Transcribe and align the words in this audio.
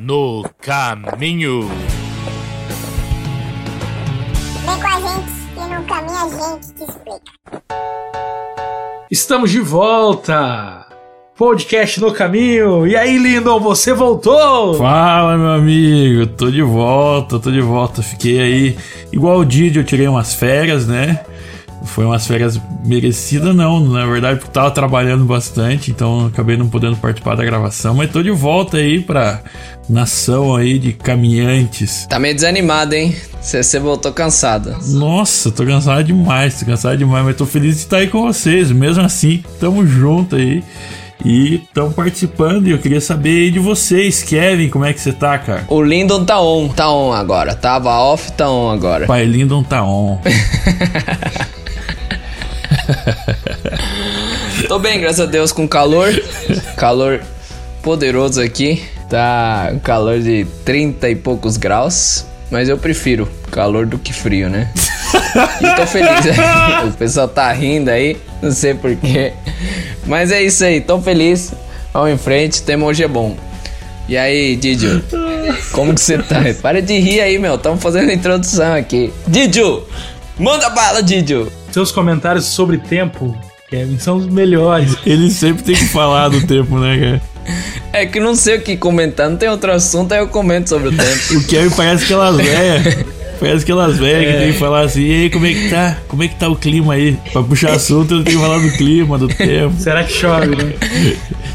no 0.00 0.48
caminho. 0.62 1.68
Vem 4.64 4.80
com 4.80 4.86
a 4.86 5.00
gente 5.00 5.30
e 5.56 5.74
no 5.74 5.84
caminho 5.84 6.16
a 6.16 6.28
gente 6.28 6.72
te 6.72 6.84
explica. 6.84 7.20
Estamos 9.10 9.50
de 9.50 9.60
volta! 9.60 10.86
Podcast 11.36 12.00
no 12.00 12.12
caminho. 12.12 12.86
E 12.86 12.96
aí, 12.96 13.18
Lindon, 13.18 13.60
você 13.60 13.92
voltou? 13.92 14.74
Fala, 14.74 15.36
meu 15.36 15.52
amigo. 15.52 16.26
Tô 16.28 16.50
de 16.50 16.62
volta, 16.62 17.38
tô 17.38 17.50
de 17.50 17.60
volta. 17.60 18.02
Fiquei 18.02 18.40
aí, 18.40 18.78
igual 19.12 19.38
o 19.38 19.44
Didi, 19.44 19.78
eu 19.78 19.84
tirei 19.84 20.08
umas 20.08 20.34
férias, 20.34 20.86
né? 20.86 21.20
Foi 21.84 22.04
umas 22.04 22.26
férias 22.26 22.60
merecidas, 22.84 23.54
não, 23.54 23.80
na 23.80 24.04
verdade, 24.06 24.38
porque 24.38 24.52
tava 24.52 24.70
trabalhando 24.70 25.24
bastante, 25.24 25.90
então 25.90 26.26
acabei 26.26 26.56
não 26.56 26.68
podendo 26.68 26.96
participar 26.96 27.34
da 27.36 27.44
gravação, 27.44 27.94
mas 27.94 28.10
tô 28.10 28.22
de 28.22 28.30
volta 28.30 28.76
aí 28.76 29.00
pra 29.00 29.40
nação 29.88 30.54
aí 30.54 30.78
de 30.78 30.92
caminhantes. 30.92 32.06
Tá 32.08 32.18
meio 32.18 32.34
desanimado, 32.34 32.94
hein? 32.94 33.14
Você 33.40 33.78
voltou 33.80 34.12
cansado. 34.12 34.76
Nossa, 34.88 35.50
tô 35.50 35.64
cansado 35.64 36.04
demais, 36.04 36.60
tô 36.60 36.66
cansado 36.66 36.96
demais, 36.98 37.24
mas 37.24 37.36
tô 37.36 37.46
feliz 37.46 37.76
de 37.76 37.82
estar 37.82 37.98
aí 37.98 38.08
com 38.08 38.22
vocês. 38.22 38.70
Mesmo 38.70 39.02
assim, 39.02 39.42
tamo 39.58 39.86
junto 39.86 40.36
aí. 40.36 40.62
E 41.24 41.56
estão 41.56 41.92
participando 41.92 42.66
e 42.66 42.70
eu 42.70 42.78
queria 42.78 43.00
saber 43.00 43.44
aí 43.44 43.50
de 43.50 43.58
vocês, 43.58 44.22
Kevin, 44.22 44.70
como 44.70 44.86
é 44.86 44.92
que 44.92 45.00
você 45.00 45.12
tá, 45.12 45.38
cara? 45.38 45.64
O 45.68 45.82
Lindon 45.82 46.24
tá 46.24 46.40
on, 46.40 46.68
tá 46.68 46.90
on 46.90 47.12
agora. 47.12 47.54
Tava 47.54 47.90
off, 47.90 48.32
tá 48.32 48.50
on 48.50 48.70
agora. 48.70 49.06
Pai 49.06 49.24
Lindon 49.24 49.62
tá 49.62 49.84
on. 49.84 50.18
Tô 54.68 54.78
bem, 54.78 55.00
graças 55.00 55.20
a 55.20 55.26
Deus, 55.26 55.52
com 55.52 55.66
calor. 55.66 56.12
Calor 56.76 57.20
poderoso 57.82 58.40
aqui. 58.40 58.82
Tá 59.08 59.70
um 59.72 59.78
calor 59.78 60.20
de 60.20 60.46
30 60.64 61.10
e 61.10 61.16
poucos 61.16 61.56
graus. 61.56 62.24
Mas 62.50 62.68
eu 62.68 62.76
prefiro 62.76 63.28
calor 63.50 63.86
do 63.86 63.98
que 63.98 64.12
frio, 64.12 64.48
né? 64.48 64.70
E 65.60 65.76
tô 65.76 65.86
feliz. 65.86 66.10
O 66.88 66.92
pessoal 66.92 67.28
tá 67.28 67.52
rindo 67.52 67.90
aí, 67.90 68.16
não 68.42 68.50
sei 68.50 68.74
porquê. 68.74 69.32
Mas 70.06 70.32
é 70.32 70.42
isso 70.42 70.64
aí, 70.64 70.80
tô 70.80 71.00
feliz. 71.00 71.52
Vamos 71.92 72.10
em 72.10 72.18
frente, 72.18 72.62
tema 72.62 72.86
hoje 72.86 73.04
é 73.04 73.08
bom. 73.08 73.36
E 74.08 74.16
aí, 74.16 74.56
Didio? 74.56 75.02
Como 75.70 75.94
que 75.94 76.00
você 76.00 76.18
tá? 76.18 76.40
Para 76.60 76.82
de 76.82 76.98
rir 76.98 77.20
aí, 77.20 77.38
meu. 77.38 77.54
Estamos 77.54 77.80
fazendo 77.80 78.10
a 78.10 78.12
introdução 78.12 78.74
aqui. 78.74 79.12
Didio! 79.26 79.86
Manda 80.36 80.68
bala, 80.70 81.02
Didio! 81.02 81.52
Seus 81.72 81.92
comentários 81.92 82.46
sobre 82.46 82.78
tempo, 82.78 83.36
Kevin, 83.68 83.98
são 83.98 84.16
os 84.16 84.26
melhores. 84.26 84.96
Ele 85.06 85.30
sempre 85.30 85.62
tem 85.62 85.74
que 85.74 85.86
falar 85.86 86.28
do 86.28 86.44
tempo, 86.46 86.78
né, 86.78 86.98
cara? 86.98 87.22
É 87.92 88.06
que 88.06 88.20
não 88.20 88.34
sei 88.34 88.56
o 88.56 88.62
que 88.62 88.76
comentar, 88.76 89.28
não 89.28 89.36
tem 89.36 89.48
outro 89.48 89.72
assunto, 89.72 90.12
aí 90.12 90.20
eu 90.20 90.28
comento 90.28 90.68
sobre 90.68 90.88
o 90.88 90.92
tempo. 90.92 91.34
o 91.34 91.44
Kevin 91.44 91.70
parece 91.70 92.04
aquelas 92.04 92.36
velhas. 92.36 93.04
Parece 93.40 93.62
aquelas 93.62 93.98
velhas 93.98 94.28
é. 94.28 94.32
que 94.32 94.38
tem 94.38 94.52
que 94.52 94.58
falar 94.58 94.82
assim, 94.82 95.00
e 95.00 95.12
aí, 95.22 95.30
como 95.30 95.46
é 95.46 95.54
que 95.54 95.70
tá? 95.70 95.96
Como 96.08 96.22
é 96.22 96.28
que 96.28 96.34
tá 96.34 96.46
o 96.48 96.54
clima 96.54 96.92
aí? 96.92 97.16
Pra 97.32 97.42
puxar 97.42 97.72
assunto, 97.72 98.16
eu 98.16 98.22
tenho 98.22 98.36
que 98.36 98.42
falar 98.42 98.58
do 98.58 98.70
clima, 98.72 99.16
do 99.16 99.28
tempo. 99.28 99.74
Será 99.78 100.04
que 100.04 100.12
chove, 100.12 100.54
né? 100.54 100.74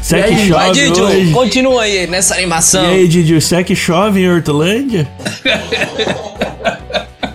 Será 0.02 0.24
que 0.24 0.36
chove 0.36 0.50
Vai, 0.50 0.72
Didio, 0.72 1.04
hoje? 1.04 1.30
continua 1.30 1.82
aí 1.82 2.06
nessa 2.08 2.34
animação. 2.34 2.84
E 2.84 2.94
aí, 2.94 3.08
Didio, 3.08 3.40
será 3.40 3.62
que 3.62 3.76
chove 3.76 4.20
em 4.20 4.28
Hortolândia? 4.28 5.06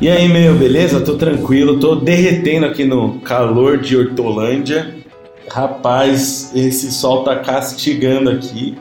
E 0.01 0.09
aí, 0.09 0.27
meu, 0.27 0.55
beleza? 0.55 0.99
Tô 0.99 1.13
tranquilo, 1.13 1.79
tô 1.79 1.93
derretendo 1.93 2.65
aqui 2.65 2.83
no 2.83 3.19
calor 3.19 3.77
de 3.77 3.95
Hortolândia. 3.95 4.95
Rapaz, 5.47 6.51
esse 6.55 6.91
sol 6.91 7.23
tá 7.23 7.35
castigando 7.35 8.31
aqui. 8.31 8.75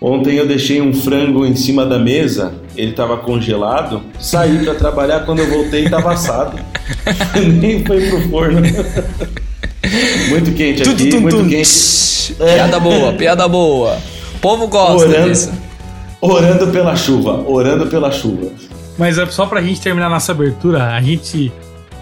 Ontem 0.00 0.36
eu 0.36 0.46
deixei 0.46 0.80
um 0.80 0.94
frango 0.94 1.44
em 1.44 1.56
cima 1.56 1.84
da 1.84 1.98
mesa, 1.98 2.54
ele 2.76 2.92
tava 2.92 3.16
congelado. 3.16 4.02
Saí 4.20 4.64
para 4.64 4.76
trabalhar, 4.76 5.26
quando 5.26 5.40
eu 5.40 5.50
voltei 5.50 5.90
tava 5.90 6.12
assado. 6.14 6.60
Nem 7.60 7.84
foi 7.84 8.08
pro 8.08 8.30
forno. 8.30 8.60
muito 10.28 10.52
quente 10.52 10.82
aqui, 10.82 10.94
tum, 11.06 11.10
tum, 11.10 11.20
muito 11.22 11.36
tum. 11.38 11.48
quente. 11.48 12.34
Piada 12.36 12.78
boa, 12.78 13.12
piada 13.14 13.48
boa. 13.48 13.98
O 14.36 14.38
povo 14.38 14.68
gosta 14.68 15.08
orando, 15.08 15.28
disso. 15.28 15.52
Orando 16.20 16.68
pela 16.68 16.94
chuva, 16.94 17.44
orando 17.48 17.88
pela 17.88 18.12
chuva. 18.12 18.52
Mas 19.00 19.16
é 19.16 19.24
só 19.24 19.46
pra 19.46 19.62
gente 19.62 19.80
terminar 19.80 20.10
nossa 20.10 20.32
abertura, 20.32 20.94
a 20.94 21.00
gente 21.00 21.50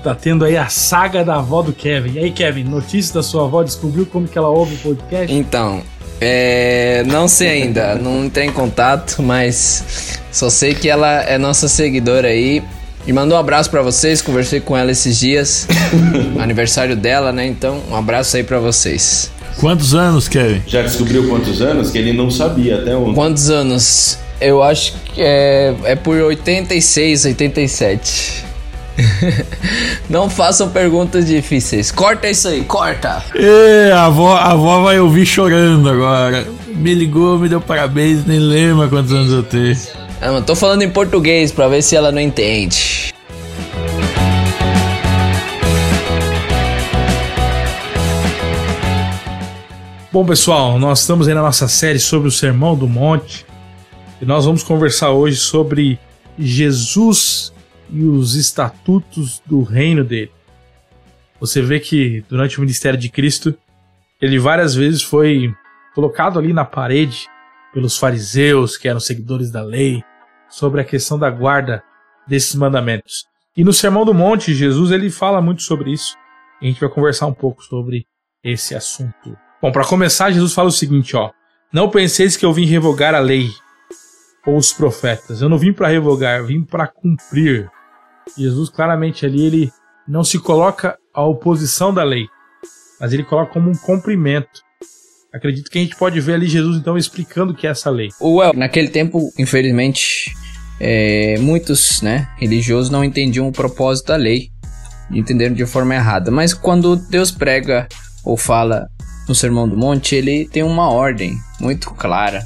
tá 0.02 0.16
tendo 0.16 0.44
aí 0.44 0.56
a 0.56 0.66
saga 0.66 1.24
da 1.24 1.36
avó 1.36 1.62
do 1.62 1.72
Kevin. 1.72 2.14
E 2.14 2.18
aí, 2.18 2.32
Kevin, 2.32 2.64
notícia 2.64 3.14
da 3.14 3.22
sua 3.22 3.44
avó, 3.44 3.62
descobriu 3.62 4.04
como 4.04 4.26
que 4.26 4.36
ela 4.36 4.48
ouve 4.48 4.74
o 4.74 4.78
podcast? 4.78 5.32
Então, 5.32 5.80
é, 6.20 7.04
não 7.06 7.28
sei 7.28 7.62
ainda, 7.62 7.94
não 8.02 8.24
entrei 8.24 8.48
em 8.48 8.52
contato, 8.52 9.22
mas 9.22 10.18
só 10.32 10.50
sei 10.50 10.74
que 10.74 10.88
ela 10.88 11.22
é 11.22 11.38
nossa 11.38 11.68
seguidora 11.68 12.26
aí. 12.26 12.64
E 13.06 13.12
mandou 13.12 13.38
um 13.38 13.40
abraço 13.40 13.70
para 13.70 13.80
vocês, 13.80 14.20
conversei 14.20 14.58
com 14.58 14.76
ela 14.76 14.90
esses 14.90 15.16
dias, 15.20 15.68
aniversário 16.36 16.96
dela, 16.96 17.30
né? 17.30 17.46
Então, 17.46 17.80
um 17.88 17.94
abraço 17.94 18.36
aí 18.36 18.42
para 18.42 18.58
vocês. 18.58 19.30
Quantos 19.60 19.94
anos, 19.94 20.26
Kevin? 20.26 20.62
Já 20.66 20.82
descobriu 20.82 21.28
quantos 21.28 21.62
anos? 21.62 21.92
Que 21.92 21.98
ele 21.98 22.12
não 22.12 22.28
sabia 22.28 22.80
até 22.80 22.96
ontem. 22.96 23.14
Quantos 23.14 23.50
anos? 23.50 24.18
Eu 24.40 24.62
acho 24.62 24.92
que 25.04 25.20
é, 25.20 25.74
é 25.84 25.96
por 25.96 26.16
86, 26.16 27.24
87. 27.24 28.44
Não 30.08 30.30
façam 30.30 30.68
perguntas 30.70 31.26
difíceis. 31.26 31.90
Corta 31.90 32.28
isso 32.28 32.48
aí, 32.48 32.64
corta. 32.64 33.22
E, 33.34 33.90
a 33.90 34.06
avó, 34.06 34.36
a 34.36 34.52
avó 34.52 34.82
vai 34.82 35.00
ouvir 35.00 35.26
chorando 35.26 35.88
agora. 35.88 36.46
Me 36.68 36.94
ligou, 36.94 37.38
me 37.38 37.48
deu 37.48 37.60
parabéns, 37.60 38.24
nem 38.24 38.38
lembra 38.38 38.88
quantos 38.88 39.12
anos 39.12 39.32
eu 39.32 39.42
tenho. 39.42 39.76
Ah, 40.20 40.32
mano, 40.32 40.46
tô 40.46 40.54
falando 40.54 40.82
em 40.82 40.90
português 40.90 41.52
pra 41.52 41.68
ver 41.68 41.82
se 41.82 41.96
ela 41.96 42.10
não 42.12 42.20
entende. 42.20 43.12
Bom, 50.10 50.24
pessoal, 50.24 50.78
nós 50.78 51.00
estamos 51.00 51.28
aí 51.28 51.34
na 51.34 51.42
nossa 51.42 51.68
série 51.68 51.98
sobre 51.98 52.28
o 52.28 52.32
Sermão 52.32 52.74
do 52.74 52.88
Monte. 52.88 53.47
E 54.20 54.24
nós 54.24 54.44
vamos 54.44 54.64
conversar 54.64 55.10
hoje 55.10 55.36
sobre 55.36 55.98
Jesus 56.36 57.52
e 57.88 58.02
os 58.02 58.34
estatutos 58.34 59.40
do 59.46 59.62
reino 59.62 60.02
dele. 60.02 60.32
Você 61.38 61.62
vê 61.62 61.78
que 61.78 62.24
durante 62.28 62.58
o 62.58 62.60
ministério 62.60 62.98
de 62.98 63.08
Cristo, 63.08 63.54
ele 64.20 64.38
várias 64.38 64.74
vezes 64.74 65.02
foi 65.02 65.54
colocado 65.94 66.36
ali 66.36 66.52
na 66.52 66.64
parede 66.64 67.28
pelos 67.72 67.96
fariseus, 67.96 68.76
que 68.76 68.88
eram 68.88 68.98
seguidores 68.98 69.52
da 69.52 69.62
lei, 69.62 70.02
sobre 70.50 70.80
a 70.80 70.84
questão 70.84 71.16
da 71.16 71.30
guarda 71.30 71.80
desses 72.26 72.56
mandamentos. 72.56 73.24
E 73.56 73.62
no 73.62 73.72
Sermão 73.72 74.04
do 74.04 74.12
Monte, 74.12 74.52
Jesus 74.52 74.90
ele 74.90 75.10
fala 75.10 75.40
muito 75.40 75.62
sobre 75.62 75.92
isso. 75.92 76.16
E 76.60 76.66
a 76.66 76.68
gente 76.68 76.80
vai 76.80 76.88
conversar 76.88 77.26
um 77.26 77.34
pouco 77.34 77.62
sobre 77.62 78.04
esse 78.42 78.74
assunto. 78.74 79.36
Bom, 79.62 79.70
para 79.70 79.84
começar, 79.84 80.32
Jesus 80.32 80.52
fala 80.52 80.68
o 80.68 80.72
seguinte, 80.72 81.16
ó: 81.16 81.30
Não 81.72 81.88
penseis 81.88 82.36
que 82.36 82.44
eu 82.44 82.52
vim 82.52 82.64
revogar 82.64 83.14
a 83.14 83.20
lei 83.20 83.50
ou 84.48 84.56
os 84.56 84.72
profetas. 84.72 85.42
Eu 85.42 85.48
não 85.50 85.58
vim 85.58 85.74
para 85.74 85.88
revogar, 85.88 86.42
vim 86.42 86.62
para 86.62 86.86
cumprir. 86.86 87.68
Jesus 88.36 88.70
claramente 88.70 89.26
ali 89.26 89.44
ele 89.44 89.72
não 90.08 90.24
se 90.24 90.38
coloca 90.38 90.96
à 91.12 91.22
oposição 91.22 91.92
da 91.92 92.02
lei, 92.02 92.26
mas 92.98 93.12
ele 93.12 93.24
coloca 93.24 93.52
como 93.52 93.68
um 93.70 93.76
cumprimento. 93.76 94.62
Acredito 95.34 95.70
que 95.70 95.78
a 95.78 95.82
gente 95.82 95.96
pode 95.96 96.18
ver 96.18 96.34
ali 96.34 96.48
Jesus 96.48 96.78
então 96.78 96.96
explicando 96.96 97.52
o 97.52 97.54
que 97.54 97.66
é 97.66 97.70
essa 97.70 97.90
lei. 97.90 98.08
Well, 98.18 98.54
naquele 98.54 98.88
tempo, 98.88 99.30
infelizmente, 99.38 100.34
é, 100.80 101.38
muitos 101.40 102.00
né, 102.00 102.30
religiosos 102.38 102.88
não 102.88 103.04
entendiam 103.04 103.46
o 103.46 103.52
propósito 103.52 104.06
da 104.06 104.16
lei, 104.16 104.48
entenderam 105.10 105.54
de 105.54 105.66
forma 105.66 105.94
errada. 105.94 106.30
Mas 106.30 106.54
quando 106.54 106.96
Deus 106.96 107.30
prega 107.30 107.86
ou 108.24 108.34
fala 108.34 108.88
no 109.28 109.34
Sermão 109.34 109.68
do 109.68 109.76
Monte, 109.76 110.14
ele 110.14 110.48
tem 110.48 110.62
uma 110.62 110.90
ordem 110.90 111.36
muito 111.60 111.90
clara 111.90 112.42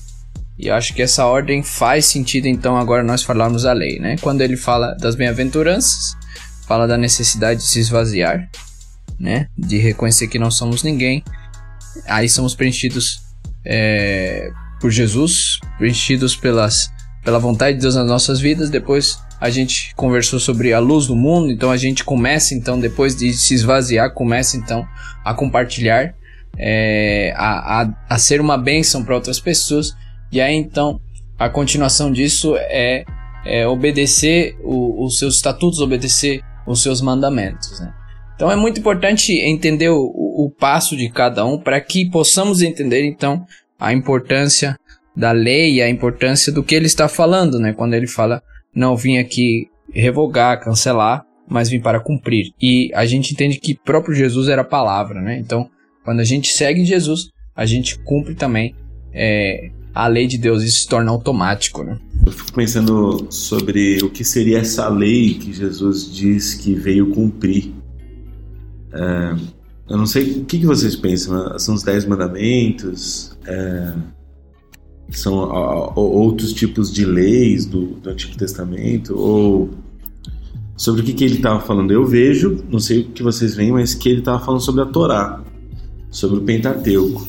e 0.62 0.68
eu 0.68 0.74
acho 0.74 0.94
que 0.94 1.02
essa 1.02 1.26
ordem 1.26 1.60
faz 1.60 2.06
sentido 2.06 2.46
então 2.46 2.76
agora 2.76 3.02
nós 3.02 3.24
falarmos 3.24 3.66
a 3.66 3.72
lei, 3.72 3.98
né? 3.98 4.14
Quando 4.20 4.42
ele 4.42 4.56
fala 4.56 4.94
das 4.94 5.16
bem-aventuranças, 5.16 6.16
fala 6.68 6.86
da 6.86 6.96
necessidade 6.96 7.58
de 7.58 7.66
se 7.66 7.80
esvaziar, 7.80 8.48
né? 9.18 9.48
De 9.58 9.76
reconhecer 9.78 10.28
que 10.28 10.38
não 10.38 10.52
somos 10.52 10.84
ninguém. 10.84 11.24
Aí 12.06 12.28
somos 12.28 12.54
preenchidos 12.54 13.22
é, 13.66 14.52
por 14.80 14.92
Jesus, 14.92 15.58
preenchidos 15.78 16.36
pelas, 16.36 16.92
pela 17.24 17.40
vontade 17.40 17.74
de 17.74 17.82
Deus 17.82 17.96
nas 17.96 18.06
nossas 18.06 18.38
vidas. 18.38 18.70
Depois 18.70 19.18
a 19.40 19.50
gente 19.50 19.92
conversou 19.96 20.38
sobre 20.38 20.72
a 20.72 20.78
luz 20.78 21.08
do 21.08 21.16
mundo, 21.16 21.50
então 21.50 21.72
a 21.72 21.76
gente 21.76 22.04
começa 22.04 22.54
então 22.54 22.78
depois 22.78 23.16
de 23.16 23.32
se 23.32 23.52
esvaziar, 23.52 24.14
começa 24.14 24.56
então 24.56 24.86
a 25.24 25.34
compartilhar, 25.34 26.14
é, 26.56 27.34
a, 27.36 27.82
a, 27.82 27.94
a 28.10 28.16
ser 28.16 28.40
uma 28.40 28.56
bênção 28.56 29.02
para 29.02 29.16
outras 29.16 29.40
pessoas. 29.40 30.00
E 30.32 30.40
aí 30.40 30.54
então 30.54 31.00
a 31.38 31.48
continuação 31.48 32.10
disso 32.10 32.56
é, 32.56 33.04
é 33.44 33.66
obedecer 33.66 34.56
o, 34.62 35.04
os 35.04 35.18
seus 35.18 35.36
estatutos, 35.36 35.80
obedecer 35.80 36.40
os 36.66 36.82
seus 36.82 37.00
mandamentos. 37.00 37.80
Né? 37.80 37.92
Então 38.34 38.50
é 38.50 38.56
muito 38.56 38.80
importante 38.80 39.32
entender 39.32 39.90
o, 39.90 40.00
o 40.04 40.50
passo 40.50 40.96
de 40.96 41.08
cada 41.10 41.44
um 41.44 41.58
para 41.58 41.80
que 41.80 42.10
possamos 42.10 42.62
entender 42.62 43.04
então 43.04 43.44
a 43.78 43.92
importância 43.92 44.76
da 45.14 45.32
lei 45.32 45.74
e 45.74 45.82
a 45.82 45.88
importância 45.88 46.52
do 46.52 46.62
que 46.62 46.74
ele 46.74 46.86
está 46.86 47.08
falando, 47.08 47.58
né? 47.58 47.72
Quando 47.72 47.94
ele 47.94 48.06
fala, 48.06 48.42
não 48.74 48.96
vim 48.96 49.18
aqui 49.18 49.68
revogar, 49.92 50.62
cancelar, 50.62 51.24
mas 51.48 51.68
vim 51.68 51.80
para 51.80 52.00
cumprir. 52.00 52.52
E 52.60 52.90
a 52.94 53.04
gente 53.04 53.32
entende 53.32 53.60
que 53.60 53.74
próprio 53.74 54.14
Jesus 54.14 54.48
era 54.48 54.62
a 54.62 54.64
palavra, 54.64 55.20
né? 55.20 55.38
Então, 55.38 55.68
quando 56.04 56.20
a 56.20 56.24
gente 56.24 56.48
segue 56.48 56.84
Jesus, 56.84 57.28
a 57.54 57.66
gente 57.66 57.98
cumpre 57.98 58.34
também 58.34 58.74
é, 59.12 59.70
a 59.94 60.06
lei 60.06 60.26
de 60.26 60.38
Deus. 60.38 60.62
Isso 60.62 60.82
se 60.82 60.88
torna 60.88 61.10
automático, 61.10 61.82
né? 61.82 61.98
Eu 62.24 62.32
fico 62.32 62.52
pensando 62.52 63.26
sobre 63.30 63.98
o 64.02 64.10
que 64.10 64.24
seria 64.24 64.58
essa 64.58 64.88
lei 64.88 65.34
que 65.34 65.52
Jesus 65.52 66.12
diz 66.12 66.54
que 66.54 66.74
veio 66.74 67.10
cumprir. 67.10 67.72
É, 68.92 69.34
eu 69.88 69.96
não 69.96 70.06
sei 70.06 70.40
o 70.40 70.44
que, 70.44 70.58
que 70.60 70.66
vocês 70.66 70.94
pensam. 70.94 71.58
São 71.58 71.74
os 71.74 71.82
dez 71.82 72.04
mandamentos? 72.04 73.36
É, 73.44 73.92
são 75.10 75.34
outros 75.94 76.52
tipos 76.52 76.92
de 76.92 77.04
leis 77.04 77.66
do, 77.66 77.86
do 77.96 78.10
Antigo 78.10 78.36
Testamento? 78.36 79.18
Ou 79.18 79.70
sobre 80.76 81.02
o 81.02 81.04
que, 81.04 81.12
que 81.12 81.24
ele 81.24 81.36
estava 81.36 81.60
falando? 81.60 81.90
Eu 81.90 82.04
vejo, 82.04 82.64
não 82.70 82.78
sei 82.78 83.00
o 83.00 83.04
que 83.04 83.22
vocês 83.22 83.54
veem, 83.54 83.72
mas 83.72 83.94
que 83.94 84.08
ele 84.08 84.20
estava 84.20 84.42
falando 84.44 84.60
sobre 84.60 84.82
a 84.82 84.86
Torá, 84.86 85.42
sobre 86.10 86.38
o 86.38 86.42
Pentateuco, 86.42 87.28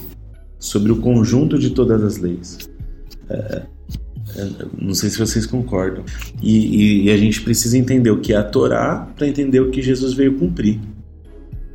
sobre 0.64 0.94
o 0.94 0.96
conjunto 0.96 1.60
de 1.60 1.72
todas 1.72 2.02
as 2.02 2.18
leis. 2.18 2.58
É, 3.30 3.64
é 4.38 4.48
não 4.82 4.94
sei 4.94 5.10
se 5.10 5.20
vocês 5.20 5.46
concordam. 5.46 6.06
E, 6.42 6.58
e, 6.58 7.04
e, 7.04 7.12
a 7.12 7.18
gente 7.18 7.42
precisa 7.42 7.78
entender 7.78 8.10
o 8.12 8.22
que 8.22 8.32
é 8.32 8.38
a 8.38 8.44
Torá 8.44 9.10
para 9.14 9.28
entender 9.28 9.60
o 9.60 9.70
que 9.70 9.82
Jesus 9.82 10.14
veio 10.14 10.36
cumprir. 10.36 10.80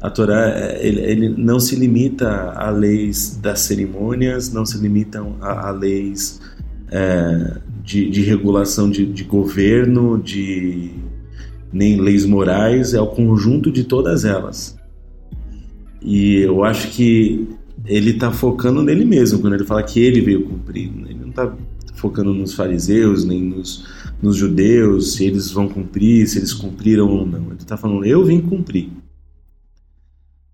A 0.00 0.08
Torá 0.08 0.48
é, 0.48 0.86
ele, 0.86 1.00
ele, 1.02 1.28
não 1.28 1.60
se 1.60 1.76
limita 1.76 2.52
a 2.56 2.70
leis 2.70 3.38
das 3.42 3.60
cerimônias, 3.60 4.50
não 4.50 4.64
se 4.64 4.78
limitam 4.78 5.36
a, 5.42 5.68
a 5.68 5.70
leis 5.70 6.40
é, 6.90 7.58
de, 7.84 8.08
de, 8.08 8.22
regulação 8.22 8.88
de, 8.88 9.04
de, 9.04 9.22
governo, 9.22 10.16
de 10.16 10.92
nem 11.70 12.00
leis 12.00 12.24
morais, 12.24 12.94
é 12.94 13.00
o 13.02 13.08
conjunto 13.08 13.70
de 13.70 13.84
todas 13.84 14.24
elas. 14.24 14.78
E 16.00 16.36
eu 16.36 16.64
acho 16.64 16.88
que 16.88 17.57
ele 17.86 18.10
está 18.10 18.32
focando 18.32 18.82
nele 18.82 19.04
mesmo 19.04 19.40
quando 19.40 19.54
ele 19.54 19.64
fala 19.64 19.82
que 19.82 20.00
ele 20.00 20.20
veio 20.20 20.44
cumprir. 20.44 20.90
Ele 21.06 21.20
não 21.20 21.28
está 21.28 21.54
focando 21.94 22.32
nos 22.32 22.54
fariseus 22.54 23.24
nem 23.24 23.42
nos, 23.42 23.84
nos 24.22 24.36
judeus, 24.36 25.14
se 25.14 25.24
eles 25.24 25.50
vão 25.50 25.68
cumprir, 25.68 26.26
se 26.26 26.38
eles 26.38 26.52
cumpriram 26.52 27.08
ou 27.08 27.26
não. 27.26 27.46
Ele 27.46 27.56
está 27.58 27.76
falando, 27.76 28.04
eu 28.04 28.24
vim 28.24 28.40
cumprir. 28.40 28.90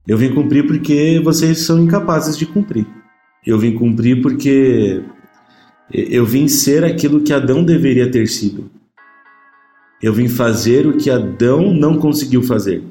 Eu 0.07 0.19
vim 0.19 0.35
cumprir 0.35 0.67
porque 0.67 1.21
vocês 1.25 1.61
são 1.61 1.83
incapazes 1.83 2.37
de 2.37 2.45
cumprir. 2.45 2.87
Eu 3.47 3.59
vim 3.59 3.75
cumprir 3.75 4.21
porque 4.21 5.03
eu 5.91 6.25
vim 6.25 6.49
ser 6.49 6.85
aquilo 6.85 7.23
que 7.23 7.33
Adão 7.33 7.65
deveria 7.65 8.11
ter 8.11 8.27
sido. 8.27 8.71
Eu 10.03 10.13
vim 10.13 10.29
fazer 10.29 10.87
o 10.87 10.97
que 10.97 11.11
Adão 11.11 11.73
não 11.73 11.99
conseguiu 11.99 12.43
fazer. 12.43 12.83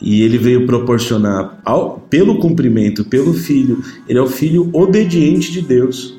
E 0.00 0.22
ele 0.22 0.38
veio 0.38 0.66
proporcionar, 0.66 1.60
ao, 1.64 2.00
pelo 2.00 2.38
cumprimento, 2.38 3.04
pelo 3.04 3.34
filho, 3.34 3.82
ele 4.08 4.18
é 4.18 4.22
o 4.22 4.26
filho 4.26 4.70
obediente 4.72 5.52
de 5.52 5.60
Deus. 5.60 6.18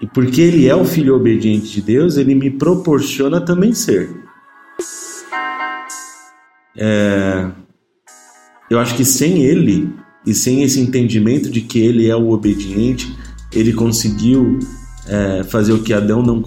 E 0.00 0.06
porque 0.06 0.40
ele 0.40 0.68
é 0.68 0.74
o 0.74 0.84
filho 0.84 1.14
obediente 1.14 1.68
de 1.72 1.80
Deus, 1.80 2.16
ele 2.16 2.34
me 2.34 2.50
proporciona 2.50 3.40
também 3.40 3.72
ser. 3.72 4.10
É, 6.76 7.50
eu 8.70 8.78
acho 8.78 8.96
que 8.96 9.04
sem 9.04 9.42
ele 9.42 9.92
e 10.26 10.32
sem 10.32 10.62
esse 10.62 10.80
entendimento 10.80 11.50
de 11.50 11.60
que 11.60 11.78
ele 11.78 12.08
é 12.08 12.16
o 12.16 12.30
obediente, 12.30 13.14
ele 13.52 13.72
conseguiu 13.72 14.58
é, 15.06 15.42
fazer 15.44 15.72
o 15.72 15.82
que 15.82 15.92
Adão 15.92 16.22
não, 16.22 16.42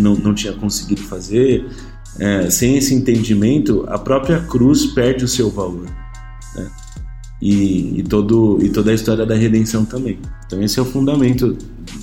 não, 0.00 0.14
não 0.16 0.34
tinha 0.34 0.52
conseguido 0.52 1.00
fazer. 1.02 1.66
É, 2.18 2.50
sem 2.50 2.76
esse 2.76 2.94
entendimento, 2.94 3.84
a 3.88 3.98
própria 3.98 4.40
cruz 4.40 4.86
perde 4.86 5.24
o 5.24 5.28
seu 5.28 5.50
valor. 5.50 5.86
Né? 6.54 6.70
E, 7.40 8.00
e, 8.00 8.02
todo, 8.02 8.58
e 8.62 8.68
toda 8.68 8.90
a 8.90 8.94
história 8.94 9.24
da 9.24 9.34
redenção 9.34 9.84
também. 9.84 10.18
Então, 10.46 10.62
esse 10.62 10.78
é 10.78 10.82
o 10.82 10.84
fundamento 10.84 11.56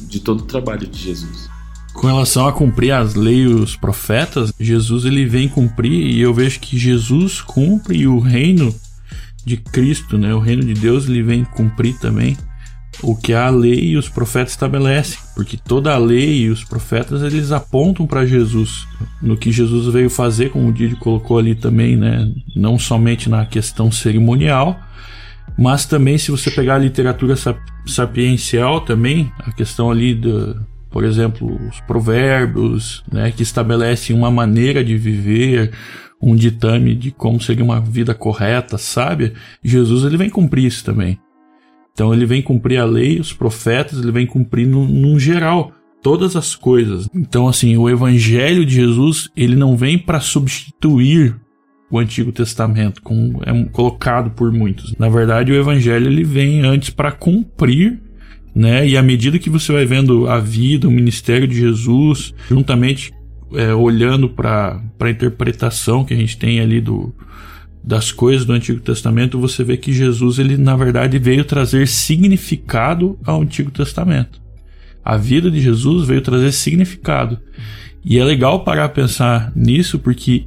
de 0.08 0.20
todo 0.20 0.42
o 0.42 0.46
trabalho 0.46 0.88
de 0.88 0.98
Jesus. 0.98 1.50
Com 1.94 2.08
relação 2.08 2.48
a 2.48 2.54
cumprir 2.54 2.92
as 2.92 3.16
leis 3.16 3.52
os 3.52 3.76
profetas, 3.76 4.54
Jesus 4.60 5.06
ele 5.06 5.26
vem 5.26 5.50
cumprir 5.50 5.92
e 5.92 6.20
eu 6.22 6.34
vejo 6.34 6.60
que 6.60 6.78
Jesus 6.78 7.42
cumpre 7.42 7.98
e 7.98 8.08
o 8.08 8.20
reino 8.20 8.74
de 9.44 9.58
Cristo, 9.58 10.18
né, 10.18 10.34
o 10.34 10.40
reino 10.40 10.64
de 10.64 10.74
Deus, 10.74 11.08
ele 11.08 11.24
vem 11.24 11.44
cumprir 11.44 11.98
também 11.98 12.38
o 13.04 13.16
que 13.16 13.34
a 13.34 13.50
lei 13.50 13.92
e 13.92 13.98
os 13.98 14.10
profetas 14.10 14.52
estabelecem, 14.52 15.20
porque 15.36 15.58
toda 15.58 15.94
a 15.94 15.98
lei 15.98 16.42
e 16.42 16.50
os 16.50 16.64
profetas 16.64 17.22
eles 17.22 17.52
apontam 17.52 18.08
para 18.08 18.26
Jesus, 18.26 18.88
no 19.22 19.38
que 19.38 19.52
Jesus 19.52 19.92
veio 19.94 20.10
fazer, 20.10 20.50
como 20.50 20.70
o 20.70 20.74
Didi 20.74 20.96
colocou 20.96 21.38
ali 21.38 21.56
também, 21.56 21.96
né, 21.96 22.32
não 22.56 22.80
somente 22.80 23.30
na 23.30 23.46
questão 23.46 23.92
cerimonial, 23.92 24.80
mas 25.58 25.86
também 25.86 26.18
se 26.18 26.32
você 26.32 26.52
pegar 26.52 26.76
a 26.76 26.80
literatura 26.80 27.36
sapiencial 27.86 28.82
também, 28.82 29.32
a 29.40 29.52
questão 29.52 29.92
ali 29.92 30.14
do 30.14 30.66
por 30.90 31.04
exemplo, 31.04 31.60
os 31.70 31.80
provérbios, 31.82 33.04
né, 33.12 33.30
que 33.30 33.44
estabelecem 33.44 34.16
uma 34.16 34.32
maneira 34.32 34.84
de 34.84 34.98
viver, 34.98 35.72
um 36.20 36.36
ditame 36.36 36.96
de 36.96 37.12
como 37.12 37.40
seria 37.40 37.64
uma 37.64 37.80
vida 37.80 38.16
correta, 38.16 38.78
sábia, 38.78 39.34
Jesus 39.64 40.04
ele 40.04 40.18
vem 40.18 40.30
cumprir 40.30 40.66
isso 40.66 40.84
também. 40.84 41.20
Então 41.98 42.14
ele 42.14 42.28
vem 42.28 42.44
cumprir 42.44 42.78
a 42.78 42.86
lei, 42.86 43.20
os 43.20 43.34
profetas, 43.34 43.98
ele 43.98 44.12
vem 44.12 44.28
cumprir 44.28 44.68
no, 44.68 44.88
num 44.88 45.20
geral 45.20 45.72
todas 46.04 46.36
as 46.36 46.54
coisas. 46.54 47.10
Então 47.12 47.48
assim, 47.48 47.76
o 47.76 47.90
evangelho 47.90 48.64
de 48.64 48.76
Jesus, 48.76 49.32
ele 49.36 49.56
não 49.56 49.76
vem 49.76 49.98
para 49.98 50.20
substituir 50.20 51.36
o 51.90 51.98
Antigo 51.98 52.32
Testamento, 52.32 53.02
como 53.02 53.42
é 53.44 53.64
colocado 53.72 54.30
por 54.30 54.52
muitos. 54.52 54.94
Na 55.00 55.10
verdade, 55.10 55.52
o 55.52 55.56
evangelho 55.56 56.06
ele 56.06 56.24
vem 56.24 56.62
antes 56.62 56.92
para 56.92 57.12
cumprir 57.12 58.00
né? 58.58 58.88
E 58.88 58.98
à 58.98 59.04
medida 59.04 59.38
que 59.38 59.52
você 59.52 59.72
vai 59.72 59.86
vendo 59.86 60.28
a 60.28 60.40
vida, 60.40 60.88
o 60.88 60.92
ministério 60.92 61.48
de 61.48 61.56
Jesus, 61.56 62.34
juntamente 62.50 63.14
é, 63.54 63.72
olhando 63.72 64.28
para 64.28 64.82
a 65.00 65.10
interpretação 65.12 66.04
que 66.04 66.12
a 66.12 66.18
gente 66.18 66.36
tem 66.40 66.60
ali 66.60 66.82
do, 66.82 67.14
das 67.88 68.12
coisas 68.12 68.46
do 68.46 68.52
Antigo 68.52 68.82
Testamento, 68.82 69.40
você 69.40 69.64
vê 69.64 69.78
que 69.78 69.94
Jesus, 69.94 70.40
ele 70.40 70.58
na 70.58 70.76
verdade 70.76 71.18
veio 71.18 71.46
trazer 71.46 71.88
significado 71.88 73.18
ao 73.24 73.42
Antigo 73.42 73.72
Testamento. 73.72 74.42
A 75.02 75.16
vida 75.16 75.50
de 75.50 75.62
Jesus 75.62 76.06
veio 76.06 76.22
trazer 76.22 76.52
significado. 76.52 77.40
E 78.04 78.20
é 78.20 78.26
legal 78.26 78.66
parar 78.66 78.84
a 78.84 78.90
pensar 78.90 79.54
nisso 79.56 80.00
porque 80.00 80.46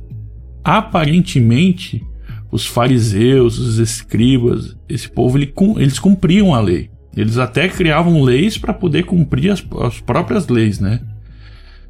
aparentemente 0.62 2.04
os 2.52 2.66
fariseus, 2.66 3.58
os 3.58 3.78
escribas, 3.78 4.76
esse 4.86 5.08
povo, 5.08 5.38
ele, 5.38 5.50
eles 5.78 5.98
cumpriam 5.98 6.54
a 6.54 6.60
lei. 6.60 6.90
Eles 7.16 7.38
até 7.38 7.70
criavam 7.70 8.22
leis 8.22 8.58
para 8.58 8.74
poder 8.74 9.04
cumprir 9.04 9.50
as, 9.50 9.64
as 9.80 9.98
próprias 9.98 10.46
leis, 10.46 10.78
né? 10.78 11.00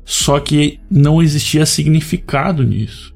Só 0.05 0.39
que 0.39 0.79
não 0.89 1.21
existia 1.21 1.67
significado 1.67 2.63
nisso. 2.63 3.13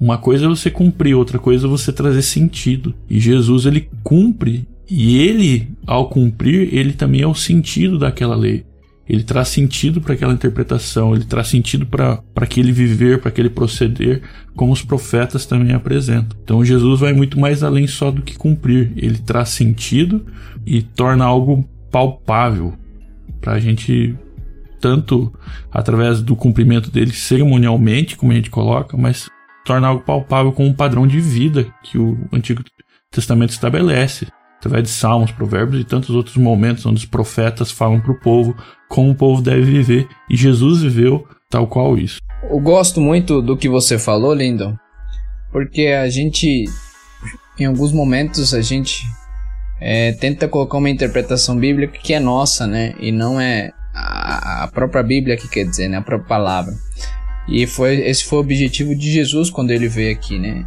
Uma 0.00 0.16
coisa 0.18 0.44
é 0.44 0.48
você 0.48 0.70
cumprir, 0.70 1.14
outra 1.14 1.38
coisa 1.38 1.66
é 1.66 1.70
você 1.70 1.92
trazer 1.92 2.22
sentido. 2.22 2.94
E 3.10 3.18
Jesus 3.18 3.66
ele 3.66 3.88
cumpre 4.02 4.66
e 4.88 5.18
ele, 5.18 5.68
ao 5.86 6.08
cumprir, 6.08 6.72
ele 6.72 6.92
também 6.92 7.20
é 7.20 7.26
o 7.26 7.34
sentido 7.34 7.98
daquela 7.98 8.36
lei. 8.36 8.64
Ele 9.08 9.22
traz 9.22 9.48
sentido 9.48 10.00
para 10.00 10.14
aquela 10.14 10.34
interpretação, 10.34 11.14
ele 11.14 11.24
traz 11.24 11.48
sentido 11.48 11.86
para 11.86 12.22
aquele 12.36 12.70
viver, 12.72 13.18
para 13.20 13.30
aquele 13.30 13.48
proceder, 13.48 14.22
como 14.54 14.72
os 14.72 14.82
profetas 14.82 15.46
também 15.46 15.74
apresentam. 15.74 16.38
Então 16.44 16.64
Jesus 16.64 17.00
vai 17.00 17.12
muito 17.12 17.40
mais 17.40 17.62
além 17.62 17.86
só 17.86 18.10
do 18.10 18.22
que 18.22 18.36
cumprir, 18.36 18.92
ele 18.96 19.18
traz 19.18 19.48
sentido 19.48 20.26
e 20.66 20.82
torna 20.82 21.24
algo 21.24 21.66
palpável 21.90 22.74
para 23.40 23.54
a 23.54 23.60
gente, 23.60 24.14
tanto 24.78 25.32
através 25.72 26.20
do 26.20 26.36
cumprimento 26.36 26.90
dele 26.90 27.12
cerimonialmente, 27.12 28.14
como 28.14 28.32
a 28.32 28.34
gente 28.34 28.50
coloca, 28.50 28.94
mas 28.94 29.28
torna 29.68 29.88
algo 29.88 30.02
palpável 30.02 30.50
com 30.50 30.64
um 30.64 30.72
padrão 30.72 31.06
de 31.06 31.20
vida 31.20 31.66
que 31.82 31.98
o 31.98 32.16
Antigo 32.32 32.64
Testamento 33.10 33.50
estabelece 33.50 34.26
através 34.58 34.84
de 34.84 34.88
salmos, 34.88 35.30
provérbios 35.30 35.82
e 35.82 35.84
tantos 35.84 36.08
outros 36.10 36.38
momentos 36.38 36.86
onde 36.86 37.00
os 37.00 37.04
profetas 37.04 37.70
falam 37.70 38.00
para 38.00 38.12
o 38.12 38.18
povo 38.18 38.56
como 38.88 39.10
o 39.10 39.14
povo 39.14 39.42
deve 39.42 39.62
viver 39.62 40.08
e 40.30 40.36
Jesus 40.36 40.80
viveu 40.80 41.28
tal 41.50 41.66
qual 41.66 41.98
isso. 41.98 42.18
Eu 42.50 42.58
gosto 42.60 42.98
muito 42.98 43.42
do 43.42 43.58
que 43.58 43.68
você 43.68 43.98
falou, 43.98 44.32
Lindon, 44.32 44.74
porque 45.52 45.88
a 45.88 46.08
gente, 46.08 46.64
em 47.60 47.66
alguns 47.66 47.92
momentos, 47.92 48.54
a 48.54 48.62
gente 48.62 49.02
é, 49.82 50.12
tenta 50.12 50.48
colocar 50.48 50.78
uma 50.78 50.88
interpretação 50.88 51.58
bíblica 51.58 51.98
que 51.98 52.14
é 52.14 52.20
nossa, 52.20 52.66
né? 52.66 52.94
E 52.98 53.12
não 53.12 53.38
é 53.38 53.70
a, 53.94 54.68
própria 54.72 55.02
Bíblia 55.02 55.36
que 55.36 55.48
quer 55.48 55.64
dizer, 55.64 55.88
né? 55.88 55.98
A 55.98 56.02
própria 56.02 56.28
palavra. 56.28 56.72
E 57.48 57.66
foi, 57.66 57.96
esse 58.00 58.24
foi 58.24 58.38
o 58.38 58.42
objetivo 58.42 58.94
de 58.94 59.10
Jesus 59.10 59.50
quando 59.50 59.70
ele 59.70 59.88
veio 59.88 60.12
aqui, 60.12 60.38
né? 60.38 60.66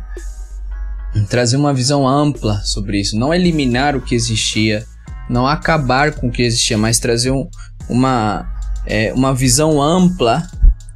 Trazer 1.30 1.58
uma 1.58 1.74
visão 1.74 2.08
ampla 2.08 2.62
sobre 2.64 3.00
isso, 3.00 3.18
não 3.18 3.34
eliminar 3.34 3.96
o 3.96 4.02
que 4.02 4.16
existia 4.16 4.86
não 5.32 5.48
acabar 5.48 6.12
com 6.12 6.28
o 6.28 6.32
que 6.32 6.44
existia, 6.44 6.78
mas 6.78 7.00
trazer 7.00 7.32
um, 7.32 7.48
uma, 7.90 8.46
é, 8.86 9.14
uma 9.14 9.34
visão 9.34 9.82
ampla 9.82 10.46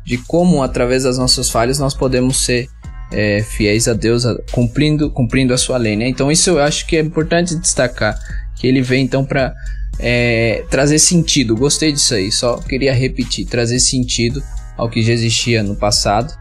de 0.06 0.18
como, 0.18 0.62
através 0.62 1.04
das 1.04 1.18
nossas 1.18 1.50
falhas, 1.50 1.80
nós 1.80 1.94
podemos 1.94 2.44
ser 2.44 2.68
é, 3.12 3.42
fiéis 3.42 3.88
a 3.88 3.94
Deus, 3.94 4.24
cumprindo, 4.52 5.10
cumprindo 5.10 5.54
a 5.54 5.58
sua 5.58 5.78
lei. 5.78 5.96
Né? 5.96 6.08
Então, 6.10 6.32
isso 6.32 6.50
eu 6.50 6.60
acho 6.60 6.86
que 6.86 6.98
é 6.98 7.00
importante 7.00 7.56
destacar, 7.56 8.20
que 8.56 8.68
ele 8.68 8.82
vem 8.82 9.06
então 9.06 9.24
para 9.24 9.54
é, 9.98 10.66
trazer 10.70 11.00
sentido. 11.00 11.56
Gostei 11.56 11.94
disso 11.94 12.14
aí, 12.14 12.32
só 12.32 12.58
queria 12.58 12.94
repetir: 12.94 13.46
trazer 13.46 13.80
sentido 13.80 14.44
ao 14.78 14.90
que 14.90 15.02
já 15.02 15.14
existia 15.14 15.64
no 15.64 15.76
passado, 15.76 16.34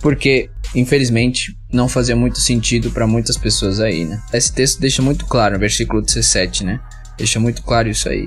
porque 0.00 0.50
infelizmente 0.74 1.56
não 1.72 1.88
fazia 1.88 2.16
muito 2.16 2.38
sentido 2.38 2.90
para 2.90 3.06
muitas 3.06 3.36
pessoas 3.36 3.80
aí, 3.80 4.04
né? 4.04 4.20
Esse 4.32 4.52
texto 4.52 4.80
deixa 4.80 5.02
muito 5.02 5.26
claro, 5.26 5.54
no 5.54 5.60
versículo 5.60 6.02
17, 6.02 6.64
né? 6.64 6.80
Deixa 7.16 7.38
muito 7.38 7.62
claro 7.62 7.88
isso 7.88 8.08
aí, 8.08 8.26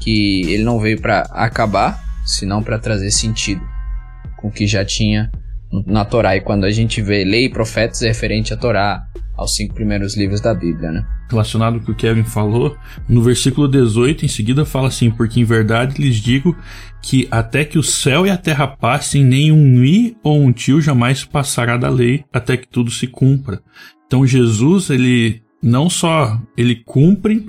que 0.00 0.42
ele 0.52 0.62
não 0.62 0.78
veio 0.78 1.00
para 1.00 1.22
acabar, 1.30 2.02
senão 2.24 2.62
para 2.62 2.78
trazer 2.78 3.10
sentido 3.10 3.62
com 4.36 4.48
o 4.48 4.52
que 4.52 4.66
já 4.66 4.84
tinha 4.84 5.30
na 5.86 6.04
Torá. 6.04 6.36
E 6.36 6.40
quando 6.40 6.64
a 6.64 6.70
gente 6.70 7.02
vê 7.02 7.24
lei 7.24 7.46
e 7.46 7.48
profetas 7.48 8.02
é 8.02 8.08
referente 8.08 8.52
à 8.52 8.56
Torá, 8.56 9.06
aos 9.38 9.54
cinco 9.54 9.72
primeiros 9.72 10.16
livros 10.16 10.40
da 10.40 10.52
Bíblia, 10.52 10.90
né? 10.90 11.06
Relacionado 11.30 11.78
com 11.78 11.82
o 11.82 11.84
que 11.86 11.92
o 11.92 11.94
Kevin 11.94 12.24
falou, 12.24 12.76
no 13.08 13.22
versículo 13.22 13.68
18, 13.68 14.24
em 14.24 14.28
seguida 14.28 14.64
fala 14.64 14.88
assim: 14.88 15.10
Porque 15.10 15.40
em 15.40 15.44
verdade 15.44 16.02
lhes 16.02 16.16
digo 16.16 16.56
que 17.00 17.28
até 17.30 17.64
que 17.64 17.78
o 17.78 17.82
céu 17.82 18.26
e 18.26 18.30
a 18.30 18.36
terra 18.36 18.66
passem, 18.66 19.24
nem 19.24 19.52
um 19.52 19.84
i 19.84 20.16
ou 20.22 20.40
um 20.40 20.52
tio 20.52 20.80
jamais 20.80 21.24
passará 21.24 21.76
da 21.76 21.88
lei, 21.88 22.24
até 22.32 22.56
que 22.56 22.66
tudo 22.66 22.90
se 22.90 23.06
cumpra. 23.06 23.62
Então 24.06 24.26
Jesus, 24.26 24.90
ele 24.90 25.40
não 25.62 25.88
só 25.88 26.40
ele 26.56 26.82
cumpre, 26.84 27.46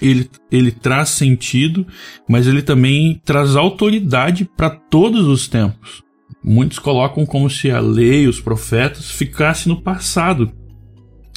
ele, 0.00 0.28
ele 0.50 0.70
traz 0.70 1.10
sentido, 1.10 1.86
mas 2.28 2.46
ele 2.46 2.60
também 2.60 3.20
traz 3.24 3.56
autoridade 3.56 4.44
para 4.44 4.68
todos 4.68 5.26
os 5.26 5.48
tempos. 5.48 6.02
Muitos 6.44 6.78
colocam 6.78 7.24
como 7.24 7.48
se 7.48 7.70
a 7.70 7.78
lei, 7.78 8.26
os 8.26 8.40
profetas, 8.40 9.10
ficassem 9.10 9.72
no 9.72 9.80
passado. 9.80 10.52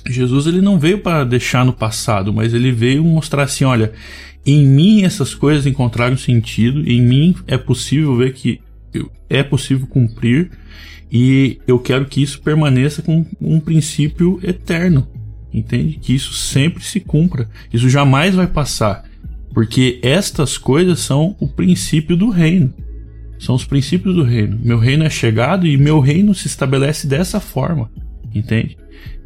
Jesus 0.08 0.46
ele 0.46 0.62
não 0.62 0.78
veio 0.78 1.00
para 1.00 1.24
deixar 1.24 1.66
no 1.66 1.74
passado, 1.74 2.34
mas 2.34 2.54
ele 2.54 2.72
veio 2.72 3.04
mostrar 3.04 3.44
assim, 3.44 3.64
olha, 3.64 3.94
em 4.46 4.66
mim 4.66 5.04
essas 5.04 5.34
coisas 5.34 5.66
encontraram 5.66 6.16
sentido, 6.18 6.88
em 6.88 7.02
mim 7.02 7.36
é 7.48 7.58
possível 7.58 8.16
ver 8.16 8.34
que 8.34 8.62
é 9.30 9.44
possível 9.44 9.88
cumprir 9.88 10.52
e 11.12 11.60
eu 11.68 11.80
quero 11.80 12.06
que 12.06 12.22
isso 12.22 12.42
permaneça 12.42 13.02
com 13.02 13.26
um 13.42 13.60
princípio 13.60 14.40
eterno, 14.44 15.08
entende? 15.54 15.98
Que 16.00 16.14
isso 16.14 16.34
sempre 16.34 16.84
se 16.84 17.00
cumpra, 17.00 17.50
isso 17.74 17.90
jamais 17.90 18.36
vai 18.36 18.48
passar, 18.48 19.04
porque 19.54 20.00
estas 20.04 20.58
coisas 20.58 21.00
são 21.00 21.36
o 21.40 21.48
princípio 21.48 22.16
do 22.16 22.30
reino. 22.30 22.74
São 23.38 23.56
os 23.56 23.66
princípios 23.66 24.16
do 24.16 24.24
reino. 24.24 24.58
Meu 24.64 24.80
reino 24.80 25.04
é 25.04 25.10
chegado 25.10 25.68
e 25.68 25.78
meu 25.78 26.00
reino 26.00 26.34
se 26.34 26.48
estabelece 26.48 27.06
dessa 27.06 27.40
forma, 27.40 27.92
entende? 28.34 28.78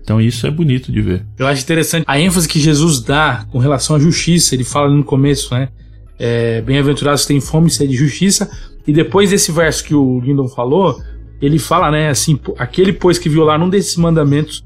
Então 0.01 0.19
isso 0.19 0.47
é 0.47 0.51
bonito 0.51 0.91
de 0.91 1.01
ver. 1.01 1.25
Eu 1.37 1.47
acho 1.47 1.61
interessante 1.61 2.03
a 2.07 2.19
ênfase 2.19 2.47
que 2.47 2.59
Jesus 2.59 3.01
dá 3.01 3.45
com 3.51 3.59
relação 3.59 3.95
à 3.95 3.99
justiça. 3.99 4.55
Ele 4.55 4.63
fala 4.63 4.89
no 4.89 5.03
começo, 5.03 5.53
né? 5.53 5.69
É, 6.17 6.61
Bem-aventurados 6.61 7.25
têm 7.25 7.39
fome 7.39 7.67
e 7.67 7.71
sede 7.71 7.91
de 7.91 7.97
justiça. 7.97 8.49
E 8.87 8.93
depois 8.93 9.29
desse 9.29 9.51
verso 9.51 9.83
que 9.83 9.93
o 9.93 10.19
Lindon 10.19 10.47
falou, 10.47 10.99
ele 11.41 11.59
fala, 11.59 11.91
né? 11.91 12.09
Assim, 12.09 12.39
aquele 12.57 12.91
pois 12.91 13.17
que 13.17 13.29
violar 13.29 13.61
um 13.61 13.69
desses 13.69 13.95
mandamentos 13.95 14.65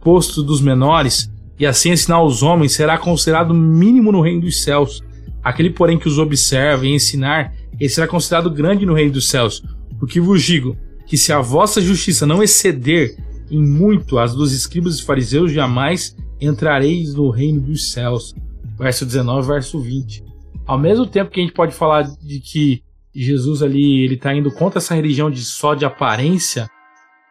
posto 0.00 0.42
dos 0.42 0.60
menores 0.60 1.30
e 1.58 1.64
assim 1.64 1.90
ensinar 1.90 2.16
aos 2.16 2.42
homens 2.42 2.72
será 2.72 2.98
considerado 2.98 3.54
mínimo 3.54 4.12
no 4.12 4.20
reino 4.20 4.42
dos 4.42 4.62
céus. 4.62 5.02
Aquele, 5.42 5.70
porém, 5.70 5.98
que 5.98 6.08
os 6.08 6.18
observa 6.18 6.86
e 6.86 6.94
ensinar, 6.94 7.52
ele 7.78 7.88
será 7.88 8.06
considerado 8.06 8.50
grande 8.50 8.86
no 8.86 8.94
reino 8.94 9.12
dos 9.12 9.28
céus. 9.28 9.62
Porque 9.98 10.20
vos 10.20 10.42
digo 10.42 10.76
que 11.06 11.16
se 11.16 11.32
a 11.32 11.40
vossa 11.40 11.80
justiça 11.80 12.26
não 12.26 12.42
exceder 12.42 13.16
em 13.54 13.64
muito 13.64 14.18
as 14.18 14.34
dos 14.34 14.52
escribas 14.52 14.98
e 14.98 15.04
fariseus, 15.04 15.52
jamais 15.52 16.16
entrareis 16.40 17.14
no 17.14 17.30
reino 17.30 17.60
dos 17.60 17.92
céus. 17.92 18.34
Verso 18.76 19.06
19, 19.06 19.46
verso 19.46 19.80
20. 19.80 20.24
Ao 20.66 20.78
mesmo 20.78 21.06
tempo 21.06 21.30
que 21.30 21.40
a 21.40 21.42
gente 21.42 21.54
pode 21.54 21.74
falar 21.74 22.02
de 22.02 22.40
que 22.40 22.82
Jesus 23.14 23.62
ali 23.62 24.02
ele 24.02 24.14
está 24.14 24.34
indo 24.34 24.50
contra 24.50 24.78
essa 24.78 24.94
religião 24.94 25.30
de 25.30 25.44
só 25.44 25.74
de 25.74 25.84
aparência 25.84 26.68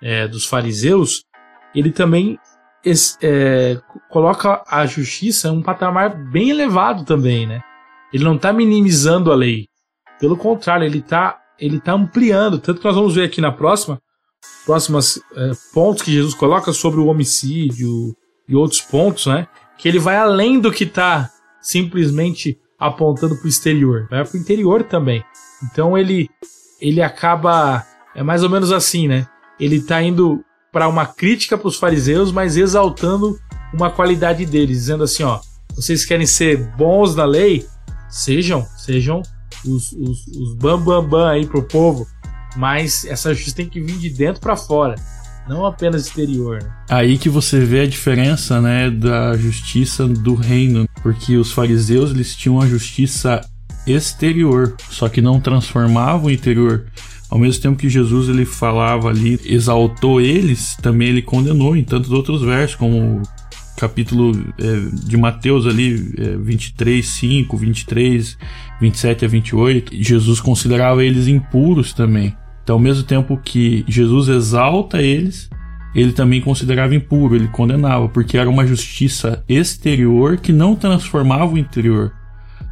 é, 0.02 0.28
dos 0.28 0.46
fariseus, 0.46 1.24
ele 1.76 1.92
também 1.92 2.38
é, 3.22 3.78
coloca 4.10 4.64
a 4.68 4.86
justiça 4.86 5.50
em 5.50 5.52
um 5.52 5.62
patamar 5.62 6.32
bem 6.32 6.50
elevado 6.50 7.04
também, 7.04 7.46
né? 7.46 7.62
Ele 8.14 8.24
não 8.24 8.36
está 8.36 8.54
minimizando 8.54 9.32
a 9.32 9.36
lei, 9.36 9.68
pelo 10.20 10.38
contrário, 10.38 10.86
ele 10.86 11.00
está 11.00 11.40
ele 11.60 11.80
tá 11.80 11.94
ampliando, 11.94 12.60
tanto 12.60 12.80
que 12.80 12.86
nós 12.86 12.96
vamos 12.96 13.16
ver 13.16 13.26
aqui 13.26 13.40
na 13.40 13.52
próxima 13.52 14.00
próximas 14.66 15.20
é, 15.36 15.52
pontos 15.74 16.04
que 16.04 16.12
Jesus 16.12 16.34
coloca 16.34 16.72
sobre 16.72 17.00
o 17.00 17.08
homicídio 17.08 18.16
e 18.48 18.56
outros 18.56 18.82
pontos, 18.82 19.26
né? 19.26 19.48
Que 19.78 19.88
ele 19.88 20.00
vai 20.00 20.16
além 20.16 20.60
do 20.60 20.72
que 20.72 20.84
está 20.84 21.30
simplesmente 21.62 22.58
apontando 22.80 23.36
para 23.36 23.46
o 23.46 23.50
exterior, 23.50 24.08
vai 24.10 24.24
para 24.26 24.38
o 24.38 24.40
interior 24.40 24.84
também. 24.84 25.24
Então 25.64 25.98
ele 25.98 26.30
ele 26.82 27.02
acaba 27.02 27.86
é 28.16 28.22
mais 28.22 28.44
ou 28.44 28.50
menos 28.50 28.72
assim, 28.72 29.08
né? 29.08 29.28
Ele 29.60 29.78
está 29.78 30.02
indo 30.02 30.44
para 30.72 30.88
uma 30.88 31.06
crítica 31.06 31.58
para 31.58 31.68
os 31.68 31.78
fariseus, 31.78 32.32
mas 32.32 32.58
exaltando 32.58 33.38
uma 33.74 33.90
qualidade 33.90 34.46
deles, 34.46 34.78
dizendo 34.80 35.04
assim, 35.04 35.24
ó, 35.24 35.40
vocês 35.76 36.06
querem 36.06 36.26
ser 36.26 36.58
bons 36.76 37.16
na 37.16 37.26
lei, 37.26 37.66
sejam, 38.10 38.66
sejam 38.78 39.22
os, 39.66 39.94
os, 39.94 40.28
os 40.28 40.56
bam 40.56 40.80
bam 40.80 41.04
bam 41.04 41.28
aí 41.28 41.46
pro 41.46 41.64
povo, 41.64 42.08
mas 42.56 43.06
essa 43.06 43.34
justiça 43.34 43.58
tem 43.58 43.70
que 43.70 43.82
vir 43.82 43.98
de 43.98 44.10
dentro 44.10 44.42
para 44.42 44.56
fora, 44.56 44.96
não 45.48 45.66
apenas 45.66 46.08
exterior. 46.08 46.60
Aí 46.90 47.18
que 47.18 47.30
você 47.30 47.60
vê 47.60 47.82
a 47.82 47.88
diferença, 47.88 48.62
né, 48.62 48.90
da 48.90 49.36
justiça 49.38 50.08
do 50.08 50.36
reino, 50.36 50.88
porque 51.02 51.38
os 51.38 51.52
fariseus 51.52 52.12
eles 52.12 52.36
tinham 52.36 52.62
a 52.62 52.68
justiça 52.68 53.42
exterior, 53.86 54.76
só 54.90 55.10
que 55.10 55.22
não 55.22 55.40
transformavam 55.40 56.28
o 56.28 56.32
interior. 56.32 56.86
Ao 57.30 57.40
mesmo 57.40 57.62
tempo 57.62 57.80
que 57.80 57.90
Jesus 57.90 58.30
ele 58.30 58.46
falava 58.46 59.10
ali, 59.10 59.40
exaltou 59.44 60.22
eles, 60.22 60.78
também 60.82 61.10
ele 61.10 61.22
condenou 61.22 61.76
em 61.76 61.84
tantos 61.84 62.12
outros 62.12 62.42
versos, 62.42 62.76
como 62.76 63.24
capítulo 63.76 64.32
é, 64.60 65.08
de 65.08 65.18
Mateus 65.18 65.66
ali, 65.66 66.14
é, 66.18 66.38
23, 66.38 67.06
5, 67.06 67.58
23, 67.58 68.38
27 68.80 69.26
a 69.26 69.28
28, 69.28 69.96
Jesus 69.96 70.40
considerava 70.40 71.04
eles 71.04 71.28
impuros 71.28 71.92
também. 71.92 72.36
Então, 72.64 72.76
ao 72.76 72.82
mesmo 72.82 73.04
tempo 73.04 73.38
que 73.38 73.84
Jesus 73.88 74.30
exalta 74.30 75.02
eles, 75.02 75.50
ele 75.94 76.14
também 76.14 76.42
considerava 76.42 76.96
impuro, 76.96 77.36
ele 77.36 77.48
condenava, 77.48 78.10
porque 78.10 78.38
era 78.38 78.50
uma 78.50 78.66
justiça 78.66 79.44
exterior 79.48 80.38
que 80.38 80.52
não 80.52 80.76
transformava 80.76 81.54
o 81.54 81.58
interior. 81.58 82.14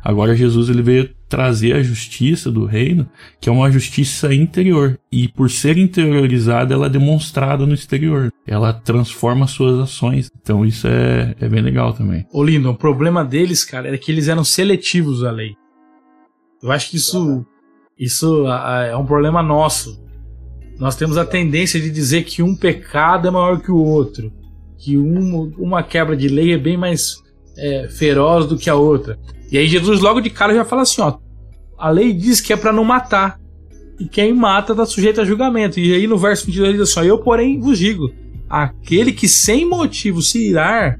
Agora 0.03 0.36
Jesus 0.36 0.69
ele 0.69 0.81
veio 0.81 1.10
trazer 1.29 1.74
a 1.74 1.83
justiça 1.83 2.51
do 2.51 2.65
reino, 2.65 3.07
que 3.39 3.48
é 3.48 3.51
uma 3.51 3.71
justiça 3.71 4.33
interior, 4.33 5.00
e 5.12 5.27
por 5.27 5.50
ser 5.50 5.77
interiorizada, 5.77 6.74
ela 6.74 6.88
é 6.88 6.89
demonstrada 6.89 7.65
no 7.65 7.74
exterior. 7.74 8.31
Ela 8.45 8.74
transforma 8.74 9.48
suas 9.48 9.79
ações. 9.79 10.29
Então 10.41 10.65
isso 10.65 10.88
é, 10.88 11.36
é 11.39 11.48
bem 11.48 11.62
legal 11.62 11.93
também. 11.93 12.25
Ô 12.33 12.43
o 12.43 12.75
problema 12.75 13.24
deles, 13.24 13.63
cara, 13.63 13.88
era 13.88 13.98
que 13.98 14.12
eles 14.12 14.27
eram 14.27 14.43
seletivos 14.43 15.24
à 15.24 15.31
lei. 15.31 15.53
Eu 16.62 16.71
acho 16.71 16.89
que 16.89 16.98
isso 16.98 17.45
isso 17.98 18.48
é 18.48 18.95
um 18.95 19.05
problema 19.05 19.43
nosso. 19.43 20.01
Nós 20.79 20.95
temos 20.95 21.17
a 21.17 21.25
tendência 21.25 21.79
de 21.79 21.91
dizer 21.91 22.24
que 22.24 22.41
um 22.41 22.55
pecado 22.55 23.27
é 23.27 23.31
maior 23.31 23.62
que 23.62 23.71
o 23.71 23.77
outro, 23.77 24.33
que 24.77 24.98
um, 24.98 25.53
uma 25.57 25.83
quebra 25.83 26.17
de 26.17 26.27
lei 26.27 26.53
é 26.53 26.57
bem 26.57 26.75
mais 26.75 27.17
é, 27.57 27.88
feroz 27.89 28.48
do 28.48 28.57
que 28.57 28.69
a 28.69 28.75
outra. 28.75 29.19
E 29.51 29.57
aí 29.57 29.67
Jesus 29.67 30.00
logo 30.00 30.21
de 30.21 30.29
cara 30.29 30.55
já 30.55 30.65
fala 30.65 30.81
assim, 30.81 31.01
ó, 31.01 31.17
a 31.77 31.89
lei 31.89 32.13
diz 32.13 32.41
que 32.41 32.53
é 32.53 32.57
para 32.57 32.74
não 32.74 32.83
matar. 32.83 33.39
E 34.00 34.07
quem 34.07 34.33
mata 34.33 34.74
está 34.74 34.86
sujeito 34.86 35.21
a 35.21 35.25
julgamento. 35.25 35.79
E 35.79 35.93
aí 35.93 36.07
no 36.07 36.17
verso 36.17 36.45
22 36.48 36.69
ele 36.69 36.77
diz 36.79 36.98
assim, 36.98 37.07
eu 37.07 37.19
porém 37.19 37.60
vos 37.60 37.77
digo, 37.77 38.12
aquele 38.50 39.12
que 39.12 39.27
sem 39.27 39.67
motivo 39.67 40.21
se 40.21 40.50
irar 40.50 41.00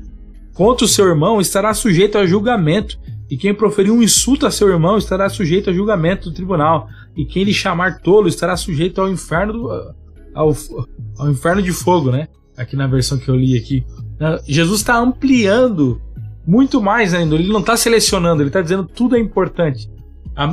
contra 0.54 0.86
o 0.86 0.88
seu 0.88 1.08
irmão 1.08 1.42
estará 1.42 1.74
sujeito 1.74 2.18
a 2.18 2.26
julgamento. 2.26 3.00
E 3.32 3.38
quem 3.38 3.54
proferir 3.54 3.94
um 3.94 4.04
insulto 4.04 4.46
a 4.46 4.52
seu 4.52 4.68
irmão 4.68 4.98
estará 4.98 5.30
sujeito 5.30 5.70
a 5.70 5.74
julgamento 5.74 6.30
do 6.30 6.36
tribunal. 6.36 6.90
E 7.16 7.24
quem 7.24 7.46
lhe 7.46 7.54
chamar 7.54 8.02
tolo 8.02 8.28
estará 8.28 8.58
sujeito 8.58 9.00
ao 9.00 9.10
inferno 9.10 9.54
do, 9.54 9.70
ao, 10.36 10.54
ao 11.18 11.32
inferno 11.32 11.62
de 11.62 11.72
fogo, 11.72 12.12
né? 12.12 12.28
Aqui 12.58 12.76
na 12.76 12.88
versão 12.88 13.18
que 13.18 13.30
eu 13.30 13.36
li 13.36 13.58
aqui. 13.58 13.86
Jesus 14.46 14.82
está 14.82 15.00
ampliando 15.00 16.02
muito 16.46 16.82
mais 16.82 17.14
ainda. 17.14 17.36
Ele 17.36 17.48
não 17.48 17.62
está 17.62 17.78
selecionando, 17.78 18.42
ele 18.42 18.50
está 18.50 18.62
dizendo 18.62 18.84
tudo 18.84 19.16
é 19.16 19.20
importante. 19.20 19.90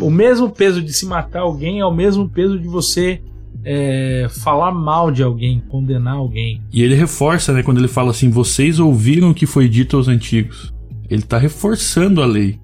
O 0.00 0.10
mesmo 0.10 0.48
peso 0.48 0.80
de 0.80 0.92
se 0.92 1.04
matar 1.04 1.40
alguém 1.40 1.80
é 1.80 1.84
o 1.84 1.92
mesmo 1.92 2.28
peso 2.28 2.60
de 2.60 2.68
você 2.68 3.20
é, 3.64 4.28
falar 4.30 4.70
mal 4.70 5.10
de 5.10 5.22
alguém, 5.24 5.60
condenar 5.68 6.14
alguém. 6.14 6.62
E 6.72 6.82
ele 6.82 6.94
reforça, 6.94 7.52
né, 7.52 7.64
quando 7.64 7.78
ele 7.78 7.88
fala 7.88 8.12
assim: 8.12 8.30
vocês 8.30 8.78
ouviram 8.78 9.30
o 9.30 9.34
que 9.34 9.46
foi 9.46 9.68
dito 9.68 9.96
aos 9.96 10.06
antigos. 10.06 10.72
ele 11.10 11.22
está 11.22 11.38
reforçando 11.38 12.22
a 12.22 12.26
lei. 12.26 12.60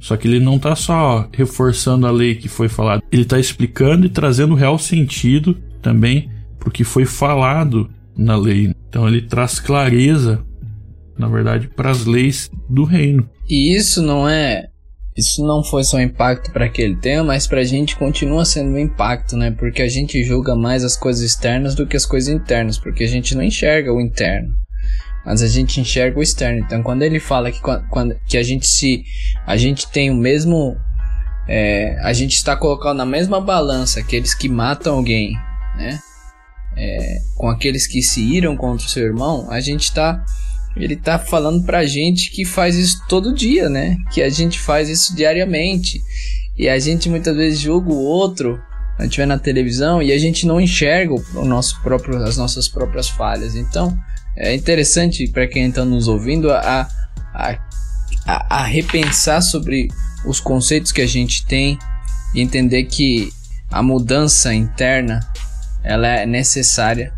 Só 0.00 0.16
que 0.16 0.26
ele 0.26 0.40
não 0.40 0.56
está 0.56 0.74
só 0.74 1.28
reforçando 1.30 2.06
a 2.06 2.10
lei 2.10 2.34
que 2.34 2.48
foi 2.48 2.68
falada, 2.68 3.02
ele 3.12 3.22
está 3.22 3.38
explicando 3.38 4.06
e 4.06 4.08
trazendo 4.08 4.54
real 4.54 4.78
sentido 4.78 5.54
também 5.82 6.30
para 6.58 6.70
o 6.70 6.72
que 6.72 6.82
foi 6.84 7.04
falado 7.04 7.88
na 8.16 8.34
lei. 8.34 8.74
Então 8.88 9.06
ele 9.06 9.20
traz 9.20 9.60
clareza, 9.60 10.42
na 11.18 11.28
verdade, 11.28 11.68
para 11.68 11.90
as 11.90 12.06
leis 12.06 12.50
do 12.68 12.84
reino. 12.84 13.28
E 13.48 13.76
isso 13.76 14.02
não 14.02 14.26
é. 14.26 14.68
Isso 15.16 15.44
não 15.44 15.62
foi 15.62 15.84
só 15.84 15.98
um 15.98 16.00
impacto 16.00 16.50
para 16.50 16.64
aquele 16.64 16.96
tema, 16.96 17.24
mas 17.24 17.46
para 17.46 17.60
a 17.60 17.64
gente 17.64 17.96
continua 17.96 18.44
sendo 18.44 18.70
um 18.70 18.78
impacto, 18.78 19.36
né? 19.36 19.50
Porque 19.50 19.82
a 19.82 19.88
gente 19.88 20.22
julga 20.24 20.56
mais 20.56 20.82
as 20.82 20.96
coisas 20.96 21.22
externas 21.22 21.74
do 21.74 21.86
que 21.86 21.96
as 21.96 22.06
coisas 22.06 22.32
internas, 22.32 22.78
porque 22.78 23.04
a 23.04 23.08
gente 23.08 23.34
não 23.34 23.42
enxerga 23.42 23.92
o 23.92 24.00
interno 24.00 24.54
mas 25.24 25.42
a 25.42 25.48
gente 25.48 25.80
enxerga 25.80 26.18
o 26.18 26.22
externo. 26.22 26.58
Então, 26.58 26.82
quando 26.82 27.02
ele 27.02 27.20
fala 27.20 27.50
que, 27.50 27.60
quando, 27.60 28.16
que 28.26 28.36
a 28.36 28.42
gente 28.42 28.66
se 28.66 29.04
a 29.46 29.56
gente 29.56 29.90
tem 29.90 30.10
o 30.10 30.14
mesmo 30.14 30.76
é, 31.48 31.98
a 32.02 32.12
gente 32.12 32.34
está 32.34 32.56
colocando 32.56 32.98
na 32.98 33.06
mesma 33.06 33.40
balança 33.40 34.00
aqueles 34.00 34.34
que 34.34 34.48
matam 34.48 34.94
alguém, 34.94 35.32
né? 35.76 35.98
É, 36.76 37.18
com 37.36 37.48
aqueles 37.48 37.86
que 37.86 38.00
se 38.00 38.20
iram 38.20 38.56
contra 38.56 38.86
o 38.86 38.88
seu 38.88 39.04
irmão, 39.04 39.50
a 39.50 39.60
gente 39.60 39.84
está 39.84 40.24
ele 40.76 40.94
está 40.94 41.18
falando 41.18 41.64
pra 41.64 41.84
gente 41.84 42.30
que 42.30 42.44
faz 42.44 42.76
isso 42.76 43.02
todo 43.08 43.34
dia, 43.34 43.68
né? 43.68 43.96
Que 44.12 44.22
a 44.22 44.28
gente 44.28 44.58
faz 44.58 44.88
isso 44.88 45.14
diariamente. 45.14 46.00
E 46.56 46.68
a 46.68 46.78
gente 46.78 47.08
muitas 47.08 47.36
vezes 47.36 47.58
julga 47.58 47.90
o 47.90 47.98
outro, 47.98 48.60
a 48.98 49.02
gente 49.02 49.16
vê 49.16 49.26
na 49.26 49.38
televisão 49.38 50.02
e 50.02 50.12
a 50.12 50.18
gente 50.18 50.46
não 50.46 50.60
enxerga 50.60 51.14
o 51.34 51.44
nosso 51.44 51.80
próprio, 51.82 52.22
as 52.22 52.36
nossas 52.36 52.68
próprias 52.68 53.08
falhas. 53.08 53.56
Então, 53.56 53.96
é 54.36 54.54
interessante 54.54 55.28
para 55.28 55.46
quem 55.46 55.68
está 55.68 55.84
nos 55.84 56.08
ouvindo 56.08 56.50
a, 56.52 56.88
a, 57.34 57.58
a, 58.26 58.60
a 58.60 58.64
repensar 58.64 59.42
sobre 59.42 59.88
os 60.24 60.40
conceitos 60.40 60.92
que 60.92 61.00
a 61.00 61.06
gente 61.06 61.44
tem 61.46 61.78
e 62.34 62.40
entender 62.40 62.84
que 62.84 63.30
a 63.70 63.82
mudança 63.82 64.52
interna 64.54 65.20
ela 65.82 66.06
é 66.06 66.26
necessária 66.26 67.12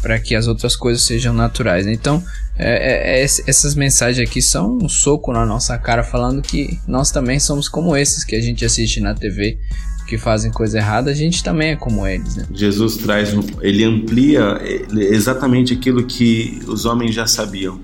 para 0.00 0.18
que 0.18 0.34
as 0.34 0.46
outras 0.46 0.76
coisas 0.76 1.04
sejam 1.04 1.32
naturais. 1.32 1.86
Então, 1.86 2.22
é, 2.56 3.18
é, 3.18 3.20
é 3.20 3.22
essas 3.22 3.74
mensagens 3.74 4.28
aqui 4.28 4.40
são 4.40 4.78
um 4.80 4.88
soco 4.88 5.32
na 5.32 5.44
nossa 5.44 5.76
cara, 5.78 6.02
falando 6.02 6.42
que 6.42 6.78
nós 6.86 7.10
também 7.10 7.38
somos 7.40 7.68
como 7.68 7.96
esses 7.96 8.24
que 8.24 8.36
a 8.36 8.40
gente 8.40 8.64
assiste 8.64 9.00
na 9.00 9.14
TV 9.14 9.58
que 10.06 10.16
fazem 10.16 10.50
coisa 10.50 10.78
errada, 10.78 11.10
a 11.10 11.14
gente 11.14 11.42
também 11.42 11.70
é 11.70 11.76
como 11.76 12.06
eles. 12.06 12.36
Né? 12.36 12.46
Jesus 12.52 12.96
traz, 12.96 13.34
ele 13.60 13.84
amplia 13.84 14.58
exatamente 14.92 15.74
aquilo 15.74 16.04
que 16.04 16.60
os 16.66 16.84
homens 16.84 17.14
já 17.14 17.26
sabiam. 17.26 17.80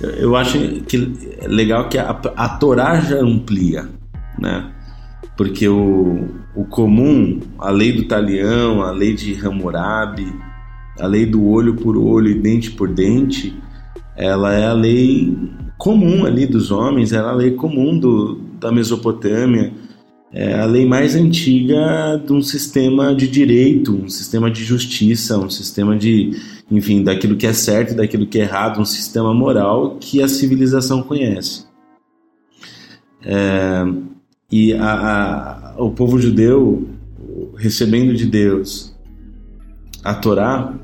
Eu 0.00 0.36
acho 0.36 0.58
que 0.86 1.36
é 1.40 1.48
legal 1.48 1.88
que 1.88 1.98
a, 1.98 2.10
a 2.10 2.48
Torá 2.48 3.00
já 3.00 3.16
amplia, 3.16 3.88
né? 4.38 4.70
Porque 5.36 5.68
o, 5.68 6.28
o 6.54 6.64
comum, 6.64 7.40
a 7.58 7.70
lei 7.70 7.92
do 7.92 8.04
talião, 8.04 8.82
a 8.82 8.90
lei 8.90 9.14
de 9.14 9.34
Hammurabi, 9.34 10.32
a 10.98 11.06
lei 11.06 11.26
do 11.26 11.46
olho 11.46 11.74
por 11.74 11.96
olho 11.96 12.28
e 12.28 12.34
dente 12.34 12.70
por 12.70 12.88
dente, 12.88 13.54
ela 14.16 14.54
é 14.54 14.66
a 14.66 14.72
lei 14.72 15.36
comum 15.78 16.26
ali 16.26 16.46
dos 16.46 16.70
homens, 16.70 17.12
ela 17.12 17.30
é 17.30 17.32
a 17.32 17.36
lei 17.36 17.50
comum 17.52 17.98
do, 17.98 18.38
da 18.60 18.70
Mesopotâmia, 18.70 19.72
é 20.32 20.60
a 20.60 20.64
lei 20.64 20.86
mais 20.86 21.16
antiga 21.16 22.16
de 22.24 22.32
um 22.32 22.40
sistema 22.40 23.14
de 23.14 23.26
direito, 23.26 23.94
um 23.94 24.08
sistema 24.08 24.48
de 24.50 24.64
justiça, 24.64 25.36
um 25.36 25.50
sistema 25.50 25.96
de, 25.96 26.36
enfim, 26.70 27.02
daquilo 27.02 27.36
que 27.36 27.46
é 27.46 27.52
certo 27.52 27.92
e 27.92 27.96
daquilo 27.96 28.26
que 28.26 28.38
é 28.38 28.42
errado, 28.42 28.80
um 28.80 28.84
sistema 28.84 29.34
moral 29.34 29.96
que 29.98 30.22
a 30.22 30.28
civilização 30.28 31.02
conhece. 31.02 31.64
É, 33.24 33.84
e 34.50 34.72
a, 34.72 35.74
a, 35.74 35.82
o 35.82 35.90
povo 35.90 36.18
judeu, 36.18 36.88
recebendo 37.56 38.14
de 38.14 38.26
Deus 38.26 38.94
a 40.04 40.14
Torá, 40.14 40.74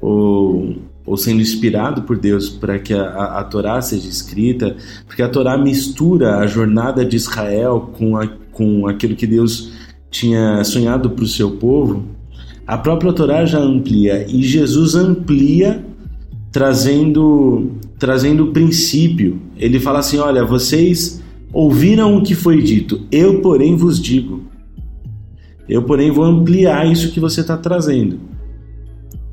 ou, 0.00 0.76
ou 1.04 1.16
sendo 1.16 1.40
inspirado 1.40 2.02
por 2.02 2.16
Deus 2.16 2.48
para 2.48 2.78
que 2.78 2.94
a, 2.94 3.02
a, 3.02 3.40
a 3.40 3.44
Torá 3.44 3.82
seja 3.82 4.08
escrita, 4.08 4.76
porque 5.06 5.22
a 5.22 5.28
Torá 5.28 5.58
mistura 5.58 6.38
a 6.38 6.46
jornada 6.46 7.04
de 7.04 7.16
Israel 7.16 7.92
com 7.98 8.16
a 8.16 8.41
com 8.52 8.86
aquilo 8.86 9.16
que 9.16 9.26
Deus 9.26 9.72
tinha 10.10 10.62
sonhado 10.62 11.10
para 11.10 11.24
o 11.24 11.28
seu 11.28 11.52
povo, 11.52 12.04
a 12.66 12.78
própria 12.78 13.12
Torá 13.12 13.44
já 13.44 13.58
amplia 13.58 14.26
e 14.28 14.42
Jesus 14.42 14.94
amplia 14.94 15.84
trazendo 16.52 17.72
trazendo 17.98 18.44
o 18.44 18.52
princípio. 18.52 19.40
Ele 19.56 19.80
fala 19.80 20.00
assim: 20.00 20.18
"Olha, 20.18 20.44
vocês 20.44 21.22
ouviram 21.52 22.16
o 22.16 22.22
que 22.22 22.34
foi 22.34 22.62
dito, 22.62 23.06
eu 23.10 23.40
porém 23.40 23.76
vos 23.76 24.00
digo. 24.00 24.42
Eu 25.68 25.82
porém 25.82 26.10
vou 26.10 26.24
ampliar 26.24 26.90
isso 26.90 27.12
que 27.12 27.20
você 27.20 27.40
está 27.40 27.56
trazendo. 27.56 28.18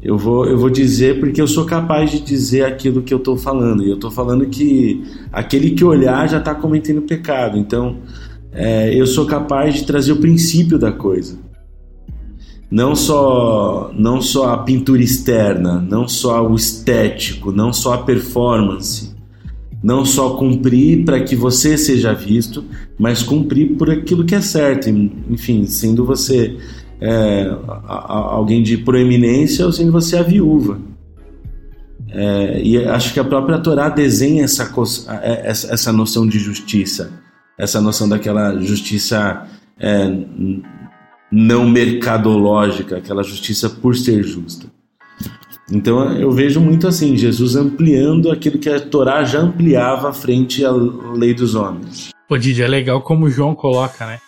Eu 0.01 0.17
vou, 0.17 0.45
eu 0.45 0.58
vou 0.58 0.69
dizer 0.69 1.19
porque 1.19 1.41
eu 1.41 1.47
sou 1.47 1.65
capaz 1.65 2.10
de 2.12 2.21
dizer 2.21 2.63
aquilo 2.63 3.01
que 3.01 3.13
eu 3.13 3.17
estou 3.17 3.36
falando. 3.36 3.84
E 3.84 3.89
eu 3.89 3.95
estou 3.95 4.10
falando 4.10 4.45
que 4.45 5.03
aquele 5.32 5.71
que 5.71 5.84
olhar 5.84 6.27
já 6.29 6.38
está 6.38 6.55
cometendo 6.55 7.01
pecado. 7.01 7.58
Então, 7.58 7.97
é, 8.51 8.93
eu 8.93 9.05
sou 9.05 9.25
capaz 9.25 9.75
de 9.75 9.83
trazer 9.83 10.12
o 10.12 10.17
princípio 10.17 10.77
da 10.79 10.91
coisa. 10.91 11.38
Não 12.69 12.95
só, 12.95 13.91
não 13.95 14.21
só 14.21 14.53
a 14.53 14.57
pintura 14.59 15.01
externa, 15.01 15.79
não 15.79 16.07
só 16.07 16.47
o 16.47 16.55
estético, 16.55 17.51
não 17.51 17.73
só 17.73 17.93
a 17.93 17.97
performance, 17.99 19.15
não 19.81 20.05
só 20.05 20.35
cumprir 20.35 21.03
para 21.03 21.19
que 21.21 21.35
você 21.35 21.77
seja 21.77 22.13
visto, 22.13 22.63
mas 22.97 23.23
cumprir 23.23 23.75
por 23.75 23.89
aquilo 23.89 24.25
que 24.25 24.35
é 24.35 24.41
certo. 24.41 24.88
Enfim, 24.89 25.65
sendo 25.65 26.05
você 26.05 26.57
é, 27.01 27.51
alguém 27.88 28.62
de 28.62 28.77
proeminência 28.77 29.65
ou 29.65 29.71
sendo 29.71 29.91
você 29.91 30.17
a 30.17 30.23
viúva. 30.23 30.79
É, 32.12 32.62
e 32.63 32.77
acho 32.85 33.13
que 33.13 33.19
a 33.19 33.23
própria 33.23 33.59
Torá 33.59 33.89
desenha 33.89 34.43
essa, 34.43 34.71
essa, 35.23 35.73
essa 35.73 35.93
noção 35.93 36.27
de 36.27 36.39
justiça 36.39 37.18
essa 37.60 37.82
noção 37.82 38.08
daquela 38.08 38.58
justiça 38.62 39.45
é, 39.78 40.10
não 41.30 41.69
mercadológica, 41.69 42.98
aquela 42.98 43.22
justiça 43.22 43.69
por 43.69 43.95
ser 43.98 44.24
justa. 44.24 44.67
Então 45.69 46.13
eu 46.13 46.32
vejo 46.32 46.60
muito 46.62 46.88
assim, 46.88 47.15
Jesus 47.17 47.56
ampliando 47.56 48.32
aquilo 48.32 48.58
que 48.58 48.69
a 48.69 48.80
Torá 48.80 49.24
já 49.24 49.39
ampliava 49.39 50.12
frente 50.13 50.65
à 50.65 50.72
lei 50.72 51.34
dos 51.34 51.54
homens. 51.54 52.10
Pô, 52.28 52.38
Didi, 52.38 52.63
é 52.63 52.67
legal 52.67 53.02
como 53.02 53.30
João 53.30 53.54
coloca, 53.54 54.06
né? 54.06 54.19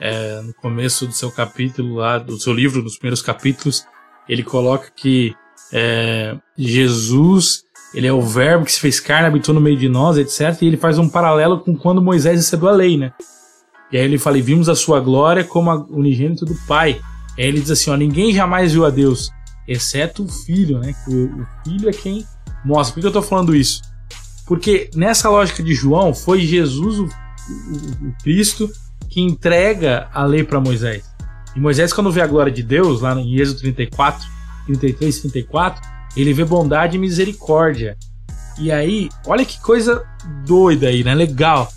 É, 0.00 0.40
no 0.42 0.54
começo 0.54 1.06
do 1.06 1.12
seu 1.12 1.30
capítulo 1.30 1.96
lá, 1.96 2.18
do 2.18 2.38
seu 2.38 2.52
livro, 2.52 2.82
nos 2.82 2.96
primeiros 2.96 3.20
capítulos, 3.20 3.84
ele 4.28 4.42
coloca 4.42 4.90
que 4.94 5.34
é, 5.72 6.36
Jesus 6.56 7.64
ele 7.94 8.06
é 8.06 8.12
o 8.12 8.20
verbo 8.20 8.64
que 8.64 8.72
se 8.72 8.80
fez 8.80 9.00
carne, 9.00 9.26
habitou 9.26 9.54
no 9.54 9.60
meio 9.60 9.76
de 9.76 9.88
nós, 9.88 10.18
etc. 10.18 10.62
E 10.62 10.66
ele 10.66 10.76
faz 10.76 10.98
um 10.98 11.08
paralelo 11.08 11.60
com 11.60 11.74
quando 11.76 12.02
Moisés 12.02 12.36
recebeu 12.36 12.68
a 12.68 12.72
lei, 12.72 12.96
né? 12.96 13.12
E 13.90 13.96
aí 13.96 14.04
ele 14.04 14.18
fala, 14.18 14.36
e 14.36 14.42
vimos 14.42 14.68
a 14.68 14.74
sua 14.74 15.00
glória 15.00 15.42
como 15.42 15.70
a 15.70 15.76
unigênito 15.76 16.44
do 16.44 16.54
Pai. 16.66 17.00
E 17.36 17.42
aí 17.42 17.48
ele 17.48 17.60
diz 17.60 17.70
assim, 17.70 17.90
ó, 17.90 17.96
ninguém 17.96 18.34
jamais 18.34 18.72
viu 18.72 18.84
a 18.84 18.90
Deus, 18.90 19.30
exceto 19.66 20.24
o 20.24 20.28
Filho, 20.28 20.78
né? 20.78 20.94
O, 21.06 21.42
o 21.42 21.46
Filho 21.64 21.88
é 21.88 21.92
quem 21.92 22.24
mostra. 22.64 22.94
Por 22.94 23.00
que 23.00 23.06
eu 23.06 23.12
tô 23.12 23.22
falando 23.22 23.56
isso? 23.56 23.80
Porque 24.46 24.90
nessa 24.94 25.30
lógica 25.30 25.62
de 25.62 25.74
João, 25.74 26.14
foi 26.14 26.40
Jesus, 26.40 26.98
o, 26.98 27.04
o, 27.04 28.08
o 28.08 28.14
Cristo, 28.22 28.70
que 29.08 29.20
entrega 29.20 30.08
a 30.12 30.24
lei 30.24 30.44
para 30.44 30.60
Moisés. 30.60 31.04
E 31.56 31.60
Moisés, 31.60 31.92
quando 31.92 32.12
vê 32.12 32.20
a 32.20 32.26
glória 32.26 32.52
de 32.52 32.62
Deus, 32.62 33.00
lá 33.00 33.18
em 33.18 33.38
Êxodo 33.38 33.60
34, 33.60 34.26
33, 34.66 35.20
34, 35.20 35.97
ele 36.22 36.32
vê 36.32 36.44
bondade 36.44 36.96
e 36.96 37.00
misericórdia. 37.00 37.96
E 38.58 38.72
aí, 38.72 39.08
olha 39.26 39.44
que 39.44 39.60
coisa 39.60 40.04
doida 40.44 40.88
aí, 40.88 41.04
né? 41.04 41.14
Legal. 41.14 41.70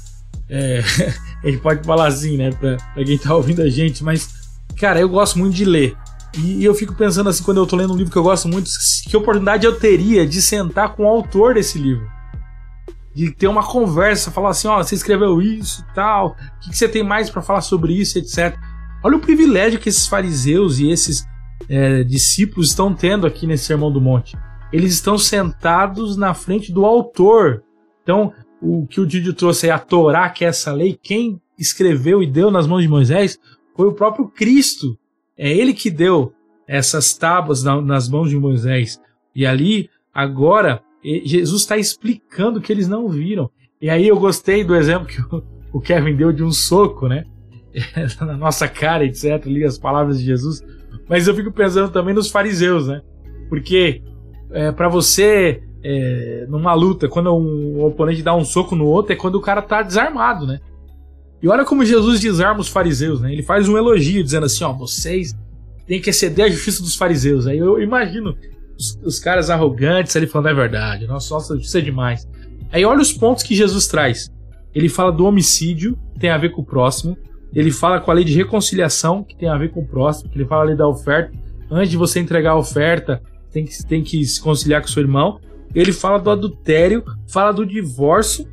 É, 0.49 0.81
a 1.43 1.47
gente 1.47 1.61
pode 1.61 1.85
falar 1.85 2.07
assim, 2.07 2.37
né? 2.37 2.51
Pra, 2.51 2.77
pra 2.77 3.03
quem 3.03 3.17
tá 3.17 3.35
ouvindo 3.35 3.61
a 3.61 3.69
gente, 3.69 4.03
mas, 4.03 4.29
cara, 4.77 4.99
eu 4.99 5.07
gosto 5.07 5.37
muito 5.37 5.55
de 5.55 5.63
ler. 5.63 5.95
E, 6.37 6.61
e 6.61 6.65
eu 6.65 6.73
fico 6.73 6.95
pensando 6.95 7.29
assim, 7.29 7.43
quando 7.43 7.57
eu 7.57 7.67
tô 7.67 7.75
lendo 7.75 7.93
um 7.93 7.97
livro 7.97 8.11
que 8.11 8.17
eu 8.17 8.23
gosto 8.23 8.47
muito, 8.47 8.69
que 9.07 9.15
oportunidade 9.15 9.65
eu 9.65 9.77
teria 9.77 10.25
de 10.25 10.41
sentar 10.41 10.95
com 10.95 11.03
o 11.03 11.07
autor 11.07 11.53
desse 11.53 11.77
livro. 11.77 12.09
De 13.13 13.29
ter 13.31 13.47
uma 13.47 13.63
conversa, 13.63 14.31
falar 14.31 14.49
assim, 14.49 14.67
ó, 14.67 14.77
você 14.81 14.95
escreveu 14.95 15.41
isso 15.41 15.85
tal, 15.93 16.29
o 16.29 16.59
que, 16.61 16.69
que 16.69 16.77
você 16.77 16.87
tem 16.87 17.03
mais 17.03 17.29
para 17.29 17.41
falar 17.41 17.61
sobre 17.61 17.93
isso, 17.93 18.17
etc. 18.17 18.57
Olha 19.03 19.17
o 19.17 19.19
privilégio 19.19 19.79
que 19.79 19.89
esses 19.89 20.07
fariseus 20.07 20.79
e 20.79 20.89
esses 20.89 21.25
é, 21.69 22.03
discípulos 22.03 22.69
estão 22.69 22.93
tendo 22.93 23.25
aqui 23.25 23.47
nesse 23.47 23.65
Sermão 23.65 23.91
do 23.91 24.01
Monte. 24.01 24.37
Eles 24.71 24.93
estão 24.93 25.17
sentados 25.17 26.15
na 26.15 26.33
frente 26.33 26.71
do 26.71 26.85
autor. 26.85 27.63
Então, 28.03 28.33
o 28.61 28.85
que 28.87 29.01
o 29.01 29.05
Didio 29.05 29.33
trouxe 29.33 29.67
é 29.67 29.71
a 29.71 29.79
Torá, 29.79 30.29
que 30.29 30.45
é 30.45 30.47
essa 30.47 30.71
lei, 30.71 30.97
quem 31.01 31.41
escreveu 31.57 32.23
e 32.23 32.27
deu 32.27 32.49
nas 32.49 32.67
mãos 32.67 32.81
de 32.81 32.87
Moisés 32.87 33.37
foi 33.75 33.87
o 33.87 33.93
próprio 33.93 34.27
Cristo. 34.27 34.97
É 35.37 35.51
ele 35.51 35.73
que 35.73 35.89
deu 35.89 36.33
essas 36.67 37.13
tábuas 37.13 37.63
nas 37.63 38.07
mãos 38.07 38.29
de 38.29 38.37
Moisés. 38.37 38.99
E 39.35 39.45
ali, 39.45 39.89
agora, 40.13 40.81
Jesus 41.03 41.61
está 41.61 41.77
explicando 41.77 42.61
que 42.61 42.71
eles 42.71 42.87
não 42.87 43.09
viram. 43.09 43.49
E 43.81 43.89
aí 43.89 44.07
eu 44.07 44.19
gostei 44.19 44.63
do 44.63 44.75
exemplo 44.75 45.07
que 45.07 45.19
o 45.73 45.81
Kevin 45.81 46.15
deu 46.15 46.31
de 46.31 46.43
um 46.43 46.51
soco, 46.51 47.07
né? 47.07 47.25
Na 48.21 48.37
nossa 48.37 48.67
cara, 48.67 49.05
etc. 49.05 49.45
Ali 49.45 49.63
as 49.63 49.77
palavras 49.77 50.19
de 50.19 50.25
Jesus. 50.25 50.63
Mas 51.11 51.27
eu 51.27 51.35
fico 51.35 51.51
pensando 51.51 51.91
também 51.91 52.15
nos 52.15 52.31
fariseus, 52.31 52.87
né? 52.87 53.01
Porque 53.49 54.01
é, 54.49 54.71
para 54.71 54.87
você, 54.87 55.61
é, 55.83 56.45
numa 56.47 56.73
luta, 56.73 57.09
quando 57.09 57.35
um, 57.35 57.83
oponente 57.83 58.23
dá 58.23 58.33
um 58.33 58.45
soco 58.45 58.77
no 58.77 58.85
outro, 58.85 59.11
é 59.11 59.15
quando 59.17 59.35
o 59.35 59.41
cara 59.41 59.61
tá 59.61 59.81
desarmado, 59.81 60.47
né? 60.47 60.61
E 61.43 61.49
olha 61.49 61.65
como 61.65 61.83
Jesus 61.83 62.21
desarma 62.21 62.61
os 62.61 62.69
fariseus, 62.69 63.19
né? 63.19 63.33
Ele 63.33 63.43
faz 63.43 63.67
um 63.67 63.77
elogio 63.77 64.23
dizendo 64.23 64.45
assim: 64.45 64.63
ó, 64.63 64.71
vocês 64.71 65.35
têm 65.85 65.99
que 65.99 66.11
exceder 66.11 66.45
a 66.45 66.49
justiça 66.49 66.81
dos 66.81 66.95
fariseus. 66.95 67.45
Aí 67.45 67.57
eu 67.57 67.81
imagino 67.81 68.33
os, 68.79 68.97
os 69.03 69.19
caras 69.19 69.49
arrogantes 69.49 70.15
ali 70.15 70.27
falando: 70.27 70.47
é 70.47 70.53
verdade, 70.53 71.07
nossa, 71.07 71.33
nossa 71.33 71.55
justiça 71.55 71.79
é 71.79 71.81
demais. 71.81 72.25
Aí 72.71 72.85
olha 72.85 73.01
os 73.01 73.11
pontos 73.11 73.43
que 73.43 73.53
Jesus 73.53 73.85
traz. 73.85 74.31
Ele 74.73 74.87
fala 74.87 75.11
do 75.11 75.25
homicídio, 75.25 75.99
tem 76.17 76.29
a 76.29 76.37
ver 76.37 76.51
com 76.51 76.61
o 76.61 76.65
próximo. 76.65 77.17
Ele 77.53 77.71
fala 77.71 77.99
com 77.99 78.11
a 78.11 78.13
lei 78.13 78.23
de 78.23 78.33
reconciliação, 78.33 79.23
que 79.23 79.35
tem 79.35 79.49
a 79.49 79.57
ver 79.57 79.71
com 79.71 79.81
o 79.81 79.87
próximo. 79.87 80.29
Ele 80.33 80.45
fala 80.45 80.63
a 80.63 80.65
lei 80.65 80.75
da 80.75 80.87
oferta. 80.87 81.31
Antes 81.69 81.89
de 81.89 81.97
você 81.97 82.19
entregar 82.19 82.51
a 82.51 82.57
oferta, 82.57 83.21
tem 83.51 83.65
que, 83.65 83.85
tem 83.85 84.03
que 84.03 84.23
se 84.25 84.41
conciliar 84.41 84.81
com 84.81 84.87
seu 84.87 85.01
irmão. 85.01 85.39
Ele 85.73 85.91
fala 85.91 86.17
do 86.19 86.29
adultério, 86.29 87.03
fala 87.27 87.51
do 87.51 87.65
divórcio, 87.65 88.47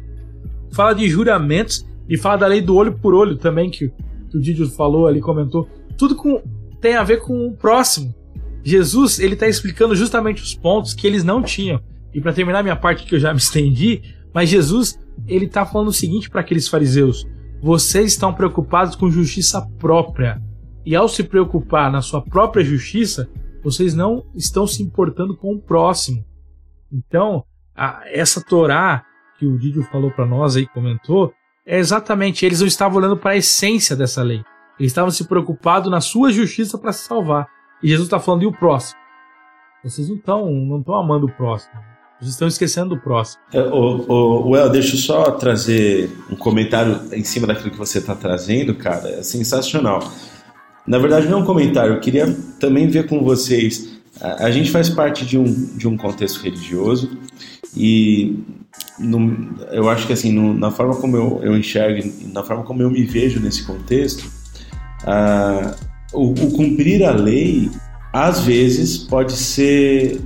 fala 0.72 0.92
de 0.92 1.08
juramentos 1.08 1.86
e 2.08 2.16
fala 2.16 2.38
da 2.38 2.46
lei 2.46 2.60
do 2.60 2.74
olho 2.74 2.92
por 2.92 3.14
olho 3.14 3.36
também, 3.36 3.70
que, 3.70 3.88
que 4.30 4.36
o 4.36 4.40
Didio 4.40 4.68
falou 4.70 5.06
ali, 5.06 5.20
comentou. 5.20 5.68
Tudo 5.96 6.14
com, 6.14 6.42
tem 6.80 6.96
a 6.96 7.04
ver 7.04 7.20
com 7.20 7.46
o 7.46 7.52
próximo. 7.52 8.14
Jesus, 8.62 9.18
ele 9.18 9.34
está 9.34 9.48
explicando 9.48 9.94
justamente 9.94 10.42
os 10.42 10.54
pontos 10.54 10.94
que 10.94 11.06
eles 11.06 11.24
não 11.24 11.42
tinham. 11.42 11.80
E 12.12 12.20
para 12.20 12.32
terminar 12.32 12.62
minha 12.62 12.76
parte 12.76 13.04
que 13.04 13.14
eu 13.14 13.20
já 13.20 13.32
me 13.32 13.38
estendi, 13.38 14.02
mas 14.32 14.48
Jesus, 14.48 14.98
ele 15.26 15.46
está 15.46 15.64
falando 15.64 15.88
o 15.88 15.92
seguinte 15.92 16.30
para 16.30 16.40
aqueles 16.40 16.68
fariseus: 16.68 17.26
vocês 17.60 18.12
estão 18.12 18.32
preocupados 18.32 18.94
com 18.94 19.10
justiça 19.10 19.60
própria. 19.78 20.40
E 20.84 20.94
ao 20.96 21.08
se 21.08 21.22
preocupar 21.22 21.90
na 21.90 22.00
sua 22.00 22.22
própria 22.22 22.64
justiça, 22.64 23.28
vocês 23.62 23.94
não 23.94 24.24
estão 24.34 24.66
se 24.66 24.82
importando 24.82 25.36
com 25.36 25.52
o 25.52 25.60
próximo. 25.60 26.24
Então, 26.90 27.44
a, 27.76 28.02
essa 28.06 28.42
Torá 28.42 29.04
que 29.38 29.46
o 29.46 29.58
Didio 29.58 29.82
falou 29.84 30.10
para 30.10 30.26
nós 30.26 30.56
aí, 30.56 30.66
comentou, 30.66 31.32
é 31.64 31.78
exatamente, 31.78 32.44
eles 32.44 32.60
não 32.60 32.66
estavam 32.66 32.98
olhando 32.98 33.16
para 33.16 33.32
a 33.32 33.36
essência 33.36 33.94
dessa 33.94 34.22
lei. 34.22 34.42
Eles 34.78 34.90
estavam 34.90 35.10
se 35.10 35.24
preocupados 35.24 35.90
na 35.90 36.00
sua 36.00 36.32
justiça 36.32 36.76
para 36.76 36.92
se 36.92 37.06
salvar. 37.06 37.46
E 37.82 37.88
Jesus 37.88 38.06
está 38.06 38.18
falando, 38.18 38.42
e 38.42 38.46
o 38.46 38.52
próximo? 38.52 38.98
Vocês 39.84 40.08
não 40.08 40.16
estão 40.16 40.50
não 40.50 40.94
amando 40.94 41.26
o 41.26 41.32
próximo. 41.32 41.87
Vocês 42.20 42.32
estão 42.32 42.48
esquecendo 42.48 42.96
do 42.96 43.00
próximo. 43.00 43.40
É, 43.52 43.60
o, 43.60 44.04
o, 44.08 44.50
Well, 44.50 44.68
deixa 44.68 44.96
eu 44.96 44.98
só 44.98 45.30
trazer 45.32 46.10
um 46.30 46.34
comentário 46.34 47.00
em 47.12 47.22
cima 47.22 47.46
daquilo 47.46 47.70
que 47.70 47.78
você 47.78 47.98
está 47.98 48.14
trazendo, 48.14 48.74
cara. 48.74 49.08
É 49.08 49.22
sensacional. 49.22 50.12
Na 50.86 50.98
verdade, 50.98 51.28
não 51.28 51.38
é 51.38 51.42
um 51.42 51.44
comentário, 51.44 51.94
eu 51.94 52.00
queria 52.00 52.34
também 52.58 52.88
ver 52.88 53.06
com 53.06 53.22
vocês. 53.22 54.00
A, 54.20 54.46
a 54.46 54.50
gente 54.50 54.70
faz 54.70 54.88
parte 54.88 55.24
de 55.24 55.38
um, 55.38 55.76
de 55.76 55.86
um 55.86 55.96
contexto 55.96 56.42
religioso 56.42 57.16
e 57.76 58.42
no, 58.98 59.54
eu 59.70 59.88
acho 59.88 60.06
que 60.06 60.12
assim, 60.12 60.32
no, 60.32 60.54
na 60.54 60.70
forma 60.70 60.96
como 60.96 61.16
eu, 61.16 61.40
eu 61.42 61.56
enxergo, 61.56 62.10
na 62.32 62.42
forma 62.42 62.64
como 62.64 62.82
eu 62.82 62.90
me 62.90 63.04
vejo 63.04 63.38
nesse 63.38 63.62
contexto, 63.64 64.24
o, 66.12 66.30
o 66.30 66.52
cumprir 66.52 67.04
a 67.04 67.12
lei 67.12 67.70
às 68.12 68.40
vezes 68.40 68.98
pode 68.98 69.32
ser 69.32 70.20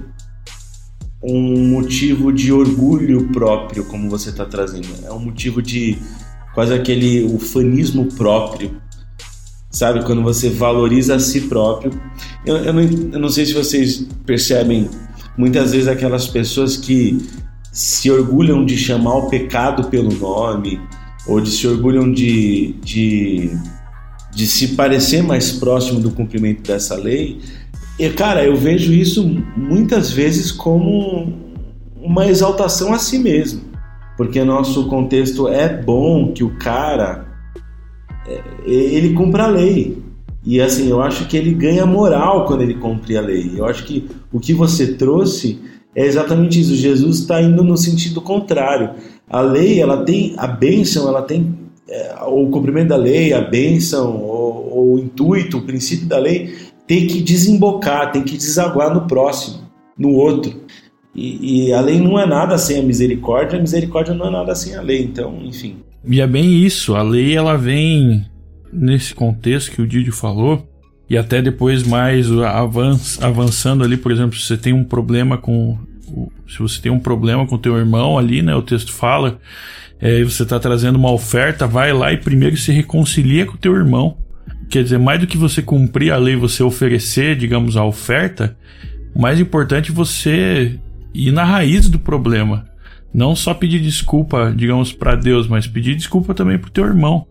um 1.22 1.68
motivo 1.68 2.32
de 2.32 2.52
orgulho 2.52 3.28
próprio, 3.28 3.85
como 3.85 4.11
você 4.11 4.30
está 4.30 4.44
trazendo. 4.44 4.88
É 5.04 5.12
um 5.12 5.20
motivo 5.20 5.62
de 5.62 5.98
quase 6.54 6.74
aquele 6.74 7.24
ufanismo 7.24 8.06
próprio 8.06 8.82
sabe? 9.72 10.04
Quando 10.04 10.22
você 10.22 10.50
valoriza 10.50 11.16
a 11.16 11.18
si 11.18 11.42
próprio. 11.42 11.92
Eu, 12.44 12.56
eu, 12.58 12.72
não, 12.72 12.82
eu 12.82 13.18
não 13.18 13.28
sei 13.28 13.46
se 13.46 13.54
vocês 13.54 14.06
percebem 14.24 14.88
muitas 15.37 15.72
vezes 15.72 15.88
aquelas 15.88 16.28
pessoas 16.28 16.76
que 16.76 17.18
se 17.72 18.11
orgulham 18.11 18.64
de 18.64 18.76
chamar 18.76 19.14
o 19.14 19.30
pecado 19.30 19.88
pelo 19.88 20.12
nome, 20.12 20.78
ou 21.26 21.40
de 21.40 21.50
se 21.50 21.66
orgulham 21.66 22.12
de, 22.12 22.74
de, 22.82 23.50
de 24.35 24.46
se 24.46 24.68
parecer 24.68 25.22
mais 25.22 25.52
próximo 25.52 26.00
do 26.00 26.11
cumprimento 26.11 26.62
dessa 26.62 26.94
lei. 26.94 27.40
E, 27.98 28.09
cara, 28.11 28.44
eu 28.44 28.57
vejo 28.57 28.92
isso 28.92 29.24
muitas 29.57 30.11
vezes 30.11 30.50
como 30.50 31.33
uma 32.00 32.26
exaltação 32.26 32.92
a 32.92 32.98
si 32.98 33.18
mesmo, 33.18 33.61
porque 34.16 34.42
nosso 34.42 34.87
contexto 34.88 35.46
é 35.46 35.68
bom 35.68 36.33
que 36.33 36.42
o 36.42 36.57
cara 36.57 37.26
é, 38.26 38.40
ele 38.66 39.12
cumpra 39.12 39.44
a 39.44 39.48
lei. 39.48 40.02
E 40.44 40.61
assim, 40.61 40.88
eu 40.88 41.00
acho 41.00 41.28
que 41.28 41.37
ele 41.37 41.55
ganha 41.55 41.87
moral 41.87 42.46
quando 42.46 42.62
ele 42.62 42.74
cumpre 42.74 43.16
a 43.16 43.20
lei. 43.20 43.52
Eu 43.57 43.64
acho 43.64 43.85
que 43.85 44.09
o 44.33 44.40
que 44.40 44.52
você 44.52 44.94
trouxe 44.94 45.61
é 45.94 46.05
exatamente 46.05 46.61
isso. 46.61 46.74
Jesus 46.74 47.20
está 47.20 47.40
indo 47.40 47.62
no 47.62 47.76
sentido 47.76 48.20
contrário. 48.20 48.90
A 49.28 49.40
lei, 49.40 49.81
ela 49.81 50.05
tem 50.05 50.35
a 50.37 50.48
bênção, 50.48 51.07
ela 51.07 51.22
tem 51.22 51.55
é, 51.88 52.16
o 52.26 52.48
cumprimento 52.48 52.88
da 52.88 52.96
lei, 52.96 53.33
a 53.33 53.40
bênção, 53.40 54.16
o, 54.16 54.94
o 54.94 54.98
intuito, 54.98 55.59
o 55.59 55.62
princípio 55.62 56.07
da 56.07 56.18
lei 56.18 56.52
tem 56.87 57.07
que 57.07 57.21
desembocar, 57.23 58.12
tem 58.12 58.23
que 58.23 58.37
desaguar 58.37 58.92
no 58.92 59.07
próximo, 59.07 59.62
no 59.97 60.11
outro. 60.11 60.61
E, 61.14 61.66
e 61.68 61.73
a 61.73 61.81
lei 61.81 62.01
não 62.01 62.18
é 62.18 62.27
nada 62.27 62.57
sem 62.57 62.81
a 62.81 62.83
misericórdia, 62.83 63.59
a 63.59 63.61
misericórdia 63.61 64.14
não 64.14 64.27
é 64.27 64.31
nada 64.31 64.55
sem 64.55 64.75
a 64.75 64.81
lei. 64.81 65.03
Então, 65.03 65.40
enfim. 65.42 65.77
E 66.05 66.21
é 66.21 66.27
bem 66.27 66.64
isso, 66.64 66.95
a 66.95 67.03
lei 67.03 67.37
ela 67.37 67.57
vem 67.57 68.25
nesse 68.73 69.14
contexto 69.14 69.71
que 69.71 69.83
o 69.83 69.87
Didio 69.87 70.12
falou, 70.12 70.66
e 71.09 71.16
até 71.16 71.42
depois 71.42 71.83
mais 71.83 72.27
avançando 73.21 73.85
ali, 73.85 73.97
por 73.97 74.11
exemplo, 74.11 74.37
se 74.37 74.47
você 74.47 74.57
tem 74.57 74.73
um 74.73 74.83
problema 74.83 75.37
com 75.37 75.77
se 76.49 76.59
você 76.59 76.81
tem 76.81 76.92
um 76.92 76.99
problema 76.99 77.47
com 77.47 77.57
teu 77.57 77.77
irmão 77.77 78.18
ali, 78.18 78.42
né, 78.42 78.55
o 78.55 78.62
texto 78.62 78.92
fala, 78.92 79.38
é, 80.01 80.23
você 80.23 80.42
está 80.42 80.59
trazendo 80.59 80.97
uma 80.97 81.11
oferta, 81.11 81.66
vai 81.66 81.92
lá 81.92 82.12
e 82.12 82.18
primeiro 82.18 82.57
se 82.57 82.73
reconcilia 82.73 83.47
com 83.47 83.57
teu 83.57 83.75
irmão. 83.75 84.18
Quer 84.72 84.85
dizer, 84.85 84.98
mais 84.98 85.20
do 85.20 85.26
que 85.26 85.37
você 85.37 85.61
cumprir 85.61 86.11
a 86.11 86.16
lei, 86.16 86.35
você 86.35 86.62
oferecer, 86.62 87.37
digamos, 87.37 87.76
a 87.76 87.85
oferta, 87.85 88.56
mais 89.14 89.38
importante 89.38 89.92
você 89.92 90.78
ir 91.12 91.30
na 91.30 91.44
raiz 91.44 91.90
do 91.90 91.98
problema. 91.98 92.64
Não 93.12 93.37
só 93.37 93.52
pedir 93.52 93.80
desculpa, 93.80 94.50
digamos, 94.56 94.90
para 94.90 95.14
Deus, 95.14 95.46
mas 95.46 95.66
pedir 95.66 95.94
desculpa 95.94 96.32
também 96.32 96.56
pro 96.58 96.70
teu 96.70 96.87
irmão. 96.87 97.26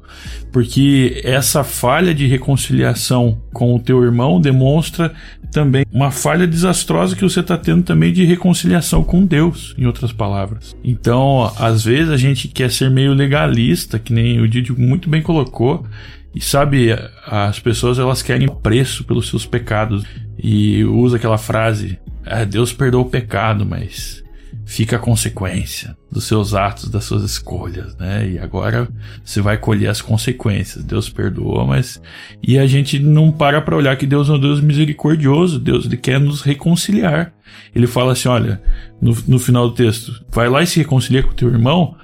Porque 0.51 1.19
essa 1.25 1.63
falha 1.63 2.13
de 2.13 2.27
reconciliação 2.27 3.41
com 3.51 3.73
o 3.73 3.79
teu 3.79 4.03
irmão 4.03 4.39
demonstra 4.39 5.11
também 5.51 5.83
uma 5.91 6.11
falha 6.11 6.45
desastrosa 6.45 7.15
que 7.15 7.23
você 7.23 7.39
está 7.39 7.57
tendo 7.57 7.81
também 7.81 8.13
de 8.13 8.23
reconciliação 8.23 9.03
com 9.03 9.25
Deus, 9.25 9.73
em 9.79 9.87
outras 9.87 10.13
palavras. 10.13 10.75
Então, 10.83 11.51
às 11.57 11.85
vezes 11.85 12.11
a 12.11 12.17
gente 12.17 12.47
quer 12.47 12.69
ser 12.69 12.91
meio 12.91 13.15
legalista, 13.15 13.97
que 13.97 14.13
nem 14.13 14.39
o 14.39 14.47
Didi 14.47 14.71
muito 14.73 15.09
bem 15.09 15.23
colocou, 15.23 15.87
e 16.33 16.39
sabe, 16.39 16.89
as 17.25 17.59
pessoas 17.59 17.99
elas 17.99 18.21
querem 18.21 18.47
preço 18.47 19.03
pelos 19.03 19.27
seus 19.27 19.45
pecados 19.45 20.03
e 20.37 20.83
usa 20.85 21.17
aquela 21.17 21.37
frase: 21.37 21.99
ah, 22.25 22.43
Deus 22.43 22.71
perdoa 22.71 23.01
o 23.01 23.09
pecado, 23.09 23.65
mas 23.65 24.23
fica 24.65 24.95
a 24.95 24.99
consequência 24.99 25.97
dos 26.09 26.23
seus 26.23 26.53
atos, 26.53 26.89
das 26.89 27.03
suas 27.03 27.23
escolhas, 27.23 27.95
né? 27.97 28.29
E 28.29 28.39
agora 28.39 28.87
você 29.23 29.41
vai 29.41 29.57
colher 29.57 29.89
as 29.89 30.01
consequências. 30.01 30.83
Deus 30.83 31.09
perdoa, 31.09 31.65
mas 31.65 32.01
e 32.41 32.57
a 32.57 32.65
gente 32.65 32.97
não 32.97 33.31
para 33.31 33.61
para 33.61 33.75
olhar 33.75 33.97
que 33.97 34.07
Deus 34.07 34.29
é 34.29 34.31
um 34.31 34.39
Deus 34.39 34.61
misericordioso. 34.61 35.59
Deus 35.59 35.85
ele 35.85 35.97
quer 35.97 36.19
nos 36.19 36.41
reconciliar. 36.41 37.33
Ele 37.75 37.87
fala 37.87 38.13
assim, 38.13 38.29
olha, 38.29 38.61
no, 39.01 39.15
no 39.27 39.39
final 39.39 39.67
do 39.67 39.75
texto, 39.75 40.23
vai 40.29 40.47
lá 40.47 40.63
e 40.63 40.67
se 40.67 40.79
reconcilia 40.79 41.23
com 41.23 41.33
teu 41.33 41.49
irmão, 41.49 41.95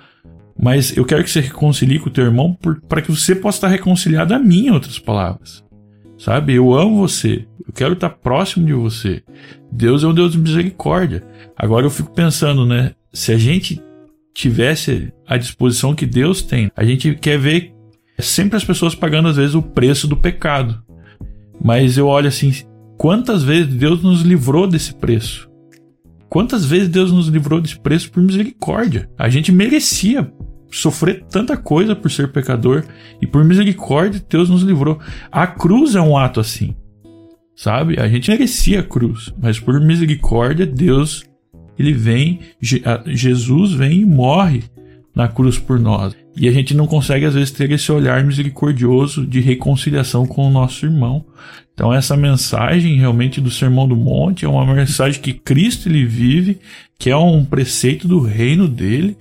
mas 0.59 0.95
eu 0.97 1.05
quero 1.05 1.23
que 1.23 1.29
você 1.29 1.39
reconcilie 1.39 1.99
com 1.99 2.09
o 2.09 2.11
teu 2.11 2.25
irmão 2.25 2.57
para 2.87 3.01
que 3.01 3.11
você 3.11 3.35
possa 3.35 3.57
estar 3.57 3.67
reconciliado 3.67 4.33
a 4.33 4.39
mim, 4.39 4.67
em 4.67 4.71
outras 4.71 4.97
palavras. 4.97 5.63
Sabe? 6.17 6.55
Eu 6.55 6.73
amo 6.73 6.97
você. 6.97 7.45
Eu 7.65 7.71
quero 7.73 7.93
estar 7.93 8.09
próximo 8.09 8.65
de 8.65 8.73
você. 8.73 9.21
Deus 9.71 10.03
é 10.03 10.07
um 10.07 10.13
Deus 10.13 10.31
de 10.31 10.39
misericórdia. 10.39 11.23
Agora 11.55 11.85
eu 11.85 11.91
fico 11.91 12.11
pensando, 12.11 12.65
né? 12.65 12.93
Se 13.13 13.31
a 13.31 13.37
gente 13.37 13.81
tivesse 14.33 15.13
a 15.27 15.37
disposição 15.37 15.93
que 15.93 16.05
Deus 16.05 16.41
tem, 16.41 16.71
a 16.75 16.83
gente 16.83 17.13
quer 17.15 17.37
ver 17.37 17.73
sempre 18.19 18.57
as 18.57 18.63
pessoas 18.63 18.95
pagando 18.95 19.27
às 19.27 19.37
vezes 19.37 19.53
o 19.53 19.61
preço 19.61 20.07
do 20.07 20.17
pecado. 20.17 20.81
Mas 21.63 21.97
eu 21.97 22.07
olho 22.07 22.27
assim, 22.27 22.51
quantas 22.97 23.43
vezes 23.43 23.73
Deus 23.73 24.01
nos 24.01 24.21
livrou 24.21 24.67
desse 24.67 24.93
preço? 24.93 25.47
Quantas 26.29 26.65
vezes 26.65 26.89
Deus 26.89 27.11
nos 27.11 27.27
livrou 27.27 27.61
desse 27.61 27.79
preço 27.79 28.11
por 28.11 28.21
misericórdia? 28.21 29.09
A 29.17 29.29
gente 29.29 29.51
merecia 29.51 30.31
sofrer 30.71 31.23
tanta 31.29 31.55
coisa 31.55 31.95
por 31.95 32.11
ser 32.11 32.31
pecador 32.31 32.83
e 33.21 33.27
por 33.27 33.43
misericórdia 33.43 34.23
Deus 34.29 34.49
nos 34.49 34.63
livrou. 34.63 34.99
A 35.31 35.47
cruz 35.47 35.95
é 35.95 36.01
um 36.01 36.17
ato 36.17 36.39
assim, 36.39 36.75
sabe? 37.55 37.99
A 37.99 38.07
gente 38.07 38.29
merecia 38.29 38.81
a 38.81 38.83
cruz, 38.83 39.33
mas 39.41 39.59
por 39.59 39.79
misericórdia 39.79 40.65
Deus 40.65 41.23
ele 41.79 41.93
vem, 41.93 42.39
Jesus 42.59 43.71
vem 43.73 44.01
e 44.01 44.05
morre 44.05 44.63
na 45.17 45.27
cruz 45.27 45.57
por 45.57 45.79
nós. 45.79 46.15
E 46.35 46.47
a 46.47 46.51
gente 46.51 46.75
não 46.75 46.85
consegue, 46.85 47.25
às 47.25 47.33
vezes, 47.33 47.49
ter 47.49 47.71
esse 47.71 47.91
olhar 47.91 48.23
misericordioso 48.23 49.25
de 49.25 49.39
reconciliação 49.39 50.27
com 50.27 50.47
o 50.47 50.51
nosso 50.51 50.85
irmão. 50.85 51.25
Então, 51.73 51.91
essa 51.91 52.15
mensagem 52.15 52.95
realmente 52.97 53.41
do 53.41 53.49
Sermão 53.49 53.87
do 53.87 53.95
Monte 53.95 54.45
é 54.45 54.47
uma 54.47 54.63
mensagem 54.75 55.19
que 55.19 55.33
Cristo 55.33 55.89
ele 55.89 56.05
vive, 56.05 56.59
que 56.99 57.09
é 57.09 57.17
um 57.17 57.43
preceito 57.43 58.07
do 58.07 58.19
reino 58.19 58.67
dele, 58.67 59.17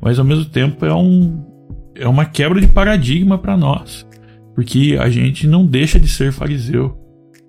mas 0.00 0.20
ao 0.20 0.24
mesmo 0.24 0.44
tempo 0.44 0.86
é, 0.86 0.94
um, 0.94 1.44
é 1.96 2.06
uma 2.06 2.24
quebra 2.24 2.60
de 2.60 2.68
paradigma 2.68 3.36
para 3.36 3.56
nós, 3.56 4.06
porque 4.54 4.96
a 5.00 5.10
gente 5.10 5.48
não 5.48 5.66
deixa 5.66 5.98
de 5.98 6.06
ser 6.06 6.32
fariseu, 6.32 6.96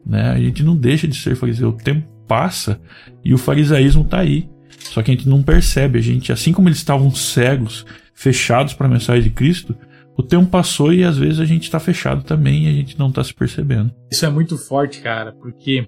né? 0.03 0.31
A 0.31 0.39
gente 0.39 0.63
não 0.63 0.75
deixa 0.75 1.07
de 1.07 1.15
ser 1.15 1.35
fariseu. 1.35 1.69
O 1.69 1.73
tempo 1.73 2.07
passa 2.27 2.81
e 3.23 3.31
o 3.31 3.37
farisaísmo 3.37 4.01
está 4.01 4.21
aí. 4.21 4.49
Só 4.83 5.01
que 5.01 5.11
a 5.11 5.13
gente 5.13 5.27
não 5.29 5.41
percebe, 5.41 5.99
a 5.99 6.01
gente, 6.01 6.31
assim 6.31 6.51
como 6.51 6.67
eles 6.67 6.77
estavam 6.77 7.09
cegos, 7.11 7.85
fechados 8.13 8.73
para 8.73 8.87
a 8.87 8.89
mensagem 8.89 9.23
de 9.23 9.29
Cristo, 9.29 9.75
o 10.17 10.23
tempo 10.23 10.47
passou 10.47 10.93
e 10.93 11.03
às 11.03 11.17
vezes 11.17 11.39
a 11.39 11.45
gente 11.45 11.63
está 11.63 11.79
fechado 11.79 12.23
também 12.23 12.65
e 12.65 12.67
a 12.67 12.73
gente 12.73 12.99
não 12.99 13.09
está 13.09 13.23
se 13.23 13.33
percebendo. 13.33 13.91
Isso 14.11 14.25
é 14.25 14.29
muito 14.29 14.57
forte, 14.57 14.99
cara, 14.99 15.31
porque 15.31 15.87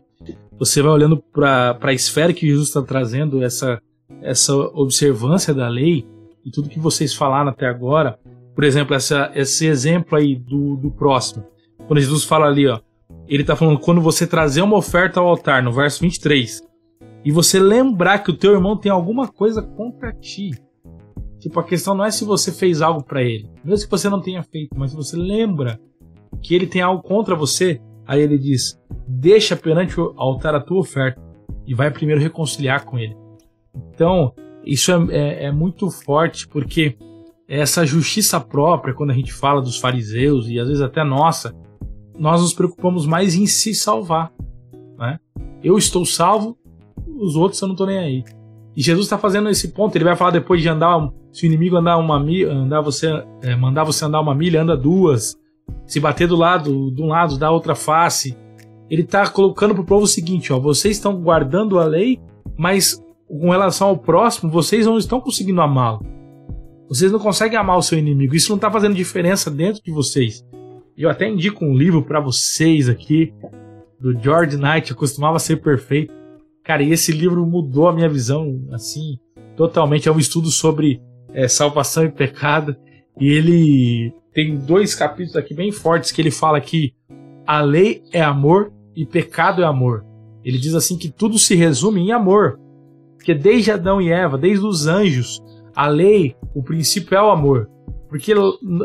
você 0.58 0.82
vai 0.82 0.92
olhando 0.92 1.18
para 1.18 1.78
a 1.82 1.94
esfera 1.94 2.34
que 2.34 2.48
Jesus 2.48 2.70
está 2.70 2.82
trazendo, 2.82 3.44
essa, 3.44 3.82
essa 4.22 4.56
observância 4.56 5.54
da 5.54 5.68
lei 5.68 6.06
e 6.46 6.52
tudo 6.52 6.70
que 6.70 6.80
vocês 6.80 7.14
falaram 7.14 7.50
até 7.50 7.68
agora. 7.68 8.18
Por 8.56 8.64
exemplo, 8.64 8.96
essa, 8.96 9.32
esse 9.36 9.66
exemplo 9.66 10.18
aí 10.18 10.36
do, 10.36 10.76
do 10.78 10.92
próximo. 10.92 11.46
Quando 11.88 12.00
Jesus 12.00 12.24
fala 12.24 12.48
ali, 12.48 12.68
ó, 12.68 12.80
ele 13.28 13.42
está 13.44 13.56
falando 13.56 13.80
quando 13.80 14.02
você 14.02 14.26
trazer 14.26 14.62
uma 14.62 14.78
oferta 14.78 15.20
ao 15.20 15.28
altar, 15.28 15.62
no 15.62 15.72
verso 15.72 16.02
23, 16.02 16.62
e 17.24 17.32
você 17.32 17.60
lembrar 17.60 18.20
que 18.20 18.32
o 18.32 18.38
teu 18.38 18.54
irmão 18.54 18.78
tem 18.78 18.92
alguma 18.92 19.28
coisa 19.28 19.62
contra 19.62 20.14
ti. 20.14 20.52
Tipo, 21.40 21.60
a 21.60 21.64
questão 21.64 21.96
não 21.96 22.06
é 22.06 22.12
se 22.12 22.24
você 22.24 22.52
fez 22.52 22.82
algo 22.82 23.04
para 23.04 23.22
ele, 23.22 23.50
mesmo 23.64 23.86
que 23.86 23.92
você 23.92 24.10
não 24.10 24.22
tenha 24.22 24.44
feito, 24.44 24.78
mas 24.78 24.92
se 24.92 24.98
você 24.98 25.18
lembra 25.18 25.80
que 26.42 26.56
ele 26.56 26.68
tem 26.68 26.82
algo 26.82 27.04
contra 27.04 27.36
você, 27.36 27.82
aí 28.06 28.22
ele 28.22 28.38
diz: 28.38 28.80
deixa 29.08 29.56
perante 29.56 30.00
o 30.00 30.14
altar 30.16 30.56
a 30.56 30.62
tua 30.62 30.80
oferta 30.80 31.22
e 31.66 31.74
vai 31.74 31.92
primeiro 31.92 32.22
reconciliar 32.22 32.86
com 32.86 32.98
ele. 32.98 33.16
Então, 33.94 34.34
isso 34.66 34.92
é, 34.92 34.96
é, 35.12 35.44
é 35.46 35.52
muito 35.52 35.90
forte 35.90 36.48
porque 36.48 36.98
essa 37.48 37.86
justiça 37.86 38.40
própria, 38.40 38.94
quando 38.94 39.12
a 39.12 39.14
gente 39.14 39.34
fala 39.34 39.62
dos 39.62 39.78
fariseus 39.78 40.48
e 40.48 40.60
às 40.60 40.68
vezes 40.68 40.82
até 40.82 41.04
nossa, 41.04 41.54
nós 42.18 42.42
nos 42.42 42.54
preocupamos 42.54 43.06
mais 43.06 43.36
em 43.36 43.46
se 43.46 43.74
salvar. 43.74 44.32
Né? 44.98 45.20
Eu 45.64 45.78
estou 45.78 46.06
salvo, 46.06 46.58
os 47.24 47.36
outros 47.36 47.62
eu 47.62 47.68
não 47.68 47.74
estou 47.74 47.88
nem 47.88 47.98
aí. 47.98 48.24
E 48.76 48.82
Jesus 48.82 49.06
está 49.06 49.18
fazendo 49.18 49.50
esse 49.50 49.70
ponto. 49.70 49.96
Ele 49.96 50.04
vai 50.04 50.16
falar 50.16 50.32
depois 50.32 50.62
de 50.62 50.68
andar, 50.68 51.10
se 51.32 51.46
o 51.46 51.48
inimigo 51.48 51.76
andar 51.76 51.98
uma 51.98 52.20
milha, 52.20 52.52
andar 52.52 52.82
você, 52.82 53.08
é, 53.42 53.56
mandar 53.56 53.84
você 53.84 54.06
andar 54.06 54.20
uma 54.20 54.34
milha, 54.34 54.62
anda 54.62 54.76
duas. 54.76 55.36
Se 55.86 56.00
bater 56.00 56.28
do 56.28 56.36
lado, 56.36 56.92
de 56.92 57.02
um 57.02 57.08
lado, 57.08 57.38
da 57.38 57.52
outra 57.52 57.76
face. 57.76 58.38
Ele 58.90 59.04
está 59.04 59.28
colocando 59.28 59.74
para 59.74 59.82
o 59.82 59.86
povo 59.86 60.04
o 60.04 60.08
seguinte: 60.08 60.52
ó, 60.52 60.60
vocês 60.60 60.98
estão 60.98 61.16
guardando 61.22 61.80
a 61.80 61.86
lei, 61.86 62.20
mas 62.58 63.02
com 63.28 63.50
relação 63.50 63.88
ao 63.90 63.98
próximo, 63.98 64.52
vocês 64.52 64.86
não 64.86 64.98
estão 64.98 65.22
conseguindo 65.22 65.62
amá-lo. 65.62 66.06
Vocês 66.90 67.12
não 67.12 67.20
conseguem 67.20 67.58
amar 67.58 67.78
o 67.78 67.82
seu 67.82 67.98
inimigo. 67.98 68.36
Isso 68.36 68.50
não 68.50 68.58
está 68.58 68.70
fazendo 68.70 68.94
diferença 68.94 69.50
dentro 69.50 69.82
de 69.82 69.92
vocês. 69.92 70.46
Eu 70.96 71.10
até 71.10 71.28
indico 71.28 71.66
um 71.66 71.76
livro 71.76 72.04
para 72.04 72.20
vocês 72.20 72.88
aqui 72.88 73.34
do 74.00 74.20
George 74.20 74.58
Knight. 74.58 74.92
Eu 74.92 74.98
costumava 74.98 75.40
ser 75.40 75.58
perfeito 75.58 76.14
Cara, 76.63 76.82
e 76.82 76.91
esse 76.91 77.12
livro 77.12 77.45
mudou 77.45 77.88
a 77.88 77.93
minha 77.93 78.08
visão, 78.08 78.65
assim, 78.71 79.17
totalmente. 79.56 80.08
É 80.08 80.12
um 80.12 80.19
estudo 80.19 80.49
sobre 80.49 81.02
é, 81.34 81.47
salvação 81.47 82.06
e 82.06 82.12
pecado. 82.12 82.76
E 83.19 83.28
ele 83.28 84.13
tem 84.34 84.58
dois 84.58 84.95
capítulos 84.95 85.36
aqui 85.36 85.54
bem 85.54 85.71
fortes 85.71 86.12
que 86.12 86.21
ele 86.21 86.32
fala 86.32 86.62
que 86.62 86.93
a 87.45 87.62
lei 87.62 88.02
é 88.12 88.21
amor 88.21 88.71
e 88.95 89.06
pecado 89.06 89.62
é 89.62 89.65
amor. 89.65 90.06
Ele 90.43 90.58
diz 90.58 90.73
assim 90.73 90.97
que 90.97 91.10
tudo 91.10 91.38
se 91.38 91.56
resume 91.56 92.02
em 92.02 92.12
amor. 92.12 92.60
Porque 93.17 93.34
desde 93.34 93.71
Adão 93.71 94.02
e 94.02 94.12
Eva, 94.12 94.38
desde 94.38 94.65
os 94.65 94.88
anjos, 94.88 95.41
a 95.76 95.88
lei, 95.88 96.36
o 96.54 96.63
princípio 96.63 97.15
é 97.15 97.21
o 97.21 97.30
amor. 97.30 97.69
Porque 98.10 98.34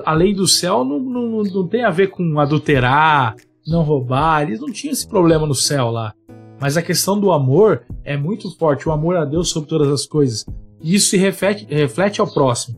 a 0.04 0.12
lei 0.14 0.34
do 0.34 0.46
céu 0.46 0.84
não, 0.84 0.98
não, 0.98 1.42
não 1.42 1.68
tem 1.68 1.84
a 1.84 1.90
ver 1.90 2.08
com 2.08 2.38
adulterar, 2.38 3.36
não 3.66 3.82
roubar. 3.82 4.42
Eles 4.42 4.60
não 4.60 4.72
tinham 4.72 4.92
esse 4.92 5.06
problema 5.06 5.46
no 5.46 5.54
céu 5.54 5.90
lá. 5.90 6.14
Mas 6.61 6.77
a 6.77 6.83
questão 6.83 7.18
do 7.18 7.31
amor 7.31 7.83
é 8.05 8.16
muito 8.16 8.51
forte, 8.57 8.88
o 8.88 8.92
amor 8.92 9.16
a 9.16 9.25
Deus 9.25 9.51
sobre 9.51 9.68
todas 9.68 9.88
as 9.88 10.07
coisas. 10.07 10.44
E 10.81 10.94
isso 10.94 11.11
se 11.11 11.16
reflete, 11.16 11.66
reflete 11.68 12.21
ao 12.21 12.27
próximo. 12.27 12.77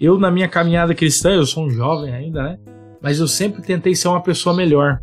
Eu, 0.00 0.18
na 0.18 0.30
minha 0.30 0.48
caminhada 0.48 0.94
cristã, 0.94 1.30
eu 1.30 1.44
sou 1.44 1.66
um 1.66 1.70
jovem 1.70 2.12
ainda, 2.12 2.42
né? 2.42 2.58
Mas 3.02 3.20
eu 3.20 3.28
sempre 3.28 3.62
tentei 3.62 3.94
ser 3.94 4.08
uma 4.08 4.22
pessoa 4.22 4.54
melhor 4.54 5.00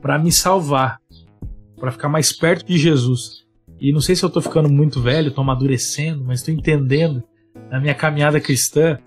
para 0.00 0.18
me 0.18 0.32
salvar, 0.32 0.98
para 1.78 1.92
ficar 1.92 2.08
mais 2.08 2.32
perto 2.32 2.66
de 2.66 2.78
Jesus. 2.78 3.44
E 3.80 3.92
não 3.92 4.00
sei 4.00 4.14
se 4.14 4.22
eu 4.22 4.30
tô 4.30 4.40
ficando 4.40 4.68
muito 4.68 5.00
velho, 5.00 5.30
tô 5.30 5.40
amadurecendo, 5.40 6.24
mas 6.24 6.42
tô 6.42 6.50
entendendo 6.50 7.22
na 7.70 7.80
minha 7.80 7.94
caminhada 7.94 8.40
cristã 8.40 8.98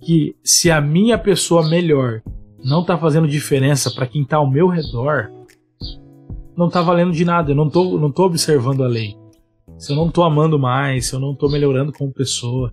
que 0.00 0.34
se 0.42 0.70
a 0.70 0.80
minha 0.80 1.18
pessoa 1.18 1.68
melhor 1.68 2.22
não 2.64 2.84
tá 2.84 2.96
fazendo 2.96 3.28
diferença 3.28 3.90
para 3.90 4.06
quem 4.06 4.24
tá 4.24 4.36
ao 4.36 4.50
meu 4.50 4.68
redor, 4.68 5.30
não 6.56 6.68
tá 6.68 6.82
valendo 6.82 7.12
de 7.12 7.24
nada, 7.24 7.52
eu 7.52 7.56
não 7.56 7.68
tô, 7.68 7.98
não 7.98 8.10
tô 8.10 8.24
observando 8.24 8.82
a 8.82 8.88
lei. 8.88 9.16
Se 9.78 9.92
eu 9.92 9.96
não 9.96 10.10
tô 10.10 10.22
amando 10.22 10.58
mais, 10.58 11.06
se 11.06 11.14
eu 11.14 11.20
não 11.20 11.34
tô 11.34 11.48
melhorando 11.48 11.92
como 11.92 12.12
pessoa. 12.12 12.72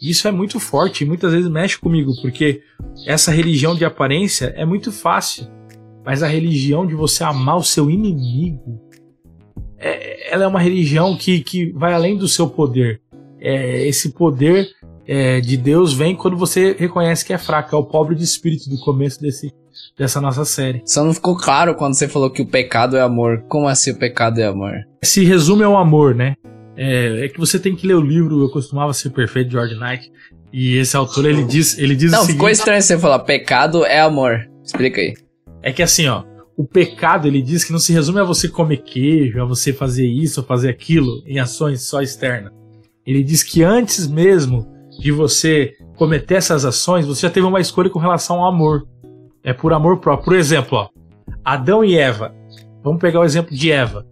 Isso 0.00 0.28
é 0.28 0.30
muito 0.30 0.60
forte 0.60 1.02
e 1.02 1.06
muitas 1.06 1.32
vezes 1.32 1.50
mexe 1.50 1.78
comigo, 1.78 2.12
porque 2.22 2.62
essa 3.04 3.32
religião 3.32 3.74
de 3.74 3.84
aparência 3.84 4.54
é 4.56 4.64
muito 4.64 4.92
fácil. 4.92 5.46
Mas 6.04 6.22
a 6.22 6.26
religião 6.28 6.86
de 6.86 6.94
você 6.94 7.24
amar 7.24 7.56
o 7.56 7.64
seu 7.64 7.90
inimigo, 7.90 8.80
é, 9.76 10.32
ela 10.32 10.44
é 10.44 10.46
uma 10.46 10.60
religião 10.60 11.16
que, 11.16 11.40
que 11.40 11.72
vai 11.72 11.92
além 11.92 12.16
do 12.16 12.28
seu 12.28 12.48
poder. 12.48 13.02
É, 13.40 13.86
esse 13.86 14.12
poder 14.12 14.68
é, 15.06 15.40
de 15.40 15.56
Deus 15.56 15.92
vem 15.92 16.14
quando 16.14 16.36
você 16.36 16.76
reconhece 16.78 17.24
que 17.24 17.32
é 17.32 17.38
fraco, 17.38 17.74
é 17.74 17.78
o 17.78 17.84
pobre 17.84 18.14
de 18.14 18.24
espírito 18.24 18.70
do 18.70 18.78
começo 18.78 19.20
desse, 19.20 19.52
dessa 19.96 20.20
nossa 20.20 20.44
série. 20.44 20.82
Só 20.84 21.04
não 21.04 21.12
ficou 21.12 21.36
claro 21.36 21.74
quando 21.74 21.94
você 21.94 22.08
falou 22.08 22.30
que 22.30 22.42
o 22.42 22.46
pecado 22.46 22.96
é 22.96 23.00
amor. 23.00 23.44
Como 23.48 23.68
assim 23.68 23.90
o 23.90 23.98
pecado 23.98 24.40
é 24.40 24.46
amor? 24.46 24.74
Se 25.02 25.24
resume 25.24 25.64
ao 25.64 25.76
amor, 25.76 26.14
né? 26.14 26.34
É, 26.76 27.24
é 27.24 27.28
que 27.28 27.38
você 27.38 27.58
tem 27.58 27.74
que 27.74 27.86
ler 27.86 27.94
o 27.94 28.00
livro 28.00 28.40
Eu 28.42 28.50
Costumava 28.50 28.92
Ser 28.92 29.10
Perfeito, 29.10 29.48
de 29.48 29.54
George 29.54 29.74
Knight. 29.74 30.12
E 30.52 30.76
esse 30.76 30.96
autor, 30.96 31.26
ele 31.26 31.44
diz, 31.44 31.76
ele 31.78 31.94
diz 31.94 32.12
Não, 32.12 32.20
o 32.20 32.22
seguinte... 32.22 32.36
ficou 32.36 32.48
estranho 32.48 32.80
você 32.80 32.96
falar 32.96 33.18
pecado 33.20 33.84
é 33.84 34.00
amor. 34.00 34.48
Explica 34.64 35.00
aí. 35.00 35.14
É 35.62 35.72
que 35.72 35.82
assim, 35.82 36.06
ó, 36.06 36.22
o 36.56 36.64
pecado, 36.64 37.28
ele 37.28 37.42
diz 37.42 37.64
que 37.64 37.72
não 37.72 37.78
se 37.78 37.92
resume 37.92 38.20
a 38.20 38.24
você 38.24 38.48
comer 38.48 38.78
queijo, 38.78 39.40
a 39.40 39.44
você 39.44 39.72
fazer 39.72 40.06
isso, 40.06 40.40
ou 40.40 40.46
fazer 40.46 40.68
aquilo, 40.70 41.22
em 41.26 41.38
ações 41.38 41.82
só 41.82 42.00
externas. 42.00 42.52
Ele 43.06 43.22
diz 43.22 43.42
que 43.42 43.62
antes 43.62 44.06
mesmo 44.06 44.66
de 45.00 45.12
você 45.12 45.74
cometer 45.96 46.34
essas 46.34 46.64
ações, 46.64 47.06
você 47.06 47.22
já 47.22 47.30
teve 47.30 47.46
uma 47.46 47.60
escolha 47.60 47.88
com 47.88 47.98
relação 47.98 48.40
ao 48.40 48.48
amor. 48.52 48.86
É 49.48 49.54
por 49.54 49.72
amor 49.72 49.96
próprio. 49.96 50.26
Por 50.26 50.36
exemplo, 50.36 50.76
ó, 50.76 50.88
Adão 51.42 51.82
e 51.82 51.96
Eva. 51.96 52.34
Vamos 52.84 53.00
pegar 53.00 53.20
o 53.20 53.24
exemplo 53.24 53.56
de 53.56 53.72
Eva. 53.72 54.04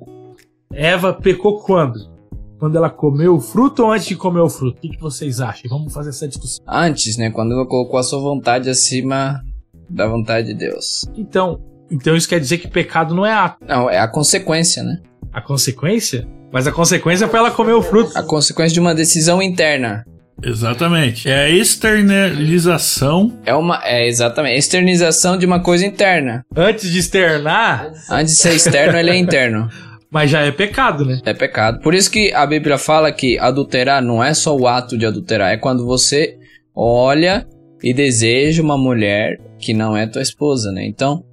Eva 0.72 1.12
pecou 1.12 1.61
quando? 1.61 2.11
Quando 2.59 2.75
ela 2.75 2.88
comeu 2.88 3.35
o 3.35 3.40
fruto 3.40 3.83
ou 3.83 3.92
antes 3.92 4.07
de 4.07 4.16
comer 4.16 4.40
o 4.40 4.49
fruto? 4.49 4.79
O 4.79 4.81
que, 4.81 4.88
que 4.88 4.99
vocês 4.99 5.38
acham? 5.42 5.68
Vamos 5.68 5.92
fazer 5.92 6.09
essa 6.09 6.27
discussão. 6.27 6.64
Antes, 6.66 7.18
né? 7.18 7.31
Quando 7.31 7.53
ela 7.53 7.66
colocou 7.66 8.01
a 8.01 8.03
sua 8.03 8.18
vontade 8.18 8.70
acima 8.70 9.42
da 9.90 10.09
vontade 10.09 10.46
de 10.46 10.55
Deus. 10.55 11.05
Então, 11.14 11.61
então 11.90 12.16
isso 12.16 12.31
quer 12.31 12.40
dizer 12.40 12.57
que 12.57 12.66
pecado 12.66 13.14
não 13.14 13.27
é 13.27 13.35
ato. 13.35 13.59
Não, 13.68 13.90
é 13.90 13.99
a 13.99 14.09
consequência, 14.09 14.83
né? 14.83 15.03
A 15.31 15.42
consequência? 15.42 16.27
Mas 16.51 16.66
a 16.66 16.72
consequência 16.72 17.29
foi 17.29 17.38
ela 17.38 17.51
comer 17.51 17.75
o 17.75 17.83
fruto. 17.83 18.16
A 18.16 18.22
consequência 18.22 18.72
de 18.72 18.81
uma 18.81 18.94
decisão 18.94 19.42
interna. 19.42 20.03
Exatamente. 20.42 21.29
É 21.29 21.44
a 21.44 21.49
externalização. 21.49 23.38
É 23.44 23.55
uma. 23.55 23.81
É 23.85 24.07
exatamente. 24.07 24.59
Externização 24.59 25.37
de 25.37 25.46
uma 25.46 25.61
coisa 25.61 25.87
interna. 25.87 26.44
Antes 26.55 26.90
de 26.90 26.99
externar. 26.99 27.92
Antes 28.11 28.35
de 28.35 28.40
ser 28.40 28.55
externo, 28.55 28.99
ele 28.99 29.11
é 29.11 29.16
interno. 29.16 29.68
Mas 30.11 30.31
já 30.31 30.42
é 30.42 30.53
pecado, 30.53 31.05
né? 31.05 31.20
É 31.25 31.35
pecado. 31.35 31.81
Por 31.81 31.94
isso 31.94 32.11
que 32.11 32.33
a 32.33 32.46
Bíblia 32.46 32.79
fala 32.79 33.11
que 33.11 33.38
adulterar 33.38 34.03
não 34.03 34.22
é 34.22 34.33
só 34.33 34.57
o 34.57 34.66
ato 34.66 34.96
de 34.96 35.05
adulterar, 35.05 35.53
é 35.53 35.57
quando 35.57 35.85
você 35.85 36.38
olha 36.75 37.46
e 37.83 37.92
deseja 37.92 38.62
uma 38.62 38.79
mulher 38.79 39.38
que 39.59 39.75
não 39.75 39.96
é 39.96 40.07
tua 40.07 40.22
esposa, 40.22 40.70
né? 40.70 40.87
Então, 40.87 41.25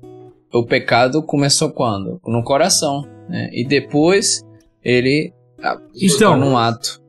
o 0.51 0.65
pecado 0.65 1.21
começou 1.23 1.69
quando? 1.71 2.19
No 2.25 2.43
coração, 2.43 3.07
né? 3.29 3.49
E 3.53 3.65
depois 3.65 4.41
ele 4.83 5.31
ah, 5.61 5.77
então, 5.95 6.37
um 6.39 6.57
ato. 6.57 7.02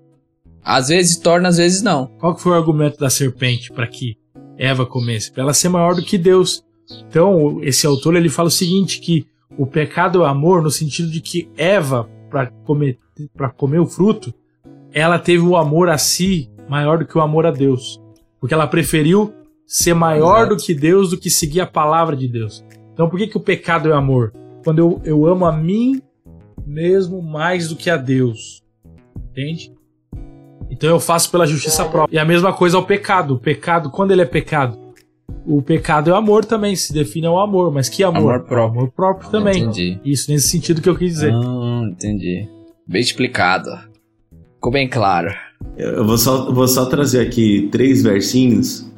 Às 0.64 0.88
vezes 0.88 1.18
torna, 1.18 1.48
às 1.48 1.58
vezes 1.58 1.82
não. 1.82 2.06
Qual 2.18 2.34
que 2.34 2.40
foi 2.40 2.52
o 2.52 2.56
argumento 2.56 2.98
da 2.98 3.10
serpente 3.10 3.70
para 3.70 3.86
que 3.86 4.16
Eva 4.56 4.86
comesse? 4.86 5.30
Para 5.30 5.42
ela 5.42 5.52
ser 5.52 5.68
maior 5.68 5.94
do 5.94 6.02
que 6.02 6.16
Deus. 6.16 6.64
Então, 7.08 7.62
esse 7.62 7.86
autor 7.86 8.16
ele 8.16 8.28
fala 8.28 8.48
o 8.48 8.52
seguinte 8.52 9.00
que 9.00 9.26
o 9.58 9.66
pecado 9.66 10.24
é 10.24 10.28
amor 10.28 10.62
no 10.62 10.70
sentido 10.70 11.10
de 11.10 11.20
que 11.20 11.48
Eva 11.56 12.08
para 12.30 12.46
comer 12.64 12.98
comer 13.56 13.78
o 13.78 13.86
fruto, 13.86 14.34
ela 14.92 15.20
teve 15.20 15.44
o 15.44 15.56
amor 15.56 15.88
a 15.88 15.98
si 15.98 16.50
maior 16.68 16.98
do 16.98 17.06
que 17.06 17.16
o 17.16 17.20
amor 17.20 17.46
a 17.46 17.50
Deus. 17.50 18.00
Porque 18.40 18.54
ela 18.54 18.66
preferiu 18.66 19.32
ser 19.66 19.94
maior 19.94 20.38
Exato. 20.38 20.56
do 20.56 20.62
que 20.62 20.74
Deus 20.74 21.10
do 21.10 21.18
que 21.18 21.30
seguir 21.30 21.60
a 21.60 21.66
palavra 21.66 22.16
de 22.16 22.26
Deus. 22.26 22.64
Então 22.92 23.08
por 23.08 23.18
que, 23.18 23.28
que 23.28 23.36
o 23.36 23.40
pecado 23.40 23.90
é 23.90 23.92
amor? 23.92 24.32
Quando 24.64 24.78
eu, 24.78 25.00
eu 25.04 25.26
amo 25.26 25.46
a 25.46 25.52
mim 25.52 26.02
mesmo 26.66 27.22
mais 27.22 27.68
do 27.68 27.76
que 27.76 27.88
a 27.88 27.96
Deus. 27.96 28.62
Entende? 29.30 29.72
Então 30.70 30.88
eu 30.88 31.00
faço 31.00 31.30
pela 31.30 31.46
justiça 31.46 31.84
própria. 31.84 32.14
E 32.14 32.18
a 32.18 32.24
mesma 32.24 32.52
coisa 32.52 32.76
ao 32.76 32.84
pecado. 32.84 33.34
O 33.34 33.38
pecado, 33.38 33.90
quando 33.90 34.10
ele 34.10 34.22
é 34.22 34.26
pecado? 34.26 34.78
O 35.46 35.62
pecado 35.62 36.10
é 36.10 36.14
amor 36.14 36.44
também, 36.44 36.74
se 36.74 36.92
define 36.92 37.26
ao 37.26 37.38
amor. 37.38 37.72
Mas 37.72 37.88
que 37.88 38.02
amor? 38.02 38.34
Amor 38.34 38.44
próprio. 38.44 38.80
Amor 38.80 38.92
próprio 38.92 39.30
também. 39.30 39.62
Entendi. 39.62 40.00
Isso, 40.04 40.30
nesse 40.30 40.48
sentido 40.48 40.80
que 40.80 40.88
eu 40.88 40.96
quis 40.96 41.14
dizer. 41.14 41.32
Ah, 41.32 41.82
entendi. 41.90 42.48
Bem 42.86 43.00
explicado. 43.00 43.70
Ficou 44.54 44.72
bem 44.72 44.88
claro. 44.88 45.34
Eu 45.76 46.06
vou 46.06 46.18
só, 46.18 46.52
vou 46.52 46.68
só 46.68 46.86
trazer 46.86 47.20
aqui 47.20 47.68
três 47.70 48.02
versinhos 48.02 48.90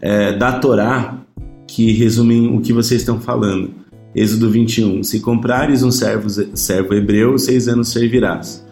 é, 0.00 0.32
da 0.36 0.58
Torá 0.58 1.18
que 1.66 1.92
resumem 1.92 2.54
o 2.54 2.60
que 2.60 2.72
vocês 2.72 3.00
estão 3.00 3.20
falando. 3.20 3.70
Êxodo 4.14 4.50
21. 4.50 5.02
Se 5.02 5.20
comprares 5.20 5.82
um 5.82 5.90
servo, 5.90 6.28
servo 6.54 6.94
hebreu, 6.94 7.36
seis 7.38 7.66
anos 7.68 7.88
servirás. 7.88 8.63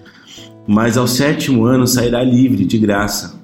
Mas 0.66 0.96
ao 0.96 1.08
sétimo 1.08 1.64
ano 1.64 1.88
sairá 1.88 2.22
livre, 2.22 2.64
de 2.64 2.78
graça. 2.78 3.34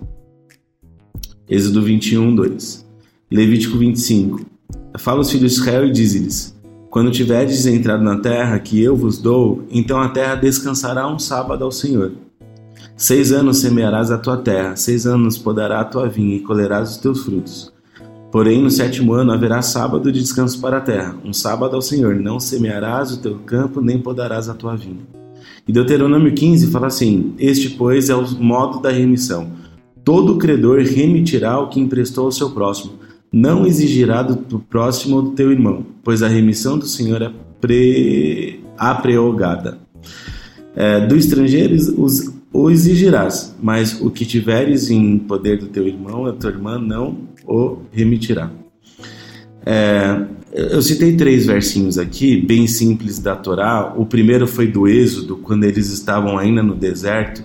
Êxodo 1.48 1.82
21, 1.82 2.32
2. 2.32 2.86
Levítico 3.28 3.76
25. 3.76 4.46
Fala 4.96 5.18
aos 5.18 5.30
filhos 5.30 5.54
de 5.54 5.60
Israel 5.60 5.86
e 5.86 5.92
diz-lhes: 5.92 6.56
Quando 6.88 7.10
tiverdes 7.10 7.66
entrado 7.66 8.04
na 8.04 8.20
terra 8.20 8.58
que 8.60 8.80
eu 8.80 8.94
vos 8.94 9.18
dou, 9.18 9.64
então 9.68 10.00
a 10.00 10.10
terra 10.10 10.36
descansará 10.36 11.08
um 11.08 11.18
sábado 11.18 11.64
ao 11.64 11.72
Senhor. 11.72 12.12
Seis 12.96 13.32
anos 13.32 13.58
semearás 13.58 14.12
a 14.12 14.18
tua 14.18 14.36
terra, 14.36 14.76
seis 14.76 15.04
anos 15.04 15.36
podará 15.36 15.80
a 15.80 15.84
tua 15.84 16.08
vinha 16.08 16.36
e 16.36 16.40
colherás 16.40 16.92
os 16.92 16.96
teus 16.98 17.24
frutos. 17.24 17.72
Porém, 18.30 18.62
no 18.62 18.70
sétimo 18.70 19.12
ano 19.12 19.32
haverá 19.32 19.60
sábado 19.60 20.12
de 20.12 20.20
descanso 20.20 20.60
para 20.60 20.76
a 20.76 20.82
terra, 20.82 21.16
um 21.24 21.32
sábado 21.32 21.74
ao 21.74 21.82
Senhor. 21.82 22.14
Não 22.14 22.38
semearás 22.38 23.10
o 23.10 23.20
teu 23.20 23.38
campo, 23.40 23.80
nem 23.80 23.98
podarás 24.00 24.48
a 24.48 24.54
tua 24.54 24.76
vinha. 24.76 25.18
E 25.66 25.72
Deuteronômio 25.72 26.32
15 26.32 26.68
fala 26.68 26.86
assim: 26.86 27.34
Este, 27.38 27.70
pois, 27.70 28.08
é 28.08 28.14
o 28.14 28.26
modo 28.42 28.80
da 28.80 28.90
remissão. 28.90 29.52
Todo 30.04 30.38
credor 30.38 30.80
remitirá 30.80 31.58
o 31.60 31.68
que 31.68 31.80
emprestou 31.80 32.26
ao 32.26 32.32
seu 32.32 32.50
próximo. 32.50 32.94
Não 33.30 33.66
exigirá 33.66 34.22
do, 34.22 34.58
próximo 34.58 35.16
ou 35.16 35.22
do 35.22 35.30
teu 35.32 35.52
irmão, 35.52 35.84
pois 36.02 36.22
a 36.22 36.28
remissão 36.28 36.78
do 36.78 36.86
Senhor 36.86 37.20
é 37.20 37.30
pre... 37.60 38.60
apreogada. 38.78 39.78
É, 40.74 41.06
do 41.06 41.16
estrangeiro 41.16 41.74
os, 42.00 42.32
o 42.52 42.70
exigirás, 42.70 43.54
mas 43.60 44.00
o 44.00 44.10
que 44.10 44.24
tiveres 44.24 44.90
em 44.90 45.18
poder 45.18 45.58
do 45.58 45.66
teu 45.66 45.86
irmão, 45.86 46.24
a 46.24 46.32
tua 46.32 46.50
irmã, 46.50 46.78
não 46.78 47.18
o 47.46 47.78
remitirá. 47.92 48.50
É, 49.66 50.24
eu 50.52 50.80
citei 50.80 51.16
três 51.16 51.46
versinhos 51.46 51.98
aqui, 51.98 52.40
bem 52.40 52.66
simples 52.66 53.18
da 53.18 53.36
Torá. 53.36 53.94
O 53.96 54.06
primeiro 54.06 54.46
foi 54.46 54.66
do 54.66 54.88
Êxodo, 54.88 55.36
quando 55.36 55.64
eles 55.64 55.90
estavam 55.90 56.38
ainda 56.38 56.62
no 56.62 56.74
deserto, 56.74 57.42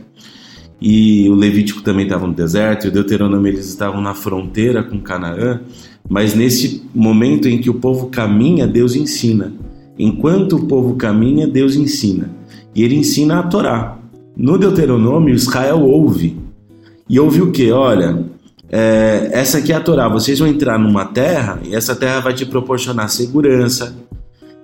e 0.82 1.30
o 1.30 1.36
Levítico 1.36 1.82
também 1.82 2.06
estava 2.06 2.28
no 2.28 2.34
deserto, 2.34 2.86
e 2.86 2.90
o 2.90 2.92
Deuteronômio 2.92 3.52
eles 3.52 3.68
estavam 3.68 4.02
na 4.02 4.14
fronteira 4.14 4.84
com 4.84 5.00
Canaã, 5.00 5.62
mas 6.10 6.34
nesse 6.34 6.84
momento 6.94 7.48
em 7.48 7.60
que 7.60 7.70
o 7.70 7.76
povo 7.76 8.08
caminha, 8.08 8.68
Deus 8.68 8.96
ensina. 8.96 9.54
Enquanto 9.98 10.58
o 10.58 10.66
povo 10.66 10.96
caminha, 10.96 11.48
Deus 11.48 11.76
ensina. 11.76 12.30
E 12.76 12.84
ele 12.84 12.96
ensina 12.96 13.40
a 13.40 13.44
Torá. 13.44 14.00
No 14.36 14.58
Deuteronômio, 14.58 15.36
Israel 15.36 15.82
ouve. 15.82 16.38
E 17.08 17.20
ouve 17.20 17.42
o 17.42 17.52
que? 17.52 17.72
Olha, 17.72 18.26
é, 18.76 19.30
essa 19.34 19.60
aqui 19.60 19.72
é 19.72 19.76
a 19.76 19.80
Torá. 19.80 20.10
Vocês 20.10 20.40
vão 20.40 20.48
entrar 20.48 20.80
numa 20.80 21.06
terra 21.06 21.60
e 21.64 21.76
essa 21.76 21.96
terra 21.96 22.22
vai 22.22 22.34
te 22.34 22.44
proporcionar 22.44 23.08
segurança, 23.08 23.96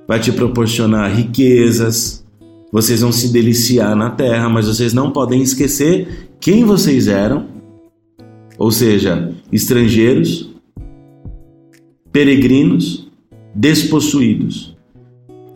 vai 0.07 0.19
te 0.19 0.31
proporcionar 0.31 1.15
riquezas. 1.15 2.25
Vocês 2.71 3.01
vão 3.01 3.11
se 3.11 3.31
deliciar 3.31 3.95
na 3.95 4.09
terra, 4.09 4.49
mas 4.49 4.65
vocês 4.65 4.93
não 4.93 5.11
podem 5.11 5.43
esquecer 5.43 6.31
quem 6.39 6.63
vocês 6.63 7.07
eram, 7.07 7.49
ou 8.57 8.71
seja, 8.71 9.31
estrangeiros, 9.51 10.49
peregrinos, 12.11 13.11
despossuídos. 13.53 14.68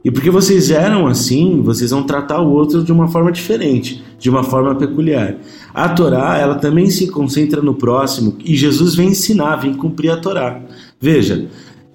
E 0.03 0.11
porque 0.11 0.29
vocês 0.29 0.69
eram 0.69 1.07
assim, 1.07 1.61
vocês 1.61 1.91
vão 1.91 2.03
tratar 2.03 2.41
o 2.41 2.51
outro 2.51 2.83
de 2.83 2.91
uma 2.91 3.07
forma 3.07 3.31
diferente, 3.31 4.03
de 4.19 4.29
uma 4.29 4.43
forma 4.43 4.75
peculiar. 4.75 5.37
A 5.73 5.87
Torá, 5.89 6.37
ela 6.37 6.55
também 6.55 6.89
se 6.89 7.07
concentra 7.07 7.61
no 7.61 7.73
próximo 7.73 8.35
e 8.43 8.55
Jesus 8.55 8.95
vem 8.95 9.09
ensinar, 9.09 9.55
vem 9.55 9.73
cumprir 9.73 10.09
a 10.11 10.17
Torá. 10.17 10.59
Veja, 10.99 11.47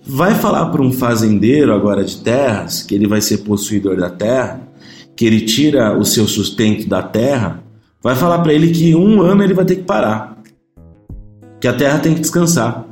vai 0.02 0.34
falar 0.34 0.66
para 0.66 0.80
um 0.80 0.90
fazendeiro 0.90 1.72
agora 1.72 2.02
de 2.02 2.16
terras, 2.16 2.82
que 2.82 2.94
ele 2.94 3.06
vai 3.06 3.20
ser 3.20 3.38
possuidor 3.38 3.98
da 3.98 4.08
terra, 4.08 4.62
que 5.14 5.26
ele 5.26 5.42
tira 5.42 5.98
o 5.98 6.04
seu 6.04 6.26
sustento 6.26 6.88
da 6.88 7.02
terra, 7.02 7.62
vai 8.02 8.16
falar 8.16 8.38
para 8.38 8.54
ele 8.54 8.70
que 8.70 8.94
um 8.94 9.20
ano 9.20 9.42
ele 9.42 9.52
vai 9.52 9.66
ter 9.66 9.76
que 9.76 9.82
parar, 9.82 10.38
que 11.60 11.68
a 11.68 11.74
terra 11.74 11.98
tem 11.98 12.14
que 12.14 12.20
descansar. 12.20 12.86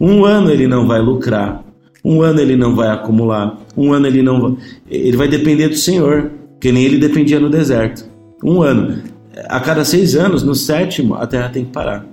Um 0.00 0.24
ano 0.24 0.50
ele 0.50 0.66
não 0.66 0.86
vai 0.86 1.00
lucrar, 1.00 1.62
um 2.04 2.20
ano 2.22 2.40
ele 2.40 2.56
não 2.56 2.74
vai 2.74 2.88
acumular, 2.88 3.58
um 3.76 3.92
ano 3.92 4.06
ele 4.06 4.22
não 4.22 4.40
vai. 4.40 4.56
Ele 4.90 5.16
vai 5.16 5.28
depender 5.28 5.68
do 5.68 5.76
Senhor, 5.76 6.30
que 6.60 6.72
nem 6.72 6.84
ele 6.84 6.98
dependia 6.98 7.38
no 7.38 7.48
deserto. 7.48 8.04
Um 8.42 8.62
ano. 8.62 9.02
A 9.48 9.60
cada 9.60 9.84
seis 9.84 10.14
anos, 10.14 10.42
no 10.42 10.54
sétimo, 10.54 11.14
a 11.14 11.26
terra 11.26 11.48
tem 11.48 11.64
que 11.64 11.70
parar. 11.70 12.04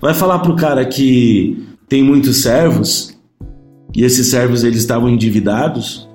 Vai 0.00 0.14
falar 0.14 0.40
pro 0.40 0.56
cara 0.56 0.84
que 0.84 1.64
tem 1.88 2.02
muitos 2.02 2.42
servos, 2.42 3.16
e 3.94 4.02
esses 4.02 4.26
servos 4.28 4.64
eles 4.64 4.78
estavam 4.78 5.08
endividados, 5.08 6.08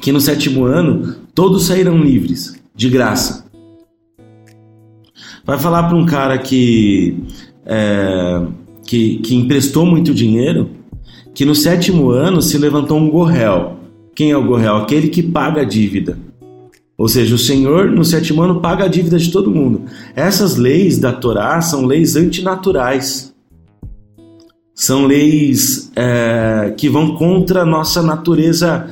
que 0.00 0.12
no 0.12 0.20
sétimo 0.20 0.64
ano 0.64 1.16
todos 1.34 1.66
sairão 1.66 1.98
livres, 1.98 2.60
de 2.74 2.88
graça. 2.88 3.46
Vai 5.44 5.58
falar 5.58 5.84
para 5.84 5.96
um 5.96 6.06
cara 6.06 6.38
que, 6.38 7.16
é, 7.64 8.42
que, 8.84 9.18
que 9.18 9.34
emprestou 9.34 9.86
muito 9.86 10.14
dinheiro, 10.14 10.70
que 11.36 11.44
no 11.44 11.54
sétimo 11.54 12.08
ano 12.08 12.40
se 12.40 12.56
levantou 12.56 12.96
um 12.96 13.10
gorrel. 13.10 13.76
Quem 14.14 14.30
é 14.30 14.36
o 14.38 14.46
gorrel? 14.46 14.76
Aquele 14.76 15.08
que 15.08 15.22
paga 15.22 15.60
a 15.60 15.64
dívida. 15.64 16.18
Ou 16.96 17.06
seja, 17.08 17.34
o 17.34 17.38
Senhor 17.38 17.90
no 17.90 18.06
sétimo 18.06 18.40
ano 18.40 18.62
paga 18.62 18.84
a 18.84 18.88
dívida 18.88 19.18
de 19.18 19.30
todo 19.30 19.50
mundo. 19.50 19.82
Essas 20.14 20.56
leis 20.56 20.98
da 20.98 21.12
Torá 21.12 21.60
são 21.60 21.84
leis 21.84 22.16
antinaturais. 22.16 23.34
São 24.74 25.04
leis 25.04 25.92
é, 25.94 26.72
que 26.74 26.88
vão 26.88 27.14
contra 27.16 27.60
a 27.60 27.66
nossa 27.66 28.02
natureza 28.02 28.88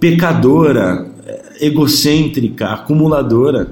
pecadora, 0.00 1.12
egocêntrica, 1.60 2.68
acumuladora. 2.68 3.70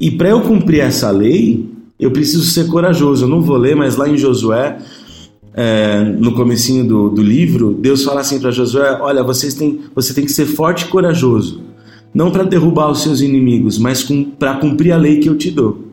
E 0.00 0.10
para 0.10 0.30
eu 0.30 0.40
cumprir 0.40 0.80
essa 0.80 1.10
lei, 1.10 1.68
eu 2.00 2.10
preciso 2.10 2.44
ser 2.44 2.66
corajoso. 2.68 3.26
Eu 3.26 3.28
não 3.28 3.42
vou 3.42 3.58
ler, 3.58 3.76
mas 3.76 3.96
lá 3.96 4.08
em 4.08 4.16
Josué, 4.16 4.78
é, 5.56 6.02
no 6.02 6.34
comecinho 6.34 6.86
do, 6.86 7.08
do 7.08 7.22
livro, 7.22 7.72
Deus 7.72 8.02
fala 8.02 8.20
assim 8.20 8.40
para 8.40 8.50
Josué: 8.50 8.98
Olha, 9.00 9.22
vocês 9.22 9.54
têm, 9.54 9.82
você 9.94 10.12
tem 10.12 10.24
que 10.24 10.32
ser 10.32 10.46
forte 10.46 10.84
e 10.84 10.88
corajoso, 10.88 11.62
não 12.12 12.30
para 12.30 12.42
derrubar 12.42 12.90
os 12.90 13.02
seus 13.02 13.20
inimigos, 13.20 13.78
mas 13.78 14.02
para 14.38 14.54
cumprir 14.54 14.92
a 14.92 14.96
lei 14.96 15.20
que 15.20 15.28
eu 15.28 15.36
te 15.36 15.50
dou. 15.50 15.84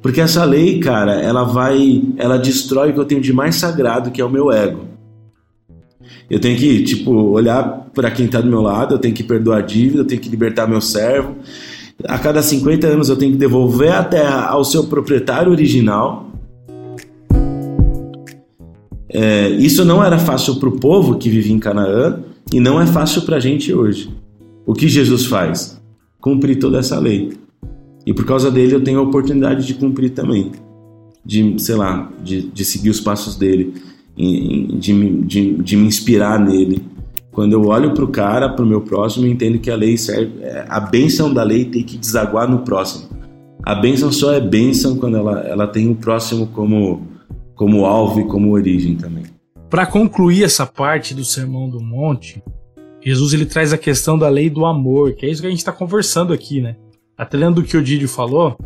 Porque 0.00 0.20
essa 0.20 0.44
lei, 0.44 0.78
cara, 0.78 1.14
ela 1.20 1.44
vai, 1.44 2.02
ela 2.16 2.38
destrói 2.38 2.90
o 2.90 2.94
que 2.94 3.00
eu 3.00 3.04
tenho 3.04 3.20
de 3.20 3.32
mais 3.32 3.56
sagrado, 3.56 4.10
que 4.10 4.20
é 4.20 4.24
o 4.24 4.30
meu 4.30 4.50
ego. 4.50 4.86
Eu 6.30 6.38
tenho 6.38 6.56
que, 6.56 6.82
tipo, 6.84 7.10
olhar 7.10 7.88
para 7.94 8.10
quem 8.10 8.26
está 8.26 8.40
do 8.40 8.48
meu 8.48 8.60
lado, 8.60 8.94
eu 8.94 8.98
tenho 8.98 9.14
que 9.14 9.22
perdoar 9.22 9.58
a 9.58 9.62
dívida, 9.62 10.00
eu 10.00 10.04
tenho 10.04 10.20
que 10.20 10.28
libertar 10.28 10.66
meu 10.66 10.80
servo. 10.80 11.36
A 12.04 12.18
cada 12.18 12.42
50 12.42 12.86
anos 12.86 13.08
eu 13.08 13.16
tenho 13.16 13.32
que 13.32 13.38
devolver 13.38 13.92
a 13.92 14.04
terra 14.04 14.46
ao 14.46 14.64
seu 14.64 14.84
proprietário 14.84 15.50
original. 15.50 16.27
É, 19.20 19.48
isso 19.48 19.84
não 19.84 20.04
era 20.04 20.16
fácil 20.16 20.60
para 20.60 20.68
o 20.68 20.78
povo 20.78 21.18
que 21.18 21.28
vivia 21.28 21.52
em 21.52 21.58
Canaã 21.58 22.20
e 22.52 22.60
não 22.60 22.80
é 22.80 22.86
fácil 22.86 23.22
para 23.22 23.38
a 23.38 23.40
gente 23.40 23.74
hoje. 23.74 24.08
O 24.64 24.72
que 24.72 24.86
Jesus 24.86 25.26
faz? 25.26 25.80
Cumprir 26.20 26.60
toda 26.60 26.78
essa 26.78 27.00
lei. 27.00 27.32
E 28.06 28.14
por 28.14 28.24
causa 28.24 28.48
dele 28.48 28.76
eu 28.76 28.80
tenho 28.80 29.00
a 29.00 29.02
oportunidade 29.02 29.66
de 29.66 29.74
cumprir 29.74 30.10
também. 30.10 30.52
De, 31.26 31.60
sei 31.60 31.74
lá, 31.74 32.08
de, 32.22 32.42
de 32.42 32.64
seguir 32.64 32.90
os 32.90 33.00
passos 33.00 33.34
dele, 33.34 33.74
de, 34.16 35.22
de, 35.22 35.52
de 35.54 35.76
me 35.76 35.88
inspirar 35.88 36.38
nele. 36.38 36.80
Quando 37.32 37.54
eu 37.54 37.66
olho 37.66 37.94
para 37.94 38.04
o 38.04 38.08
cara, 38.08 38.48
para 38.48 38.64
o 38.64 38.68
meu 38.68 38.82
próximo, 38.82 39.26
eu 39.26 39.32
entendo 39.32 39.58
que 39.58 39.68
a 39.70 39.76
lei 39.76 39.96
serve. 39.96 40.30
A 40.68 40.78
bênção 40.78 41.34
da 41.34 41.42
lei 41.42 41.64
tem 41.64 41.82
que 41.82 41.98
desaguar 41.98 42.48
no 42.48 42.60
próximo. 42.60 43.08
A 43.64 43.74
bênção 43.74 44.12
só 44.12 44.32
é 44.32 44.40
bênção 44.40 44.96
quando 44.96 45.16
ela, 45.16 45.40
ela 45.40 45.66
tem 45.66 45.90
o 45.90 45.96
próximo 45.96 46.46
como, 46.46 47.02
como 47.58 47.84
alvo 47.84 48.20
e 48.20 48.24
como 48.24 48.52
origem 48.52 48.94
também. 48.94 49.24
Para 49.68 49.84
concluir 49.84 50.44
essa 50.44 50.64
parte 50.64 51.12
do 51.12 51.24
Sermão 51.24 51.68
do 51.68 51.82
Monte, 51.82 52.40
Jesus 53.02 53.34
ele 53.34 53.44
traz 53.44 53.72
a 53.72 53.76
questão 53.76 54.16
da 54.16 54.28
lei 54.28 54.48
do 54.48 54.64
amor, 54.64 55.12
que 55.14 55.26
é 55.26 55.28
isso 55.28 55.40
que 55.40 55.48
a 55.48 55.50
gente 55.50 55.58
está 55.58 55.72
conversando 55.72 56.32
aqui, 56.32 56.60
né? 56.60 56.76
Até 57.16 57.36
lendo 57.36 57.56
do 57.56 57.64
que 57.64 57.76
o 57.76 57.82
Didio 57.82 58.08
falou, 58.08 58.56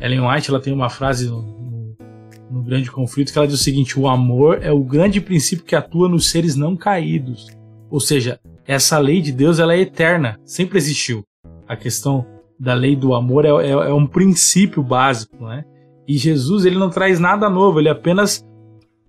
Ellen 0.00 0.26
White 0.26 0.48
ela 0.48 0.58
tem 0.58 0.72
uma 0.72 0.88
frase 0.88 1.28
no, 1.28 1.42
no, 1.42 1.96
no 2.50 2.62
grande 2.62 2.90
conflito, 2.90 3.30
que 3.30 3.38
ela 3.38 3.46
diz 3.46 3.60
o 3.60 3.62
seguinte: 3.62 4.00
o 4.00 4.08
amor 4.08 4.60
é 4.62 4.72
o 4.72 4.82
grande 4.82 5.20
princípio 5.20 5.64
que 5.64 5.76
atua 5.76 6.08
nos 6.08 6.30
seres 6.30 6.56
não 6.56 6.74
caídos. 6.74 7.46
Ou 7.90 8.00
seja, 8.00 8.40
essa 8.66 8.98
lei 8.98 9.20
de 9.20 9.32
Deus 9.32 9.58
ela 9.58 9.74
é 9.74 9.80
eterna, 9.80 10.40
sempre 10.46 10.78
existiu. 10.78 11.22
A 11.68 11.76
questão 11.76 12.24
da 12.58 12.72
lei 12.72 12.96
do 12.96 13.14
amor 13.14 13.44
é, 13.44 13.48
é, 13.48 13.70
é 13.70 13.92
um 13.92 14.06
princípio 14.06 14.82
básico, 14.82 15.44
né? 15.44 15.62
E 16.10 16.18
Jesus 16.18 16.64
ele 16.64 16.76
não 16.76 16.90
traz 16.90 17.20
nada 17.20 17.48
novo, 17.48 17.78
ele 17.78 17.88
apenas 17.88 18.44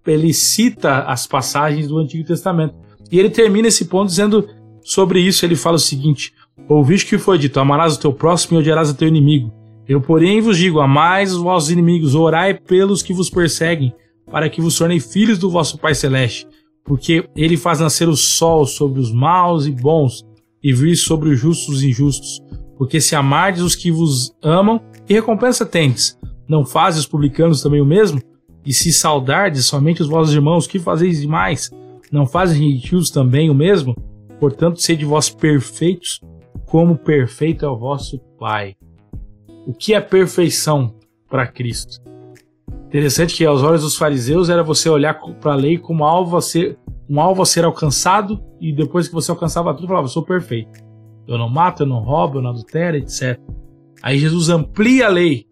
ele 0.05 0.31
cita 0.31 0.99
as 0.99 1.25
passagens 1.25 1.87
do 1.87 1.97
Antigo 1.97 2.23
Testamento. 2.23 2.75
E 3.11 3.17
ele 3.17 3.31
termina 3.31 3.69
esse 3.69 3.85
ponto 3.85 4.09
dizendo 4.09 4.47
sobre 4.83 5.19
isso, 5.19 5.43
ele 5.43 5.55
fala 5.55 5.77
o 5.77 5.79
seguinte: 5.79 6.31
Ouviste 6.69 7.09
que 7.09 7.17
foi 7.17 7.39
dito: 7.39 7.59
Amarás 7.59 7.95
o 7.95 7.99
teu 7.99 8.13
próximo 8.13 8.55
e 8.55 8.61
odiarás 8.61 8.91
o 8.91 8.93
teu 8.93 9.07
inimigo. 9.07 9.51
Eu, 9.89 9.99
porém, 9.99 10.41
vos 10.41 10.55
digo: 10.55 10.79
amais 10.79 11.33
os 11.33 11.41
vossos 11.41 11.71
inimigos, 11.71 12.13
orai 12.13 12.53
pelos 12.53 13.01
que 13.01 13.13
vos 13.13 13.31
perseguem, 13.31 13.91
para 14.29 14.47
que 14.47 14.61
vos 14.61 14.77
tornem 14.77 14.99
filhos 14.99 15.39
do 15.39 15.49
vosso 15.49 15.79
Pai 15.79 15.95
Celeste. 15.95 16.47
Porque 16.85 17.27
ele 17.35 17.57
faz 17.57 17.79
nascer 17.79 18.07
o 18.07 18.15
sol 18.15 18.63
sobre 18.67 18.99
os 18.99 19.11
maus 19.11 19.65
e 19.65 19.71
bons, 19.71 20.23
e 20.63 20.71
vir 20.71 20.95
sobre 20.95 21.29
os 21.29 21.39
justos 21.39 21.81
e 21.81 21.89
injustos. 21.89 22.39
Porque 22.77 23.01
se 23.01 23.15
amardes 23.15 23.63
os 23.63 23.75
que 23.75 23.91
vos 23.91 24.31
amam, 24.43 24.79
que 25.07 25.15
recompensa 25.15 25.65
tendes? 25.65 26.21
Não 26.51 26.65
fazem 26.65 26.99
os 26.99 27.07
publicanos 27.07 27.61
também 27.61 27.79
o 27.79 27.85
mesmo? 27.85 28.21
E 28.65 28.73
se 28.73 28.91
saudardes 28.91 29.65
somente 29.67 30.01
os 30.01 30.09
vossos 30.09 30.33
irmãos, 30.33 30.67
que 30.67 30.79
fazeis 30.79 31.21
demais? 31.21 31.71
Não 32.11 32.25
fazem 32.25 32.73
gentios 32.73 33.09
também 33.09 33.49
o 33.49 33.55
mesmo? 33.55 33.95
Portanto, 34.37 34.81
sede 34.81 35.05
vós 35.05 35.29
perfeitos, 35.29 36.19
como 36.65 36.97
perfeito 36.97 37.63
é 37.63 37.69
o 37.69 37.77
vosso 37.77 38.19
Pai. 38.37 38.75
O 39.65 39.73
que 39.73 39.93
é 39.93 40.01
perfeição 40.01 40.93
para 41.29 41.47
Cristo? 41.47 42.01
Interessante 42.87 43.33
que 43.33 43.45
aos 43.45 43.63
olhos 43.63 43.83
dos 43.83 43.95
fariseus 43.95 44.49
era 44.49 44.61
você 44.61 44.89
olhar 44.89 45.21
para 45.39 45.53
a 45.53 45.55
lei 45.55 45.77
como 45.77 46.03
alvo 46.03 46.35
a 46.35 46.41
ser, 46.41 46.77
um 47.09 47.21
alvo 47.21 47.43
a 47.43 47.45
ser 47.45 47.63
alcançado 47.63 48.43
e 48.59 48.73
depois 48.73 49.07
que 49.07 49.13
você 49.13 49.31
alcançava 49.31 49.73
tudo, 49.73 49.87
falava, 49.87 50.09
sou 50.09 50.21
perfeito. 50.21 50.83
Eu 51.25 51.37
não 51.37 51.47
mato, 51.47 51.83
eu 51.83 51.87
não 51.87 51.99
roubo, 51.99 52.39
eu 52.39 52.41
não 52.41 52.49
adultero, 52.49 52.97
etc. 52.97 53.39
Aí 54.03 54.17
Jesus 54.19 54.49
amplia 54.49 55.05
a 55.05 55.09
lei 55.09 55.45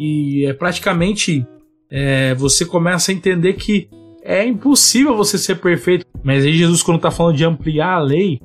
e 0.00 0.46
é 0.46 0.54
praticamente 0.54 1.46
é, 1.90 2.34
você 2.34 2.64
começa 2.64 3.12
a 3.12 3.14
entender 3.14 3.52
que 3.52 3.86
é 4.22 4.46
impossível 4.46 5.14
você 5.14 5.36
ser 5.36 5.56
perfeito. 5.56 6.06
Mas 6.22 6.42
aí 6.42 6.54
Jesus, 6.54 6.82
quando 6.82 6.96
está 6.96 7.10
falando 7.10 7.36
de 7.36 7.44
ampliar 7.44 7.96
a 7.96 8.02
lei, 8.02 8.40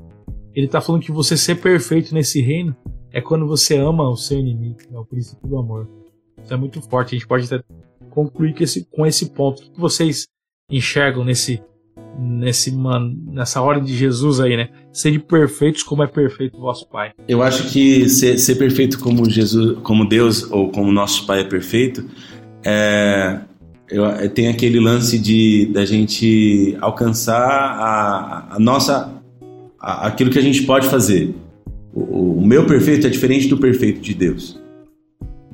ele 0.53 0.65
está 0.65 0.81
falando 0.81 1.01
que 1.01 1.13
você 1.13 1.37
ser 1.37 1.55
perfeito 1.55 2.13
nesse 2.13 2.41
reino 2.41 2.75
é 3.09 3.21
quando 3.21 3.47
você 3.47 3.77
ama 3.77 4.09
o 4.09 4.17
seu 4.17 4.37
inimigo, 4.37 4.79
é 4.93 4.99
o 4.99 5.05
princípio 5.05 5.47
do 5.47 5.57
amor. 5.57 5.87
Isso 6.43 6.53
é 6.53 6.57
muito 6.57 6.81
forte. 6.81 7.15
A 7.15 7.17
gente 7.17 7.27
pode 7.27 7.45
até 7.45 7.63
concluir 8.09 8.53
com 8.53 8.63
esse, 8.63 8.85
com 8.91 9.05
esse 9.05 9.29
ponto. 9.29 9.63
O 9.63 9.71
que 9.71 9.79
vocês 9.79 10.27
enxergam 10.69 11.23
nesse, 11.23 11.63
nesse 12.18 12.74
nessa 13.32 13.61
ordem 13.61 13.84
de 13.84 13.95
Jesus 13.95 14.39
aí, 14.39 14.55
né? 14.55 14.70
Sede 14.91 15.20
perfeitos 15.20 15.84
como 15.84 16.03
é 16.03 16.07
perfeito 16.07 16.57
o 16.57 16.61
vosso 16.61 16.88
Pai. 16.88 17.11
Eu 17.28 17.41
acho 17.43 17.72
que 17.72 18.07
ser, 18.09 18.38
ser 18.38 18.55
perfeito 18.55 18.99
como 18.99 19.30
Jesus, 19.30 19.78
como 19.84 20.07
Deus 20.07 20.49
ou 20.51 20.70
como 20.70 20.91
nosso 20.91 21.26
Pai 21.26 21.41
é 21.41 21.43
perfeito, 21.43 22.05
é, 22.63 23.39
eu, 23.89 24.05
é, 24.05 24.28
tem 24.28 24.47
aquele 24.47 24.80
lance 24.80 25.20
de 25.20 25.68
da 25.68 25.86
gente 25.86 26.76
alcançar 26.82 27.39
a, 27.39 28.55
a 28.55 28.59
nossa 28.59 29.13
a, 29.80 30.07
aquilo 30.07 30.30
que 30.30 30.39
a 30.39 30.43
gente 30.43 30.63
pode 30.63 30.88
fazer. 30.88 31.36
O, 31.93 32.39
o, 32.39 32.45
meu 32.45 32.66
perfeito 32.66 33.07
é 33.07 33.09
diferente 33.09 33.47
do 33.47 33.57
perfeito 33.57 34.01
de 34.01 34.13
Deus, 34.13 34.61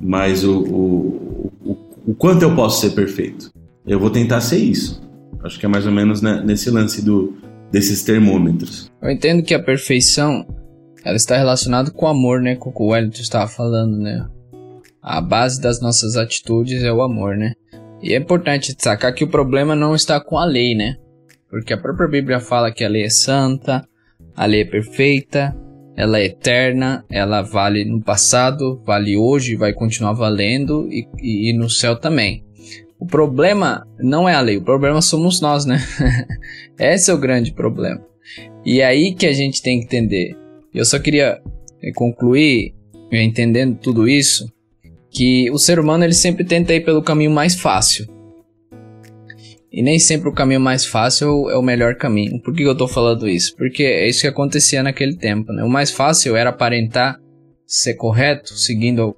mas 0.00 0.44
o, 0.44 0.58
o, 0.60 1.52
o, 1.64 1.76
o 2.08 2.14
quanto 2.14 2.42
eu 2.42 2.54
posso 2.54 2.80
ser 2.80 2.90
perfeito, 2.90 3.52
eu 3.86 3.98
vou 3.98 4.10
tentar 4.10 4.40
ser 4.40 4.58
isso. 4.58 5.00
Acho 5.44 5.58
que 5.58 5.66
é 5.66 5.68
mais 5.68 5.86
ou 5.86 5.92
menos 5.92 6.22
né, 6.22 6.42
nesse 6.44 6.70
lance 6.70 7.04
do 7.04 7.36
desses 7.70 8.02
termômetros. 8.02 8.90
Eu 9.00 9.10
entendo 9.10 9.42
que 9.42 9.54
a 9.54 9.62
perfeição 9.62 10.46
ela 11.04 11.16
está 11.16 11.36
relacionada 11.36 11.90
com 11.90 12.04
o 12.04 12.08
amor, 12.08 12.40
né? 12.40 12.54
Com 12.54 12.70
o 12.70 12.72
que 12.72 12.82
o 12.82 12.86
Wellington 12.88 13.22
estava 13.22 13.48
falando, 13.48 13.96
né? 13.96 14.26
A 15.00 15.20
base 15.20 15.60
das 15.60 15.80
nossas 15.80 16.16
atitudes 16.16 16.82
é 16.82 16.92
o 16.92 17.02
amor, 17.02 17.36
né? 17.36 17.54
E 18.02 18.12
é 18.14 18.18
importante 18.18 18.74
destacar 18.74 19.14
que 19.14 19.24
o 19.24 19.28
problema 19.28 19.74
não 19.74 19.94
está 19.94 20.20
com 20.20 20.38
a 20.38 20.44
lei, 20.44 20.74
né? 20.74 20.96
Porque 21.48 21.72
a 21.72 21.78
própria 21.78 22.08
Bíblia 22.08 22.40
fala 22.40 22.72
que 22.72 22.84
a 22.84 22.88
lei 22.88 23.04
é 23.04 23.10
santa, 23.10 23.86
a 24.36 24.46
lei 24.46 24.62
é 24.62 24.64
perfeita, 24.64 25.56
ela 25.96 26.18
é 26.18 26.26
eterna, 26.26 27.04
ela 27.10 27.42
vale 27.42 27.84
no 27.84 28.00
passado, 28.00 28.80
vale 28.84 29.16
hoje, 29.16 29.56
vai 29.56 29.72
continuar 29.72 30.12
valendo 30.12 30.88
e, 30.90 31.06
e, 31.20 31.50
e 31.50 31.52
no 31.52 31.68
céu 31.68 31.96
também. 31.96 32.44
O 33.02 33.06
problema 33.06 33.84
não 33.98 34.28
é 34.28 34.34
a 34.34 34.40
lei, 34.40 34.58
o 34.58 34.62
problema 34.62 35.02
somos 35.02 35.40
nós, 35.40 35.66
né? 35.66 35.80
Esse 36.78 37.10
é 37.10 37.14
o 37.14 37.18
grande 37.18 37.52
problema. 37.52 38.00
E 38.64 38.80
é 38.80 38.84
aí 38.84 39.12
que 39.12 39.26
a 39.26 39.32
gente 39.32 39.60
tem 39.60 39.80
que 39.80 39.86
entender. 39.86 40.36
Eu 40.72 40.84
só 40.84 41.00
queria 41.00 41.42
eh, 41.82 41.90
concluir, 41.96 42.72
eh, 43.10 43.20
entendendo 43.24 43.76
tudo 43.76 44.06
isso, 44.06 44.46
que 45.10 45.50
o 45.50 45.58
ser 45.58 45.80
humano 45.80 46.04
ele 46.04 46.14
sempre 46.14 46.44
tenta 46.44 46.72
ir 46.74 46.84
pelo 46.84 47.02
caminho 47.02 47.32
mais 47.32 47.56
fácil. 47.56 48.06
E 49.72 49.82
nem 49.82 49.98
sempre 49.98 50.28
o 50.28 50.32
caminho 50.32 50.60
mais 50.60 50.86
fácil 50.86 51.50
é 51.50 51.56
o 51.56 51.62
melhor 51.62 51.96
caminho. 51.96 52.40
Por 52.40 52.54
que 52.54 52.62
eu 52.62 52.70
estou 52.70 52.86
falando 52.86 53.28
isso? 53.28 53.56
Porque 53.56 53.82
é 53.82 54.08
isso 54.08 54.20
que 54.20 54.28
acontecia 54.28 54.80
naquele 54.80 55.16
tempo. 55.16 55.52
Né? 55.52 55.64
O 55.64 55.68
mais 55.68 55.90
fácil 55.90 56.36
era 56.36 56.50
aparentar 56.50 57.18
ser 57.66 57.94
correto, 57.94 58.54
seguindo 58.54 59.16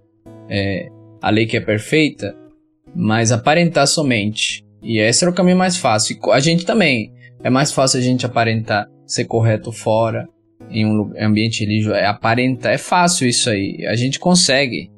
é, 0.48 0.88
a 1.20 1.28
lei 1.28 1.44
que 1.44 1.58
é 1.58 1.60
perfeita, 1.60 2.34
mas 2.94 3.32
aparentar 3.32 3.86
somente. 3.86 4.64
E 4.82 4.98
esse 4.98 5.24
era 5.24 5.30
o 5.30 5.34
caminho 5.34 5.56
mais 5.56 5.76
fácil. 5.76 6.18
A 6.30 6.40
gente 6.40 6.64
também. 6.64 7.12
É 7.42 7.50
mais 7.50 7.72
fácil 7.72 7.98
a 7.98 8.02
gente 8.02 8.24
aparentar 8.24 8.88
ser 9.06 9.26
correto 9.26 9.70
fora, 9.70 10.26
em 10.70 10.86
um 10.86 11.12
ambiente 11.18 11.60
religioso. 11.60 11.96
É 11.96 12.06
aparentar, 12.06 12.72
é 12.72 12.78
fácil 12.78 13.28
isso 13.28 13.50
aí. 13.50 13.84
A 13.86 13.94
gente 13.96 14.18
consegue. 14.18 14.90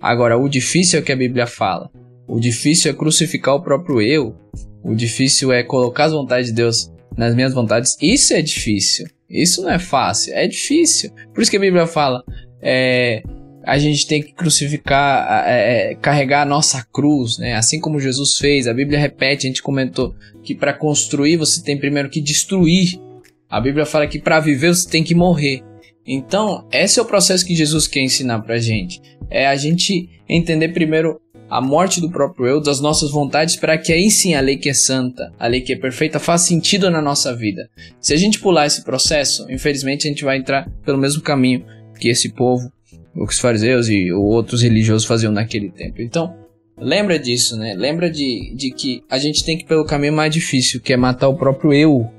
Agora, 0.00 0.36
o 0.36 0.48
difícil 0.48 0.98
é 0.98 1.02
o 1.02 1.04
que 1.04 1.12
a 1.12 1.16
Bíblia 1.16 1.46
fala. 1.46 1.90
O 2.26 2.40
difícil 2.40 2.90
é 2.90 2.94
crucificar 2.94 3.54
o 3.54 3.62
próprio 3.62 4.00
eu. 4.00 4.34
O 4.82 4.94
difícil 4.94 5.52
é 5.52 5.62
colocar 5.62 6.04
as 6.04 6.12
vontades 6.12 6.48
de 6.48 6.54
Deus 6.54 6.90
nas 7.16 7.34
minhas 7.34 7.54
vontades. 7.54 7.96
Isso 8.00 8.32
é 8.32 8.42
difícil. 8.42 9.06
Isso 9.28 9.62
não 9.62 9.70
é 9.70 9.78
fácil. 9.78 10.34
É 10.34 10.46
difícil. 10.46 11.10
Por 11.32 11.42
isso 11.42 11.50
que 11.50 11.56
a 11.56 11.60
Bíblia 11.60 11.86
fala: 11.86 12.24
é, 12.60 13.22
a 13.64 13.78
gente 13.78 14.06
tem 14.06 14.22
que 14.22 14.32
crucificar, 14.32 15.46
é, 15.46 15.92
é, 15.92 15.94
carregar 15.94 16.42
a 16.42 16.46
nossa 16.46 16.84
cruz, 16.92 17.38
né? 17.38 17.54
Assim 17.54 17.80
como 17.80 18.00
Jesus 18.00 18.36
fez. 18.36 18.66
A 18.66 18.74
Bíblia 18.74 18.98
repete, 18.98 19.46
a 19.46 19.48
gente 19.48 19.62
comentou 19.62 20.14
que 20.42 20.54
para 20.54 20.72
construir 20.72 21.36
você 21.36 21.62
tem 21.62 21.78
primeiro 21.78 22.10
que 22.10 22.20
destruir. 22.20 23.00
A 23.48 23.60
Bíblia 23.60 23.86
fala 23.86 24.06
que 24.06 24.18
para 24.18 24.40
viver 24.40 24.74
você 24.74 24.88
tem 24.88 25.04
que 25.04 25.14
morrer. 25.14 25.62
Então, 26.06 26.66
esse 26.72 26.98
é 26.98 27.02
o 27.02 27.06
processo 27.06 27.46
que 27.46 27.54
Jesus 27.54 27.86
quer 27.86 28.00
ensinar 28.00 28.40
pra 28.40 28.58
gente. 28.58 29.00
É 29.30 29.46
a 29.46 29.54
gente 29.54 30.08
entender 30.28 30.68
primeiro 30.68 31.20
a 31.48 31.60
morte 31.60 32.00
do 32.00 32.10
próprio 32.10 32.46
eu, 32.46 32.60
das 32.62 32.80
nossas 32.80 33.10
vontades, 33.10 33.56
para 33.56 33.76
que 33.76 33.92
aí 33.92 34.10
sim 34.10 34.34
a 34.34 34.40
lei 34.40 34.56
que 34.56 34.70
é 34.70 34.74
santa, 34.74 35.30
a 35.38 35.46
lei 35.46 35.60
que 35.60 35.74
é 35.74 35.76
perfeita, 35.76 36.18
faça 36.18 36.46
sentido 36.46 36.90
na 36.90 37.02
nossa 37.02 37.36
vida. 37.36 37.68
Se 38.00 38.14
a 38.14 38.16
gente 38.16 38.38
pular 38.38 38.66
esse 38.66 38.82
processo, 38.82 39.46
infelizmente 39.50 40.06
a 40.06 40.10
gente 40.10 40.24
vai 40.24 40.38
entrar 40.38 40.66
pelo 40.82 40.96
mesmo 40.96 41.20
caminho 41.20 41.62
que 42.00 42.08
esse 42.08 42.30
povo, 42.30 42.72
os 43.14 43.38
fariseus 43.38 43.88
e 43.88 44.12
outros 44.12 44.62
religiosos 44.62 45.06
faziam 45.06 45.32
naquele 45.32 45.70
tempo. 45.70 46.00
Então, 46.00 46.34
lembra 46.78 47.18
disso, 47.18 47.56
né? 47.56 47.74
Lembra 47.74 48.10
de, 48.10 48.54
de 48.56 48.70
que 48.70 49.02
a 49.10 49.18
gente 49.18 49.44
tem 49.44 49.56
que 49.56 49.64
ir 49.64 49.66
pelo 49.66 49.84
caminho 49.84 50.12
mais 50.12 50.32
difícil, 50.32 50.80
que 50.80 50.92
é 50.92 50.96
matar 50.96 51.28
o 51.28 51.36
próprio 51.36 51.72
eu, 51.72 52.10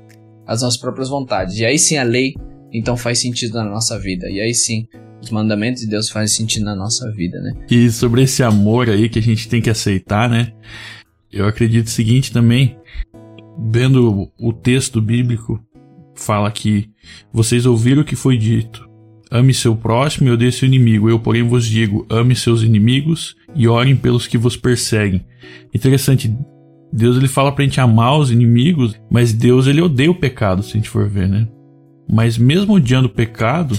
as 0.46 0.62
nossas 0.62 0.78
próprias 0.78 1.08
vontades. 1.08 1.58
E 1.58 1.64
aí 1.64 1.78
sim 1.78 1.96
a 1.96 2.02
lei 2.02 2.34
então 2.72 2.96
faz 2.96 3.20
sentido 3.20 3.54
na 3.54 3.64
nossa 3.64 3.98
vida. 3.98 4.28
E 4.28 4.40
aí 4.40 4.54
sim, 4.54 4.86
os 5.22 5.30
mandamentos 5.30 5.82
de 5.82 5.88
Deus 5.88 6.10
fazem 6.10 6.36
sentido 6.36 6.64
na 6.64 6.74
nossa 6.74 7.10
vida, 7.12 7.40
né? 7.40 7.54
E 7.70 7.90
sobre 7.90 8.22
esse 8.22 8.42
amor 8.42 8.90
aí 8.90 9.08
que 9.08 9.18
a 9.18 9.22
gente 9.22 9.48
tem 9.48 9.62
que 9.62 9.70
aceitar, 9.70 10.28
né? 10.28 10.52
Eu 11.32 11.46
acredito 11.46 11.86
o 11.86 11.90
seguinte 11.90 12.32
também, 12.32 12.76
vendo 13.70 14.30
o 14.38 14.52
texto 14.52 15.00
bíblico, 15.00 15.60
fala 16.14 16.50
que 16.50 16.90
vocês 17.32 17.66
ouviram 17.66 18.02
o 18.02 18.04
que 18.04 18.14
foi 18.14 18.36
dito. 18.36 18.83
Ame 19.34 19.52
seu 19.52 19.74
próximo 19.74 20.28
e 20.28 20.30
odeie 20.30 20.52
seu 20.52 20.68
inimigo. 20.68 21.10
Eu, 21.10 21.18
porém, 21.18 21.42
vos 21.42 21.66
digo: 21.66 22.06
ame 22.08 22.36
seus 22.36 22.62
inimigos 22.62 23.34
e 23.52 23.66
orem 23.66 23.96
pelos 23.96 24.28
que 24.28 24.38
vos 24.38 24.56
perseguem. 24.56 25.26
Interessante, 25.74 26.32
Deus 26.92 27.16
ele 27.16 27.26
fala 27.26 27.50
pra 27.50 27.64
gente 27.64 27.80
amar 27.80 28.16
os 28.16 28.30
inimigos, 28.30 28.94
mas 29.10 29.32
Deus 29.32 29.66
ele 29.66 29.80
odeia 29.80 30.08
o 30.08 30.14
pecado, 30.14 30.62
se 30.62 30.70
a 30.70 30.72
gente 30.74 30.88
for 30.88 31.08
ver, 31.08 31.28
né? 31.28 31.48
Mas 32.08 32.38
mesmo 32.38 32.74
odiando 32.74 33.08
o 33.08 33.10
pecado, 33.10 33.76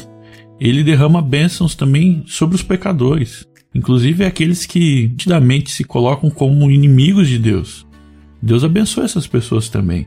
ele 0.59 0.83
derrama 0.83 1.21
bênçãos 1.21 1.73
também 1.73 2.25
sobre 2.27 2.55
os 2.55 2.61
pecadores, 2.61 3.47
inclusive 3.73 4.25
aqueles 4.25 4.65
que 4.65 5.07
nitidamente 5.07 5.71
se 5.71 5.85
colocam 5.85 6.29
como 6.29 6.69
inimigos 6.69 7.29
de 7.29 7.39
Deus. 7.39 7.87
Deus 8.41 8.61
abençoa 8.65 9.05
essas 9.05 9.25
pessoas 9.25 9.69
também. 9.69 10.05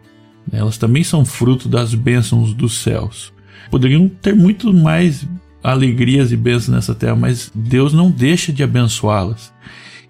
Né? 0.53 0.59
Elas 0.59 0.77
também 0.77 1.03
são 1.03 1.25
fruto 1.25 1.71
das 1.71 1.95
bênçãos 1.95 2.53
dos 2.53 2.81
céus. 2.81 3.33
Poderiam 3.71 4.09
ter 4.09 4.35
muito 4.35 4.73
mais 4.73 5.27
alegrias 5.63 6.33
e 6.33 6.37
bênçãos 6.37 6.69
nessa 6.69 6.95
terra, 6.95 7.17
mas 7.17 7.51
Deus 7.55 7.93
não 7.93 8.11
deixa 8.11 8.53
de 8.53 8.63
abençoá-las. 8.63 9.53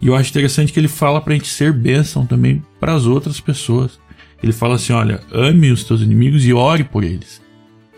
E 0.01 0.07
eu 0.07 0.14
acho 0.14 0.30
interessante 0.30 0.72
que 0.72 0.78
ele 0.78 0.88
fala 0.88 1.20
pra 1.20 1.34
gente 1.34 1.49
ser 1.49 1.72
bênção 1.72 2.24
também 2.24 2.62
para 2.78 2.94
as 2.94 3.05
outras 3.07 3.40
pessoas. 3.40 3.99
Ele 4.42 4.53
fala 4.53 4.76
assim: 4.76 4.92
olha, 4.92 5.20
ame 5.32 5.70
os 5.70 5.84
teus 5.84 6.01
inimigos 6.01 6.44
e 6.44 6.53
ore 6.53 6.84
por 6.84 7.03
eles. 7.03 7.42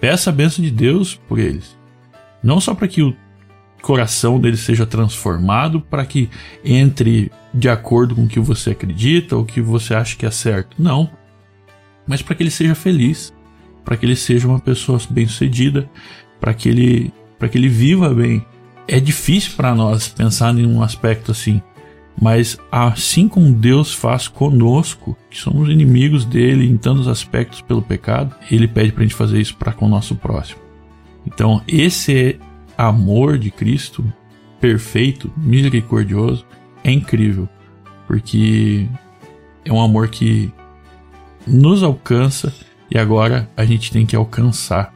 Peça 0.01 0.31
a 0.31 0.33
bênção 0.33 0.65
de 0.65 0.71
Deus 0.71 1.21
por 1.29 1.39
eles. 1.39 1.77
Não 2.43 2.59
só 2.59 2.75
para 2.75 2.89
que 2.89 3.03
o 3.03 3.15
coração 3.83 4.41
deles 4.41 4.61
seja 4.61 4.87
transformado, 4.87 5.81
para 5.81 6.07
que 6.07 6.31
entre 6.65 7.31
de 7.53 7.69
acordo 7.69 8.15
com 8.15 8.25
o 8.25 8.29
que 8.29 8.41
você 8.41 8.71
acredita 8.71 9.37
ou 9.37 9.43
o 9.43 9.47
que 9.47 9.61
você 9.61 9.95
acha 9.95 10.17
que 10.17 10.25
é 10.25 10.31
certo. 10.31 10.77
Não. 10.79 11.11
Mas 12.07 12.23
para 12.23 12.35
que 12.35 12.43
ele 12.43 12.51
seja 12.51 12.75
feliz, 12.75 13.33
para 13.85 13.97
que 13.97 14.07
ele 14.07 14.17
seja 14.17 14.49
uma 14.49 14.59
pessoa 14.59 14.99
bem-sucedida, 15.11 15.89
para 16.41 16.55
que 16.55 16.69
ele 16.69 17.13
para 17.39 17.49
que 17.49 17.57
ele 17.57 17.69
viva 17.69 18.13
bem. 18.13 18.45
É 18.87 19.01
difícil 19.01 19.53
para 19.57 19.75
nós 19.75 20.09
pensar 20.09 20.55
em 20.59 20.67
um 20.67 20.83
aspecto 20.83 21.31
assim, 21.31 21.63
mas 22.21 22.59
assim 22.71 23.29
como 23.29 23.53
Deus 23.53 23.95
faz 23.95 24.29
conosco, 24.29 25.17
que 25.31 25.39
somos 25.39 25.71
inimigos 25.71 26.27
dele 26.27 26.67
em 26.67 26.77
tantos 26.77 27.09
aspectos 27.09 27.63
pelo 27.63 27.81
pecado, 27.81 28.35
ele 28.51 28.69
pede 28.69 28.93
para 28.93 29.03
a 29.03 29.07
gente 29.07 29.17
fazer 29.17 29.41
isso 29.41 29.57
para 29.57 29.73
com 29.73 29.87
o 29.87 29.89
nosso 29.89 30.15
próximo. 30.17 30.61
Então, 31.27 31.63
esse 31.67 32.39
amor 32.77 33.39
de 33.39 33.51
Cristo, 33.51 34.05
perfeito, 34.61 35.33
misericordioso, 35.37 36.45
é 36.85 36.91
incrível, 36.91 37.49
porque 38.07 38.87
é 39.65 39.73
um 39.73 39.81
amor 39.81 40.09
que 40.09 40.53
nos 41.47 41.83
alcança 41.83 42.53
e 42.91 42.99
agora 42.99 43.49
a 43.57 43.65
gente 43.65 43.93
tem 43.93 44.05
que 44.05 44.17
alcançar 44.17 44.93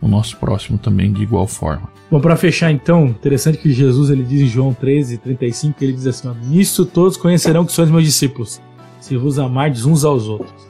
o 0.00 0.08
nosso 0.08 0.36
próximo 0.36 0.78
também 0.78 1.12
de 1.12 1.22
igual 1.22 1.46
forma. 1.46 1.88
Bom, 2.10 2.20
para 2.20 2.36
fechar 2.36 2.70
então, 2.70 3.06
interessante 3.06 3.58
que 3.58 3.72
Jesus 3.72 4.10
ele 4.10 4.22
diz 4.22 4.42
em 4.42 4.46
João 4.46 4.72
13, 4.72 5.18
35, 5.18 5.82
ele 5.82 5.92
diz 5.92 6.06
assim: 6.06 6.30
Nisto 6.44 6.84
todos 6.84 7.16
conhecerão 7.16 7.64
que 7.64 7.72
sois 7.72 7.90
meus 7.90 8.04
discípulos, 8.04 8.60
se 9.00 9.16
vos 9.16 9.38
amardes 9.38 9.84
uns 9.84 10.04
aos 10.04 10.28
outros. 10.28 10.66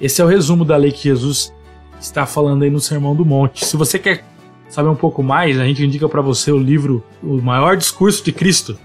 Esse 0.00 0.20
é 0.20 0.24
o 0.24 0.28
resumo 0.28 0.64
da 0.64 0.76
lei 0.76 0.92
que 0.92 1.04
Jesus 1.04 1.52
está 2.00 2.26
falando 2.26 2.62
aí 2.62 2.70
no 2.70 2.80
Sermão 2.80 3.14
do 3.14 3.24
Monte. 3.24 3.64
Se 3.64 3.76
você 3.76 3.98
quer 3.98 4.24
saber 4.68 4.88
um 4.88 4.96
pouco 4.96 5.22
mais, 5.22 5.58
a 5.58 5.64
gente 5.64 5.84
indica 5.84 6.08
para 6.08 6.20
você 6.20 6.50
o 6.50 6.58
livro 6.58 7.02
O 7.22 7.40
Maior 7.40 7.76
Discurso 7.76 8.22
de 8.22 8.32
Cristo, 8.32 8.76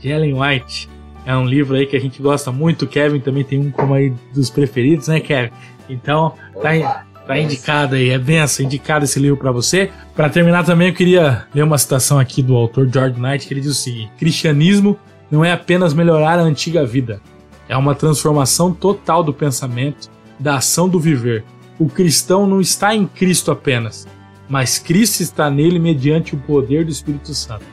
de 0.00 0.08
Ellen 0.10 0.40
White. 0.40 0.88
É 1.26 1.34
um 1.34 1.46
livro 1.46 1.74
aí 1.74 1.86
que 1.86 1.96
a 1.96 2.00
gente 2.00 2.20
gosta 2.20 2.52
muito. 2.52 2.84
O 2.84 2.88
Kevin 2.88 3.18
também 3.18 3.42
tem 3.42 3.58
um 3.58 3.70
como 3.70 3.94
aí 3.94 4.12
dos 4.32 4.50
preferidos, 4.50 5.08
né, 5.08 5.18
Kevin? 5.18 5.50
Então, 5.88 6.34
tá 6.60 7.04
Tá 7.26 7.38
indicado 7.38 7.94
aí, 7.94 8.10
é 8.10 8.18
benção, 8.18 8.66
indicado 8.66 9.04
esse 9.06 9.18
livro 9.18 9.38
para 9.38 9.50
você. 9.50 9.90
Para 10.14 10.28
terminar 10.28 10.62
também, 10.64 10.88
eu 10.88 10.94
queria 10.94 11.46
ler 11.54 11.62
uma 11.62 11.78
citação 11.78 12.18
aqui 12.18 12.42
do 12.42 12.54
autor 12.54 12.88
George 12.92 13.18
Knight, 13.18 13.46
que 13.46 13.54
ele 13.54 13.62
diz 13.62 13.70
o 13.70 13.74
seguinte: 13.82 14.12
Cristianismo 14.18 14.98
não 15.30 15.42
é 15.42 15.50
apenas 15.50 15.94
melhorar 15.94 16.38
a 16.38 16.42
antiga 16.42 16.84
vida, 16.84 17.20
é 17.66 17.76
uma 17.76 17.94
transformação 17.94 18.74
total 18.74 19.24
do 19.24 19.32
pensamento, 19.32 20.10
da 20.38 20.56
ação 20.56 20.86
do 20.86 21.00
viver. 21.00 21.44
O 21.78 21.88
cristão 21.88 22.46
não 22.46 22.60
está 22.60 22.94
em 22.94 23.06
Cristo 23.06 23.50
apenas, 23.50 24.06
mas 24.46 24.78
Cristo 24.78 25.22
está 25.22 25.50
nele 25.50 25.78
mediante 25.78 26.34
o 26.34 26.38
poder 26.38 26.84
do 26.84 26.90
Espírito 26.90 27.32
Santo. 27.34 27.64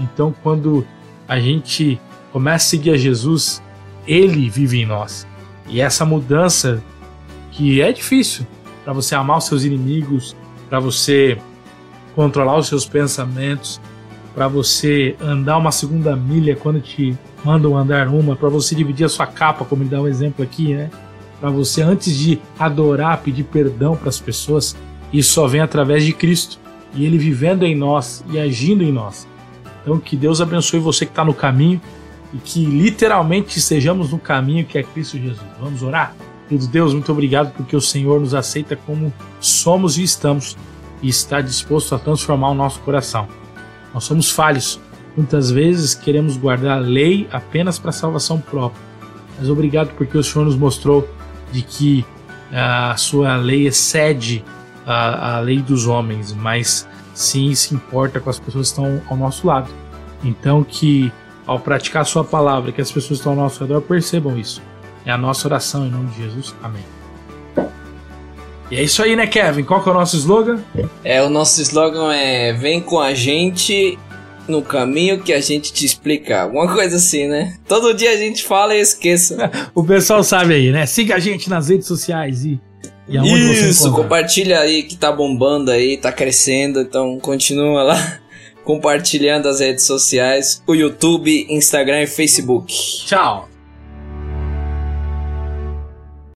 Então, 0.00 0.34
quando 0.42 0.84
a 1.28 1.38
gente 1.38 2.00
começa 2.32 2.66
a 2.66 2.70
seguir 2.70 2.90
a 2.90 2.96
Jesus, 2.96 3.62
ele 4.04 4.50
vive 4.50 4.82
em 4.82 4.86
nós. 4.86 5.26
E 5.68 5.80
essa 5.80 6.04
mudança 6.04 6.82
que 7.54 7.80
é 7.80 7.92
difícil, 7.92 8.46
para 8.84 8.92
você 8.92 9.14
amar 9.14 9.38
os 9.38 9.44
seus 9.44 9.64
inimigos, 9.64 10.36
para 10.68 10.80
você 10.80 11.38
controlar 12.14 12.56
os 12.56 12.66
seus 12.66 12.84
pensamentos, 12.84 13.80
para 14.34 14.48
você 14.48 15.16
andar 15.20 15.56
uma 15.56 15.70
segunda 15.70 16.16
milha 16.16 16.56
quando 16.56 16.80
te 16.80 17.16
mandam 17.44 17.76
andar 17.76 18.08
uma, 18.08 18.34
para 18.34 18.48
você 18.48 18.74
dividir 18.74 19.04
a 19.04 19.08
sua 19.08 19.26
capa, 19.26 19.64
como 19.64 19.82
ele 19.82 19.90
dá 19.90 20.02
um 20.02 20.08
exemplo 20.08 20.44
aqui, 20.44 20.74
né? 20.74 20.90
Para 21.40 21.50
você 21.50 21.82
antes 21.82 22.16
de 22.16 22.40
adorar, 22.58 23.22
pedir 23.22 23.44
perdão 23.44 23.94
para 23.96 24.08
as 24.08 24.18
pessoas, 24.18 24.76
isso 25.12 25.32
só 25.32 25.46
vem 25.46 25.60
através 25.60 26.04
de 26.04 26.12
Cristo 26.12 26.58
e 26.94 27.04
ele 27.04 27.18
vivendo 27.18 27.64
em 27.64 27.76
nós 27.76 28.24
e 28.30 28.38
agindo 28.38 28.82
em 28.82 28.90
nós. 28.90 29.28
Então 29.82 29.98
que 29.98 30.16
Deus 30.16 30.40
abençoe 30.40 30.80
você 30.80 31.06
que 31.06 31.12
está 31.12 31.24
no 31.24 31.34
caminho 31.34 31.80
e 32.32 32.38
que 32.38 32.64
literalmente 32.64 33.58
estejamos 33.58 34.10
no 34.10 34.18
caminho 34.18 34.64
que 34.64 34.78
é 34.78 34.82
Cristo 34.82 35.18
Jesus. 35.18 35.46
Vamos 35.60 35.82
orar? 35.82 36.14
Querido 36.48 36.66
Deus, 36.66 36.92
muito 36.92 37.10
obrigado 37.10 37.52
porque 37.54 37.74
o 37.74 37.80
Senhor 37.80 38.20
nos 38.20 38.34
aceita 38.34 38.76
como 38.76 39.12
somos 39.40 39.96
e 39.96 40.02
estamos 40.02 40.56
e 41.02 41.08
está 41.08 41.40
disposto 41.40 41.94
a 41.94 41.98
transformar 41.98 42.50
o 42.50 42.54
nosso 42.54 42.80
coração. 42.80 43.26
Nós 43.92 44.04
somos 44.04 44.30
falhos. 44.30 44.78
Muitas 45.16 45.50
vezes 45.50 45.94
queremos 45.94 46.36
guardar 46.36 46.78
a 46.78 46.80
lei 46.80 47.26
apenas 47.32 47.78
para 47.78 47.92
salvação 47.92 48.40
própria. 48.40 48.82
Mas 49.38 49.48
obrigado 49.48 49.94
porque 49.96 50.18
o 50.18 50.22
Senhor 50.22 50.44
nos 50.44 50.56
mostrou 50.56 51.08
de 51.50 51.62
que 51.62 52.04
a 52.52 52.94
sua 52.96 53.36
lei 53.36 53.66
excede 53.66 54.44
a, 54.84 55.36
a 55.36 55.40
lei 55.40 55.62
dos 55.62 55.86
homens, 55.86 56.32
mas 56.32 56.86
sim 57.14 57.54
se 57.54 57.74
importa 57.74 58.20
com 58.20 58.28
as 58.28 58.38
pessoas 58.38 58.70
que 58.70 58.80
estão 58.80 59.00
ao 59.08 59.16
nosso 59.16 59.46
lado. 59.46 59.70
Então 60.22 60.62
que 60.62 61.10
ao 61.46 61.58
praticar 61.58 62.02
a 62.02 62.04
sua 62.04 62.24
palavra, 62.24 62.70
que 62.70 62.80
as 62.80 62.88
pessoas 62.88 63.06
que 63.06 63.14
estão 63.14 63.32
ao 63.32 63.38
nosso 63.38 63.60
redor 63.60 63.80
percebam 63.80 64.38
isso 64.38 64.60
é 65.06 65.10
a 65.10 65.18
nossa 65.18 65.46
oração 65.46 65.86
em 65.86 65.90
nome 65.90 66.10
de 66.10 66.22
Jesus. 66.22 66.54
Amém. 66.62 66.84
E 68.70 68.76
é 68.76 68.82
isso 68.82 69.02
aí, 69.02 69.14
né, 69.14 69.26
Kevin? 69.26 69.62
Qual 69.62 69.82
que 69.82 69.88
é 69.88 69.92
o 69.92 69.94
nosso 69.94 70.16
slogan? 70.16 70.62
É, 71.04 71.22
o 71.22 71.28
nosso 71.28 71.60
slogan 71.60 72.12
é 72.14 72.52
Vem 72.52 72.80
com 72.80 72.98
a 72.98 73.12
gente 73.12 73.98
no 74.48 74.62
caminho 74.62 75.22
que 75.22 75.32
a 75.32 75.40
gente 75.40 75.72
te 75.72 75.84
explica. 75.84 76.42
Alguma 76.42 76.72
coisa 76.72 76.96
assim, 76.96 77.26
né? 77.26 77.56
Todo 77.68 77.94
dia 77.94 78.10
a 78.10 78.16
gente 78.16 78.42
fala 78.42 78.74
e 78.74 78.80
esqueça. 78.80 79.50
o 79.74 79.84
pessoal 79.84 80.22
sabe 80.22 80.54
aí, 80.54 80.70
né? 80.70 80.86
Siga 80.86 81.16
a 81.16 81.18
gente 81.18 81.48
nas 81.48 81.68
redes 81.68 81.86
sociais 81.86 82.44
e. 82.44 82.60
e 83.08 83.16
Isso, 83.68 83.92
compartilha 83.92 84.60
aí 84.60 84.82
que 84.82 84.96
tá 84.96 85.12
bombando 85.12 85.70
aí, 85.70 85.96
tá 85.96 86.10
crescendo, 86.10 86.80
então 86.80 87.18
continua 87.20 87.82
lá 87.82 88.18
compartilhando 88.64 89.46
as 89.46 89.60
redes 89.60 89.84
sociais, 89.84 90.62
o 90.66 90.74
YouTube, 90.74 91.46
Instagram 91.50 92.02
e 92.02 92.06
Facebook. 92.06 92.74
Tchau. 93.06 93.53